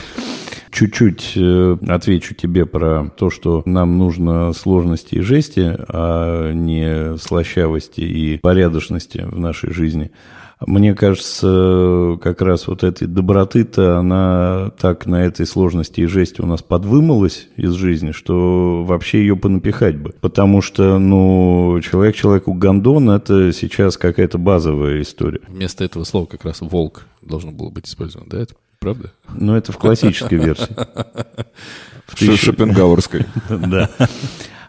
чуть-чуть 0.70 1.34
э, 1.36 1.76
отвечу 1.86 2.34
тебе 2.34 2.64
про 2.64 3.10
то, 3.14 3.28
что 3.28 3.62
нам 3.66 3.98
нужно 3.98 4.54
сложности 4.54 5.16
и 5.16 5.20
жести, 5.20 5.76
а 5.86 6.50
не 6.52 7.18
слащавости 7.18 8.00
и 8.00 8.38
порядочности 8.38 9.18
в 9.18 9.38
нашей 9.38 9.70
жизни. 9.70 10.12
Мне 10.66 10.94
кажется, 10.94 12.18
как 12.22 12.42
раз 12.42 12.66
вот 12.66 12.84
этой 12.84 13.06
доброты-то, 13.06 13.98
она 13.98 14.70
так 14.78 15.06
на 15.06 15.24
этой 15.24 15.46
сложности 15.46 16.00
и 16.00 16.06
жести 16.06 16.40
у 16.40 16.46
нас 16.46 16.62
подвымылась 16.62 17.48
из 17.56 17.72
жизни, 17.72 18.12
что 18.12 18.84
вообще 18.84 19.20
ее 19.20 19.36
понапихать 19.36 19.96
бы. 19.96 20.14
Потому 20.20 20.62
что, 20.62 20.98
ну, 20.98 21.80
человек 21.82 22.16
человеку 22.16 22.54
гондон– 22.54 23.10
это 23.10 23.52
сейчас 23.52 23.96
какая-то 23.96 24.38
базовая 24.38 25.02
история. 25.02 25.40
Вместо 25.48 25.84
этого 25.84 26.04
слова 26.04 26.26
как 26.26 26.44
раз 26.44 26.60
«волк» 26.60 27.06
должно 27.22 27.52
было 27.52 27.70
быть 27.70 27.88
использовано, 27.88 28.28
да? 28.30 28.40
Это 28.40 28.54
правда? 28.80 29.12
Ну, 29.34 29.54
это 29.54 29.72
в 29.72 29.78
классической 29.78 30.38
версии. 30.38 30.74
В 32.06 32.36
Шопенгауэрской. 32.36 33.26
Да. 33.48 33.88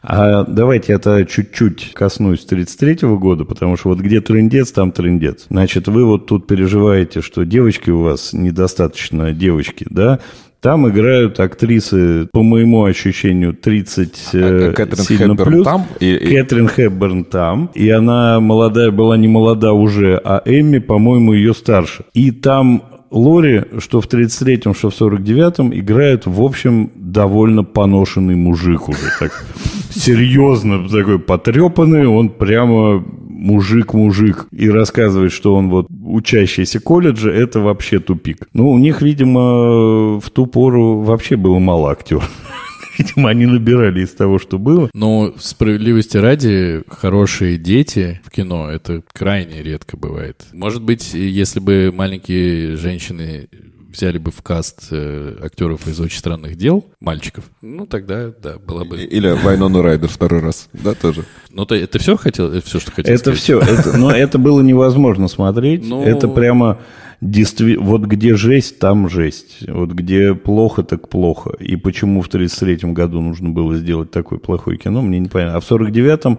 А 0.03 0.43
давайте 0.43 0.93
это 0.93 1.25
чуть-чуть 1.25 1.93
коснусь 1.93 2.45
33-го 2.49 3.17
года, 3.17 3.45
потому 3.45 3.77
что 3.77 3.89
вот 3.89 3.99
где 3.99 4.19
трендец, 4.19 4.71
там 4.71 4.91
трендец. 4.91 5.45
Значит, 5.49 5.87
вы 5.87 6.05
вот 6.05 6.27
тут 6.27 6.45
переживаете, 6.45 7.21
что 7.21 7.45
девочки 7.45 7.89
у 7.89 8.01
вас 8.01 8.33
недостаточно 8.33 9.31
девочки, 9.31 9.85
да? 9.89 10.19
Там 10.59 10.87
играют 10.87 11.41
актрисы, 11.41 12.29
по 12.31 12.41
моему 12.41 12.85
ощущению, 12.85 13.53
30 13.53 14.29
а, 14.33 14.37
э, 14.37 14.73
Кэтрин 14.73 15.03
сильно 15.03 15.27
Хэбберн 15.27 15.51
плюс. 15.51 15.65
Там, 15.65 15.85
и, 15.99 16.15
и... 16.15 16.35
Кэтрин 16.37 16.67
Хэбберн 16.67 17.25
там. 17.25 17.69
И 17.73 17.89
она 17.89 18.39
молодая 18.39 18.91
была 18.91 19.17
не 19.17 19.27
молода 19.27 19.73
уже, 19.73 20.21
а 20.23 20.41
Эмми, 20.45 20.79
по-моему, 20.79 21.33
ее 21.33 21.53
старше. 21.53 22.05
И 22.13 22.31
там 22.31 22.81
Лори, 23.13 23.65
что 23.77 24.01
в 24.01 24.07
33-м, 24.07 24.73
что 24.73 24.89
в 24.89 24.99
49-м, 24.99 25.71
играет, 25.73 26.25
в 26.25 26.41
общем, 26.41 26.89
довольно 26.95 27.63
поношенный 27.63 28.35
мужик 28.35 28.89
уже. 28.89 29.11
Так 29.19 29.45
серьезно 29.91 30.89
такой 30.89 31.19
потрепанный, 31.19 32.07
он 32.07 32.29
прямо 32.29 33.03
мужик-мужик 33.43 34.47
и 34.51 34.69
рассказывает, 34.69 35.31
что 35.31 35.53
он 35.53 35.69
вот 35.69 35.87
учащийся 36.03 36.79
колледжа, 36.79 37.29
это 37.29 37.59
вообще 37.59 37.99
тупик. 37.99 38.47
Ну, 38.53 38.71
у 38.71 38.79
них, 38.79 39.01
видимо, 39.01 40.19
в 40.19 40.29
ту 40.31 40.47
пору 40.47 41.01
вообще 41.01 41.35
было 41.35 41.59
мало 41.59 41.91
актеров. 41.91 42.29
Видимо, 42.97 43.29
они 43.29 43.45
набирали 43.45 44.03
из 44.03 44.11
того, 44.11 44.39
что 44.39 44.57
было. 44.57 44.89
Но 44.93 45.33
справедливости 45.39 46.17
ради, 46.17 46.83
хорошие 46.87 47.57
дети 47.57 48.21
в 48.23 48.31
кино, 48.31 48.69
это 48.69 49.03
крайне 49.11 49.63
редко 49.63 49.97
бывает. 49.97 50.45
Может 50.53 50.81
быть, 50.81 51.13
если 51.13 51.59
бы 51.59 51.91
маленькие 51.93 52.77
женщины 52.77 53.49
взяли 53.93 54.17
бы 54.17 54.31
в 54.31 54.41
каст 54.41 54.87
э, 54.91 55.37
актеров 55.41 55.87
из 55.87 55.99
«Очень 55.99 56.17
странных 56.17 56.55
дел», 56.55 56.83
мальчиков, 56.99 57.45
ну, 57.61 57.85
тогда, 57.85 58.31
да, 58.41 58.57
было 58.57 58.83
бы... 58.83 58.99
Или 58.99 59.29
Вайнону 59.29 59.81
Райдер 59.83 60.09
второй 60.09 60.41
раз, 60.41 60.67
да, 60.73 60.95
тоже. 60.95 61.25
Ну, 61.51 61.65
ты, 61.65 61.75
это 61.75 61.99
все 61.99 62.17
хотел, 62.17 62.51
это 62.51 62.65
все, 62.65 62.79
что 62.79 62.91
хотел 62.91 63.13
Это 63.13 63.35
сказать? 63.35 63.39
все, 63.39 63.59
это, 63.59 63.95
но 63.97 64.11
это 64.11 64.39
было 64.39 64.61
невозможно 64.61 65.27
смотреть, 65.27 65.85
ну... 65.85 66.03
это 66.03 66.27
прямо 66.27 66.79
действительно, 67.23 67.85
вот 67.85 68.01
где 68.01 68.35
жесть, 68.35 68.79
там 68.79 69.09
жесть. 69.09 69.67
Вот 69.67 69.91
где 69.91 70.33
плохо, 70.33 70.83
так 70.83 71.09
плохо. 71.09 71.51
И 71.59 71.75
почему 71.75 72.21
в 72.21 72.27
1933 72.27 72.91
году 72.93 73.21
нужно 73.21 73.49
было 73.49 73.75
сделать 73.75 74.11
такое 74.11 74.39
плохое 74.39 74.77
кино, 74.77 75.01
мне 75.01 75.19
не 75.19 75.29
понятно. 75.29 75.57
А 75.57 75.61
в 75.61 75.71
1949 75.71 76.25
а, 76.25 76.37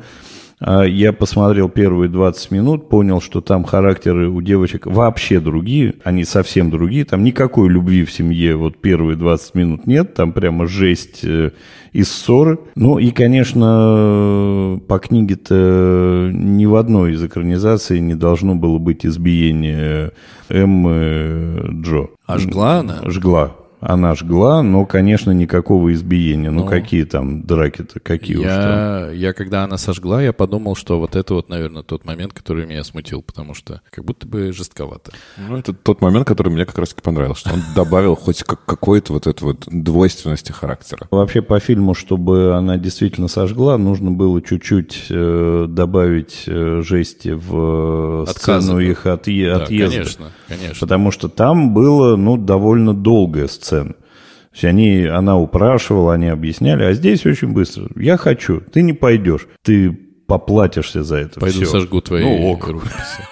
я 0.67 1.13
посмотрел 1.13 1.69
первые 1.69 2.09
20 2.09 2.51
минут, 2.51 2.89
понял, 2.89 3.21
что 3.21 3.41
там 3.41 3.65
характеры 3.65 4.29
у 4.31 4.41
девочек 4.41 4.87
вообще 4.87 5.41
другие, 5.41 5.95
они 6.05 6.25
совсем 6.25 6.71
другие, 6.71 7.05
там 7.05 7.23
никакой 7.23 7.69
любви 7.69 8.05
в 8.05 8.13
семье 8.13 8.57
вот 8.57 8.79
первые 8.79 9.17
20 9.17 9.55
минут 9.55 9.87
нет, 9.87 10.15
там 10.15 10.33
прямо 10.33 10.67
жесть 10.67 11.21
э, 11.23 11.51
и 11.93 12.03
ссоры. 12.03 12.59
Ну 12.77 12.99
и, 12.99 13.11
конечно, 13.11 14.81
по 14.89 14.99
книге-то 14.99 16.31
ни 16.33 16.67
в 16.67 16.77
одной 16.77 17.13
из 17.13 17.25
экранизаций 17.25 18.01
не 18.01 18.15
должно 18.15 18.55
было 18.55 18.79
быть 18.79 19.05
избиение 19.05 20.13
Эммы 20.49 21.83
Джо. 21.83 22.09
А 22.27 22.39
жгла 22.39 22.79
она? 22.79 23.01
Жгла 23.07 23.55
она 23.87 24.15
жгла, 24.15 24.63
но, 24.63 24.87
конечно, 24.87 25.31
никакого 25.31 25.93
избиения. 25.93 26.51
Ну, 26.51 26.65
ну 26.65 26.67
какие 26.67 27.05
там 27.05 27.43
драки-то, 27.43 28.01
какие 28.01 28.41
я, 28.41 28.41
уж 28.41 28.47
там. 28.47 29.13
Я, 29.15 29.33
когда 29.35 29.65
она 29.65 29.77
сожгла, 29.77 30.23
я 30.23 30.33
подумал, 30.33 30.75
что 30.75 30.99
вот 30.99 31.17
это 31.17 31.35
вот, 31.35 31.51
наверное, 31.51 31.83
тот 31.83 32.07
момент, 32.07 32.33
который 32.33 32.67
меня 32.67 32.83
смутил, 32.83 33.21
потому 33.21 33.53
что 33.53 33.83
как 33.91 34.05
будто 34.05 34.27
бы 34.27 34.53
жестковато. 34.53 35.13
Ну, 35.37 35.59
это 35.59 35.75
тот 35.75 36.01
момент, 36.01 36.27
который 36.27 36.51
мне 36.51 36.65
как 36.65 36.79
раз-таки 36.79 37.03
понравился, 37.03 37.41
что 37.41 37.55
он 37.55 37.61
добавил 37.77 38.15
хоть 38.15 38.43
какой-то 38.43 39.13
вот 39.13 39.27
эту 39.27 39.47
вот 39.47 39.65
двойственности 39.67 40.53
характера. 40.53 41.07
Вообще 41.11 41.43
по 41.43 41.61
фильму, 41.61 41.95
чтобы 41.95 42.55
она 42.55 42.79
действительно 42.79 43.29
сожгла, 43.29 43.77
нужно 43.77 44.11
было 44.11 44.41
чуть-чуть 44.41 45.07
э, 45.11 45.67
добавить 45.69 46.45
э, 46.47 46.81
жести 46.83 47.31
в 47.35 48.25
э, 48.27 48.31
сцену 48.31 48.79
их 48.81 49.05
отъе- 49.05 49.59
да, 49.59 49.65
отъезда. 49.65 49.97
конечно, 49.97 50.33
конечно. 50.49 50.81
Потому 50.81 51.11
что 51.11 51.29
там 51.29 51.75
было, 51.75 52.17
ну, 52.17 52.39
довольно 52.39 52.95
долгая 52.95 53.47
сцена 53.47 53.74
сцены. 53.75 53.95
То 53.95 54.57
есть 54.57 54.65
они, 54.65 55.05
она 55.05 55.37
упрашивала, 55.37 56.15
они 56.15 56.29
объясняли, 56.29 56.85
а 56.85 56.93
здесь 56.93 57.27
очень 57.27 57.49
быстро. 57.49 57.89
Я 57.97 58.17
хочу, 58.17 58.61
ты 58.61 58.83
не 58.83 58.93
пойдешь, 58.93 59.49
ты 59.63 59.91
поплатишься 59.93 61.03
за 61.03 61.17
это. 61.17 61.41
Пойду 61.41 61.63
все. 61.63 61.67
сожгу 61.67 62.01
твои 62.01 62.23
ну, 62.23 62.53
ок. 62.53 62.69
рукописи. 62.69 63.29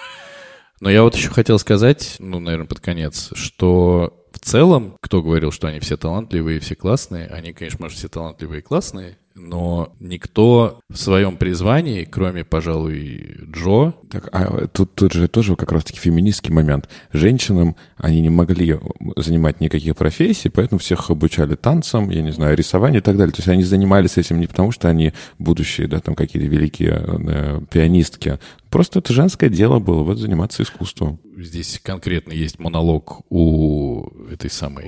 Но 0.81 0.89
я 0.89 1.03
вот 1.03 1.15
еще 1.15 1.29
хотел 1.29 1.59
сказать, 1.59 2.17
ну, 2.19 2.41
наверное, 2.41 2.67
под 2.67 2.81
конец, 2.81 3.31
что 3.35 4.25
в 4.33 4.39
целом, 4.39 4.97
кто 4.99 5.21
говорил, 5.21 5.51
что 5.51 5.67
они 5.67 5.79
все 5.79 5.95
талантливые 5.95 6.57
и 6.57 6.59
все 6.59 6.75
классные, 6.75 7.27
они, 7.27 7.53
конечно, 7.53 7.83
может, 7.83 7.97
все 7.97 8.09
талантливые 8.09 8.59
и 8.59 8.63
классные, 8.63 9.17
но 9.35 9.93
никто 9.99 10.79
в 10.89 10.97
своем 10.97 11.37
призвании, 11.37 12.03
кроме, 12.03 12.43
пожалуй, 12.43 13.37
Джо... 13.51 13.93
Так, 14.09 14.29
а 14.31 14.67
тут, 14.67 14.93
тут 14.93 15.13
же 15.13 15.27
тоже 15.27 15.55
как 15.55 15.71
раз-таки 15.71 15.99
феминистский 15.99 16.53
момент. 16.53 16.87
Женщинам 17.11 17.75
они 17.97 18.21
не 18.21 18.29
могли 18.29 18.79
занимать 19.15 19.59
никаких 19.59 19.95
профессий, 19.95 20.49
поэтому 20.49 20.79
всех 20.79 21.09
обучали 21.09 21.55
танцам, 21.55 22.09
я 22.09 22.21
не 22.21 22.31
знаю, 22.31 22.55
рисованию 22.55 23.01
и 23.01 23.03
так 23.03 23.17
далее. 23.17 23.33
То 23.33 23.39
есть 23.39 23.49
они 23.49 23.63
занимались 23.63 24.17
этим 24.17 24.39
не 24.39 24.47
потому, 24.47 24.71
что 24.71 24.87
они 24.87 25.13
будущие, 25.39 25.87
да, 25.87 25.99
там 25.99 26.13
какие-то 26.13 26.47
великие 26.47 27.03
э, 27.03 27.61
пианистки. 27.71 28.39
Просто 28.69 28.99
это 28.99 29.13
женское 29.13 29.49
дело 29.49 29.79
было, 29.79 30.03
вот 30.03 30.19
заниматься 30.19 30.61
искусством. 30.61 31.19
Здесь 31.37 31.79
конкретно 31.83 32.33
есть 32.33 32.59
монолог 32.59 33.21
у 33.29 34.09
этой 34.31 34.49
самой... 34.49 34.87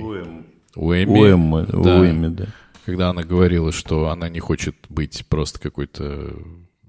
У 0.78 0.92
Эмми. 0.92 1.18
У 1.18 1.24
Эммы, 1.24 1.66
да. 1.66 2.00
У 2.00 2.04
Эмми, 2.04 2.28
да 2.28 2.46
когда 2.86 3.10
она 3.10 3.24
говорила, 3.24 3.72
что 3.72 4.10
она 4.10 4.28
не 4.28 4.38
хочет 4.38 4.76
быть 4.88 5.26
просто 5.26 5.58
какой-то 5.58 6.36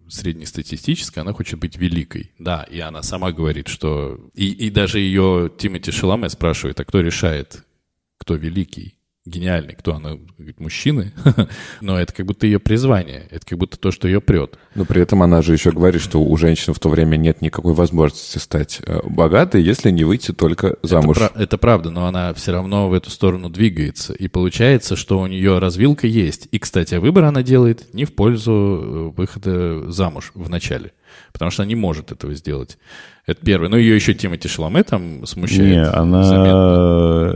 среднестатистической, 0.08 1.22
она 1.24 1.34
хочет 1.34 1.60
быть 1.60 1.76
великой. 1.76 2.32
Да, 2.38 2.64
и 2.70 2.80
она 2.80 3.02
сама 3.02 3.32
говорит, 3.32 3.68
что... 3.68 4.30
И, 4.36 4.52
и 4.52 4.70
даже 4.70 5.00
ее 5.00 5.52
Тимати 5.58 5.92
Шаламе 5.92 6.30
спрашивает, 6.30 6.80
а 6.80 6.86
кто 6.86 7.02
решает, 7.02 7.66
кто 8.20 8.36
великий? 8.36 8.97
Гениальный, 9.28 9.76
кто 9.76 9.96
она, 9.96 10.18
говорит, 10.38 10.60
мужчины, 10.60 11.14
но 11.82 12.00
это 12.00 12.14
как 12.14 12.26
будто 12.26 12.46
ее 12.46 12.60
призвание, 12.60 13.28
это 13.30 13.46
как 13.46 13.58
будто 13.58 13.78
то, 13.78 13.92
что 13.92 14.08
ее 14.08 14.22
прет. 14.22 14.58
Но 14.76 14.86
при 14.86 15.02
этом 15.02 15.22
она 15.24 15.42
же 15.42 15.54
еще 15.54 15.72
говорит, 15.72 16.02
что 16.02 16.22
у 16.24 16.38
женщин 16.38 16.74
в 16.74 16.80
то 16.80 16.90
время 16.90 17.18
нет 17.18 17.42
никакой 17.42 17.74
возможности 17.74 18.38
стать 18.38 18.80
э, 18.86 19.00
богатой, 19.04 19.62
если 19.62 19.92
не 19.92 20.04
выйти 20.04 20.32
только 20.32 20.78
замуж. 20.84 21.18
Это, 21.18 21.40
это 21.40 21.58
правда, 21.58 21.90
но 21.90 22.08
она 22.08 22.34
все 22.34 22.52
равно 22.52 22.90
в 22.90 22.94
эту 22.94 23.10
сторону 23.10 23.50
двигается, 23.50 24.14
и 24.14 24.28
получается, 24.28 24.96
что 24.96 25.20
у 25.20 25.28
нее 25.28 25.60
развилка 25.60 26.08
есть. 26.08 26.48
И, 26.52 26.60
кстати, 26.60 26.96
выбор 26.96 27.26
она 27.26 27.44
делает 27.44 27.94
не 27.94 28.06
в 28.06 28.14
пользу 28.14 28.52
э, 28.52 29.18
выхода 29.18 29.92
замуж 29.92 30.32
в 30.34 30.50
начале, 30.50 30.94
потому 31.34 31.52
что 31.52 31.64
она 31.64 31.70
не 31.70 31.76
может 31.76 32.12
этого 32.12 32.34
сделать. 32.34 32.78
Это 33.28 33.46
первое. 33.46 33.68
Ну, 33.68 33.76
ее 33.76 33.96
еще 33.96 34.14
Тимати 34.14 34.48
Шаломе 34.48 34.84
там 34.84 35.26
смущает. 35.26 35.70
Не, 35.70 35.84
она 35.84 36.24
заметно. 36.24 37.36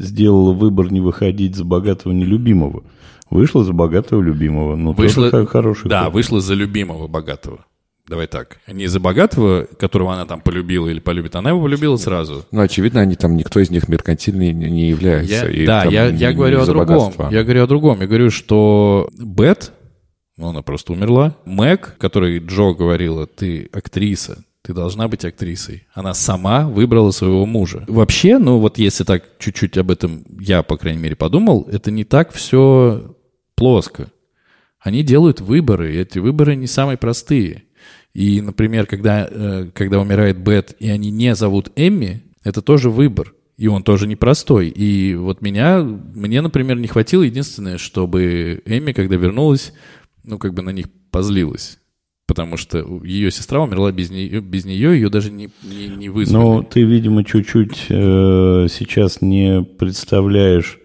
сделала 0.00 0.52
выбор 0.52 0.92
не 0.92 1.00
выходить 1.00 1.56
за 1.56 1.64
богатого 1.64 2.12
нелюбимого. 2.12 2.84
Вышла 3.30 3.64
за 3.64 3.72
богатого 3.72 4.22
любимого. 4.22 4.76
Ну, 4.76 4.92
вышла, 4.92 5.30
тоже 5.30 5.46
хороший 5.46 5.88
Да, 5.88 6.04
ход. 6.04 6.14
вышла 6.14 6.40
за 6.40 6.54
любимого 6.54 7.08
богатого. 7.08 7.64
Давай 8.08 8.26
так. 8.26 8.58
Не 8.66 8.86
за 8.88 8.98
богатого, 8.98 9.66
которого 9.78 10.12
она 10.12 10.24
там 10.24 10.40
полюбила 10.40 10.88
или 10.88 10.98
полюбит, 10.98 11.36
она 11.36 11.50
его 11.50 11.62
полюбила 11.62 11.96
сразу. 11.96 12.44
Ну, 12.50 12.60
очевидно, 12.60 13.00
они 13.00 13.14
там, 13.14 13.36
никто 13.36 13.60
из 13.60 13.70
них 13.70 13.88
меркантильный 13.88 14.52
не 14.52 14.88
является. 14.88 15.46
Я, 15.46 15.50
и 15.50 15.66
да, 15.66 15.84
я, 15.84 16.10
не, 16.10 16.18
я 16.18 16.32
говорю 16.32 16.60
о 16.60 16.66
другом. 16.66 16.86
Богатства. 16.86 17.28
Я 17.30 17.44
говорю 17.44 17.64
о 17.64 17.66
другом. 17.68 18.00
Я 18.00 18.06
говорю, 18.08 18.30
что 18.30 19.08
Бет, 19.16 19.72
ну, 20.36 20.48
она 20.48 20.62
просто 20.62 20.92
умерла. 20.92 21.36
Мэг, 21.44 21.96
которой 21.98 22.38
Джо 22.38 22.72
говорила, 22.72 23.26
ты 23.28 23.68
актриса, 23.72 24.42
ты 24.62 24.74
должна 24.74 25.08
быть 25.08 25.24
актрисой. 25.24 25.86
Она 25.94 26.14
сама 26.14 26.68
выбрала 26.68 27.10
своего 27.10 27.46
мужа. 27.46 27.84
Вообще, 27.88 28.38
ну 28.38 28.58
вот 28.58 28.78
если 28.78 29.04
так 29.04 29.38
чуть-чуть 29.38 29.78
об 29.78 29.90
этом 29.90 30.24
я, 30.38 30.62
по 30.62 30.76
крайней 30.76 31.00
мере, 31.00 31.16
подумал, 31.16 31.66
это 31.70 31.90
не 31.90 32.04
так 32.04 32.32
все 32.32 33.16
плоско. 33.54 34.10
Они 34.78 35.02
делают 35.02 35.40
выборы, 35.40 35.94
и 35.94 35.98
эти 35.98 36.18
выборы 36.18 36.56
не 36.56 36.66
самые 36.66 36.96
простые. 36.96 37.64
И, 38.14 38.40
например, 38.40 38.86
когда, 38.86 39.28
э, 39.30 39.70
когда 39.74 40.00
умирает 40.00 40.38
Бет, 40.38 40.74
и 40.78 40.90
они 40.90 41.10
не 41.10 41.34
зовут 41.34 41.70
Эмми, 41.76 42.22
это 42.42 42.62
тоже 42.62 42.90
выбор. 42.90 43.34
И 43.56 43.66
он 43.66 43.82
тоже 43.82 44.06
непростой. 44.06 44.68
И 44.68 45.14
вот 45.14 45.42
меня, 45.42 45.82
мне, 45.82 46.40
например, 46.40 46.78
не 46.78 46.88
хватило 46.88 47.22
единственное, 47.22 47.76
чтобы 47.76 48.62
Эми, 48.64 48.92
когда 48.92 49.16
вернулась, 49.16 49.74
ну, 50.24 50.38
как 50.38 50.54
бы 50.54 50.62
на 50.62 50.70
них 50.70 50.86
позлилась. 51.10 51.78
Потому 52.30 52.56
что 52.56 52.78
ее 53.02 53.32
сестра 53.32 53.60
умерла 53.60 53.90
без 53.90 54.08
нее, 54.08 54.40
без 54.40 54.64
нее 54.64 54.92
ее 54.92 55.10
даже 55.10 55.32
не, 55.32 55.50
не, 55.64 55.88
не 55.88 56.08
вызвали. 56.08 56.40
Но 56.40 56.62
ты, 56.62 56.84
видимо, 56.84 57.24
чуть-чуть 57.24 57.86
э, 57.88 58.68
сейчас 58.70 59.20
не 59.20 59.64
представляешь 59.64 60.78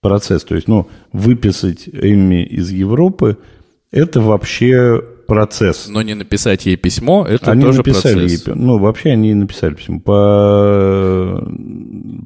процесс. 0.00 0.42
То 0.42 0.56
есть, 0.56 0.66
ну, 0.66 0.88
выписать 1.12 1.88
Эмми 1.88 2.44
из 2.44 2.72
Европы– 2.72 3.38
это 3.92 4.20
вообще 4.20 5.00
процесс. 5.28 5.86
Но 5.88 6.02
не 6.02 6.14
написать 6.14 6.66
ей 6.66 6.74
письмо, 6.74 7.24
это 7.24 7.52
они 7.52 7.62
тоже 7.62 7.78
написали 7.78 8.22
процесс. 8.22 8.46
Ей, 8.48 8.54
ну, 8.56 8.78
вообще 8.78 9.10
они 9.10 9.28
ей 9.28 9.34
написали 9.34 9.74
письмо. 9.74 10.00
По, 10.00 11.48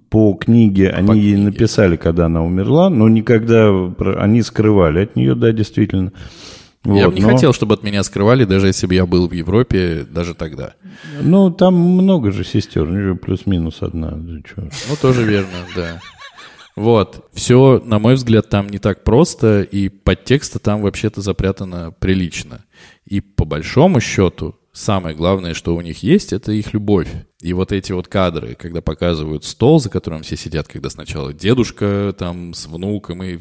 по 0.09 0.33
книге 0.33 0.89
они 0.89 1.09
книге. 1.09 1.29
ей 1.29 1.37
написали, 1.37 1.97
когда 1.97 2.25
она 2.25 2.43
умерла, 2.43 2.89
но 2.89 3.11
никогда 3.11 3.71
они 4.17 4.41
скрывали 4.41 5.01
от 5.01 5.17
нее, 5.17 5.35
да, 5.35 5.53
действительно. 5.53 6.15
Я 6.85 7.07
вот, 7.07 7.15
бы 7.15 7.21
не 7.21 7.27
но... 7.27 7.33
хотел, 7.33 7.53
чтобы 7.53 7.75
от 7.75 7.83
меня 7.83 8.03
скрывали, 8.03 8.45
даже 8.45 8.69
если 8.69 8.87
бы 8.87 8.95
я 8.95 9.05
был 9.05 9.29
в 9.29 9.33
Европе, 9.33 10.07
даже 10.09 10.35
тогда. 10.35 10.75
Ну, 11.21 11.51
там 11.51 11.75
много 11.75 12.31
же 12.31 12.45
сестер, 12.45 13.17
плюс-минус 13.17 13.83
одна. 13.83 14.13
Ну, 14.13 14.43
тоже 15.01 15.25
верно, 15.25 15.67
да. 15.75 16.01
Вот. 16.77 17.29
Все, 17.33 17.83
на 17.85 17.99
мой 17.99 18.15
взгляд, 18.15 18.49
там 18.49 18.69
не 18.69 18.79
так 18.79 19.03
просто, 19.03 19.63
и 19.63 19.89
подтекста 19.89 20.61
там 20.61 20.83
вообще-то 20.83 21.21
запрятано 21.21 21.93
прилично. 21.99 22.65
И 23.05 23.21
по 23.21 23.45
большому 23.45 24.01
счету, 24.01 24.55
самое 24.79 25.17
главное, 25.17 25.55
что 25.55 25.75
у 25.75 25.81
них 25.81 26.03
есть, 26.03 26.33
это 26.33 26.53
их 26.53 26.73
любовь. 26.73 27.09
И 27.41 27.53
вот 27.53 27.73
эти 27.73 27.93
вот 27.93 28.09
кадры, 28.09 28.55
когда 28.55 28.81
показывают 28.81 29.45
стол, 29.45 29.81
за 29.81 29.91
которым 29.91 30.23
все 30.23 30.37
сидят, 30.37 30.69
когда 30.69 30.89
сначала 30.89 31.33
дедушка 31.33 32.15
там 32.17 32.55
с 32.55 32.67
внуком, 32.67 33.23
и 33.23 33.37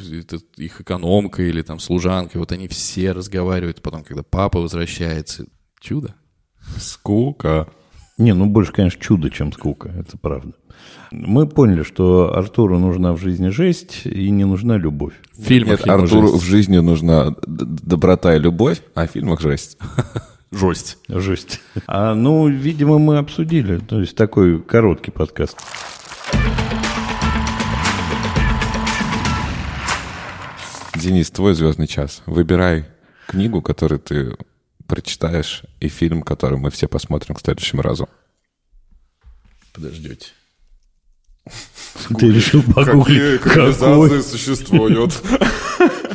их 0.57 0.81
экономка 0.81 1.43
или 1.43 1.61
там 1.61 1.79
служанка, 1.79 2.39
вот 2.39 2.51
они 2.51 2.67
все 2.67 3.11
разговаривают, 3.11 3.81
потом, 3.81 4.03
когда 4.03 4.23
папа 4.23 4.59
возвращается. 4.59 5.45
Чудо. 5.79 6.15
Скука. 6.77 7.67
Не, 8.17 8.33
ну 8.33 8.47
больше, 8.47 8.73
конечно, 8.73 8.99
чудо, 8.99 9.29
чем 9.29 9.53
скука, 9.53 9.89
это 9.89 10.17
правда. 10.17 10.53
Мы 11.11 11.47
поняли, 11.47 11.83
что 11.83 12.35
Артуру 12.35 12.79
нужна 12.79 13.13
в 13.13 13.19
жизни 13.19 13.49
жесть 13.49 14.01
и 14.05 14.31
не 14.31 14.43
нужна 14.43 14.77
любовь. 14.77 15.13
В 15.37 15.43
фильмах 15.43 15.85
Нет, 15.85 15.87
Артуру 15.87 16.29
жесть. 16.29 16.43
в 16.43 16.45
жизни 16.45 16.77
нужна 16.77 17.35
доброта 17.45 18.35
и 18.35 18.39
любовь, 18.39 18.81
а 18.95 19.07
в 19.07 19.11
фильмах 19.11 19.39
жесть. 19.39 19.77
Жесть. 20.51 20.97
Жесть. 21.07 21.61
А, 21.87 22.13
ну, 22.13 22.47
видимо, 22.47 22.99
мы 22.99 23.17
обсудили. 23.17 23.79
То 23.79 23.99
есть 23.99 24.15
такой 24.15 24.61
короткий 24.61 25.11
подкаст. 25.11 25.57
Денис, 30.95 31.29
твой 31.29 31.53
звездный 31.53 31.87
час. 31.87 32.23
Выбирай 32.25 32.85
книгу, 33.27 33.61
которую 33.61 33.99
ты 33.99 34.35
прочитаешь, 34.87 35.63
и 35.79 35.89
фильм, 35.89 36.23
который 36.23 36.57
мы 36.57 36.71
все 36.71 36.87
посмотрим 36.87 37.35
к 37.35 37.41
следующему 37.41 37.81
разу. 37.81 38.09
Подождете. 39.73 40.27
Ты 42.17 42.31
решил 42.31 42.63
погуглить, 42.63 43.05
какие 43.05 43.35
экранизации 43.37 44.21
существуют. 44.21 45.13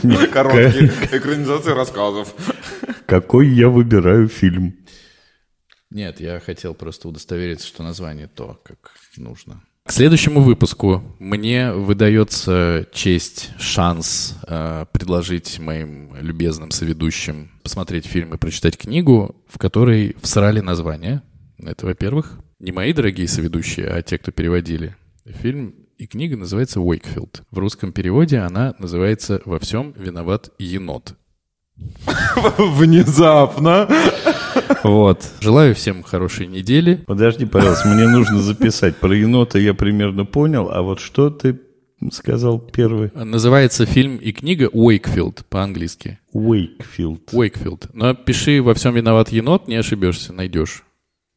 Короткие 0.32 0.86
экранизации 1.12 1.72
рассказов. 1.72 2.34
Какой 3.06 3.48
я 3.48 3.68
выбираю 3.68 4.28
фильм? 4.28 4.76
Нет, 5.90 6.20
я 6.20 6.40
хотел 6.40 6.74
просто 6.74 7.08
удостовериться, 7.08 7.66
что 7.66 7.82
название 7.82 8.26
то, 8.26 8.60
как 8.64 8.92
нужно. 9.16 9.62
К 9.84 9.90
следующему 9.90 10.40
выпуску 10.40 11.02
мне 11.18 11.72
выдается 11.72 12.86
честь, 12.92 13.50
шанс 13.58 14.36
э, 14.46 14.86
предложить 14.92 15.58
моим 15.58 16.14
любезным 16.16 16.70
соведущим 16.70 17.50
посмотреть 17.62 18.06
фильм 18.06 18.32
и 18.32 18.38
прочитать 18.38 18.78
книгу, 18.78 19.36
в 19.48 19.58
которой 19.58 20.16
всрали 20.22 20.60
название. 20.60 21.22
Это, 21.58 21.86
во-первых, 21.86 22.38
не 22.60 22.70
мои 22.70 22.92
дорогие 22.92 23.26
соведущие, 23.26 23.88
а 23.88 24.00
те, 24.02 24.18
кто 24.18 24.30
переводили. 24.30 24.94
Фильм 25.26 25.74
и 25.98 26.06
книга 26.06 26.36
называется 26.36 26.80
«Уэйкфилд». 26.80 27.42
В 27.50 27.58
русском 27.58 27.92
переводе 27.92 28.38
она 28.38 28.74
называется 28.78 29.42
«Во 29.44 29.58
всем 29.58 29.92
виноват 29.96 30.50
енот». 30.58 31.16
Внезапно. 32.58 33.88
Вот. 34.82 35.30
Желаю 35.40 35.74
всем 35.74 36.02
хорошей 36.02 36.46
недели. 36.46 36.96
Подожди, 37.06 37.46
пожалуйста, 37.46 37.88
мне 37.88 38.08
нужно 38.08 38.40
записать. 38.40 38.96
Про 38.96 39.14
енота 39.14 39.58
я 39.58 39.74
примерно 39.74 40.24
понял, 40.24 40.68
а 40.70 40.82
вот 40.82 41.00
что 41.00 41.30
ты 41.30 41.60
сказал 42.10 42.58
первый? 42.58 43.10
Называется 43.14 43.86
фильм 43.86 44.16
и 44.16 44.32
книга 44.32 44.68
«Уэйкфилд» 44.72 45.46
по-английски. 45.48 46.18
«Уэйкфилд». 46.32 47.30
«Уэйкфилд». 47.32 47.90
Но 47.94 48.14
пиши 48.14 48.60
«Во 48.62 48.74
всем 48.74 48.94
виноват 48.94 49.30
енот», 49.30 49.68
не 49.68 49.76
ошибешься, 49.76 50.32
найдешь. 50.32 50.84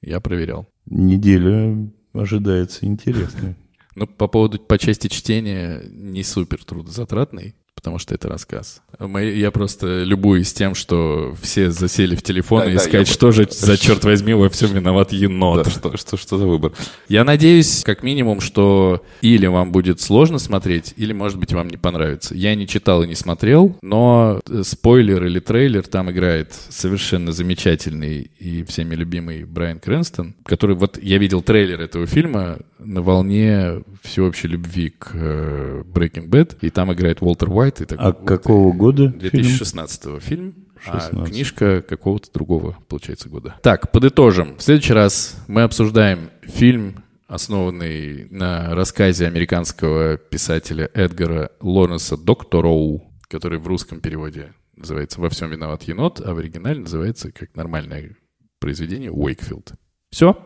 Я 0.02 0.20
проверял. 0.20 0.68
Неделя 0.86 1.92
ожидается 2.14 2.86
интересной. 2.86 3.56
Ну, 3.96 4.08
по 4.08 4.28
поводу 4.28 4.60
по 4.60 4.78
части 4.78 5.08
чтения 5.08 5.82
не 5.90 6.24
супер 6.24 6.64
трудозатратный 6.64 7.56
потому 7.76 8.00
что 8.00 8.16
это 8.16 8.28
рассказ. 8.28 8.82
Я 9.00 9.52
просто 9.52 10.04
любуюсь 10.04 10.54
тем, 10.54 10.74
что 10.74 11.36
все 11.42 11.70
засели 11.70 12.16
в 12.16 12.24
телефон 12.24 12.62
да, 12.62 12.72
и 12.72 12.76
да, 12.76 12.78
искать, 12.78 13.08
я... 13.08 13.14
что 13.14 13.32
же 13.32 13.48
за 13.50 13.78
черт 13.78 14.04
возьми 14.06 14.34
во 14.34 14.50
всем 14.50 14.74
виноват 14.74 15.12
енот. 15.12 15.66
Да, 15.66 15.70
что, 15.70 15.98
что, 15.98 16.18
что 16.18 16.38
за 16.38 16.48
выбор? 16.48 16.72
Я 17.08 17.24
надеюсь, 17.24 17.84
как 17.84 18.04
минимум, 18.04 18.42
что 18.42 19.04
или 19.22 19.46
вам 19.48 19.72
будет 19.72 20.02
сложно 20.02 20.40
смотреть, 20.40 20.94
или, 20.98 21.14
может 21.14 21.38
быть, 21.38 21.54
вам 21.54 21.68
не 21.68 21.78
понравится. 21.78 22.34
Я 22.34 22.56
не 22.56 22.68
читал 22.68 23.04
и 23.04 23.08
не 23.08 23.16
смотрел, 23.16 23.78
но 23.82 24.40
спойлер 24.64 25.26
или 25.26 25.40
трейлер 25.40 25.84
там 25.84 26.10
играет 26.10 26.54
совершенно 26.70 27.32
замечательный 27.32 28.32
и 28.40 28.64
всеми 28.64 28.96
любимый 28.96 29.44
Брайан 29.44 29.80
Крэнстон, 29.80 30.36
который 30.46 30.76
вот 30.76 30.98
я 31.02 31.18
видел 31.18 31.42
трейлер 31.42 31.82
этого 31.82 32.08
фильма 32.08 32.60
на 32.80 33.02
волне 33.02 33.82
всеобщей 34.04 34.48
любви 34.48 34.90
к 34.90 35.12
э, 35.14 35.84
Breaking 35.86 36.28
Bad, 36.30 36.58
и 36.62 36.70
там 36.70 36.94
играет 36.94 37.22
Уолтер 37.22 37.50
Уайт. 37.50 37.65
И 37.68 37.86
такой, 37.86 38.06
а 38.06 38.14
какого 38.14 38.74
года 38.74 39.08
2016 39.10 40.04
фильм? 40.04 40.20
фильм 40.22 40.66
16. 40.80 41.14
А 41.14 41.26
книжка 41.26 41.82
какого-то 41.82 42.32
другого, 42.34 42.78
получается, 42.88 43.30
года. 43.30 43.56
Так, 43.62 43.92
подытожим. 43.92 44.58
В 44.58 44.62
следующий 44.62 44.94
раз 44.94 45.38
мы 45.48 45.64
обсуждаем 45.64 46.30
фильм, 46.44 47.04
основанный 47.28 48.28
на 48.30 48.76
рассказе 48.76 49.26
американского 49.28 50.18
писателя 50.18 50.90
Эдгара 50.94 51.52
Лоренса 51.60 52.18
Доктороу, 52.18 53.04
который 53.28 53.60
в 53.60 53.68
русском 53.68 54.00
переводе 54.00 54.54
называется 54.76 55.22
«Во 55.22 55.30
всем 55.30 55.50
виноват 55.50 55.84
енот», 55.84 56.22
а 56.24 56.34
в 56.34 56.38
оригинале 56.38 56.82
называется, 56.82 57.32
как 57.32 57.56
нормальное 57.56 58.16
произведение, 58.60 59.12
«Уэйкфилд». 59.12 59.74
Все. 60.10 60.38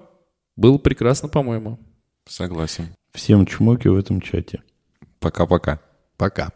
Было 0.55 0.77
прекрасно, 0.77 1.29
по-моему. 1.29 1.79
Согласен. 2.27 2.89
Всем 3.13 3.45
чмоки 3.45 3.87
в 3.87 3.97
этом 3.97 4.21
чате. 4.21 4.61
Пока-пока. 5.19 5.79
Пока. 6.17 6.51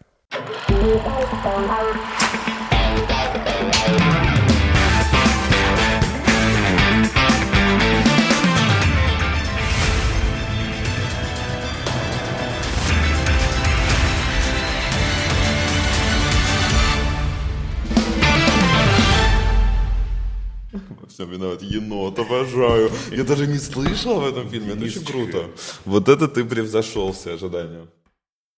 Все 21.10 21.26
виноват 21.26 21.62
енот, 21.62 22.18
обожаю. 22.18 22.90
Я 23.12 23.24
даже 23.24 23.46
не 23.46 23.60
слышал 23.60 24.20
в 24.20 24.26
этом 24.26 24.50
фильме, 24.50 24.74
это 24.74 24.86
очень 24.86 25.06
круто. 25.06 25.50
Вот 25.86 26.10
это 26.10 26.28
ты 26.28 26.44
превзошел 26.44 27.12
все 27.12 27.36
ожидания. 27.36 27.86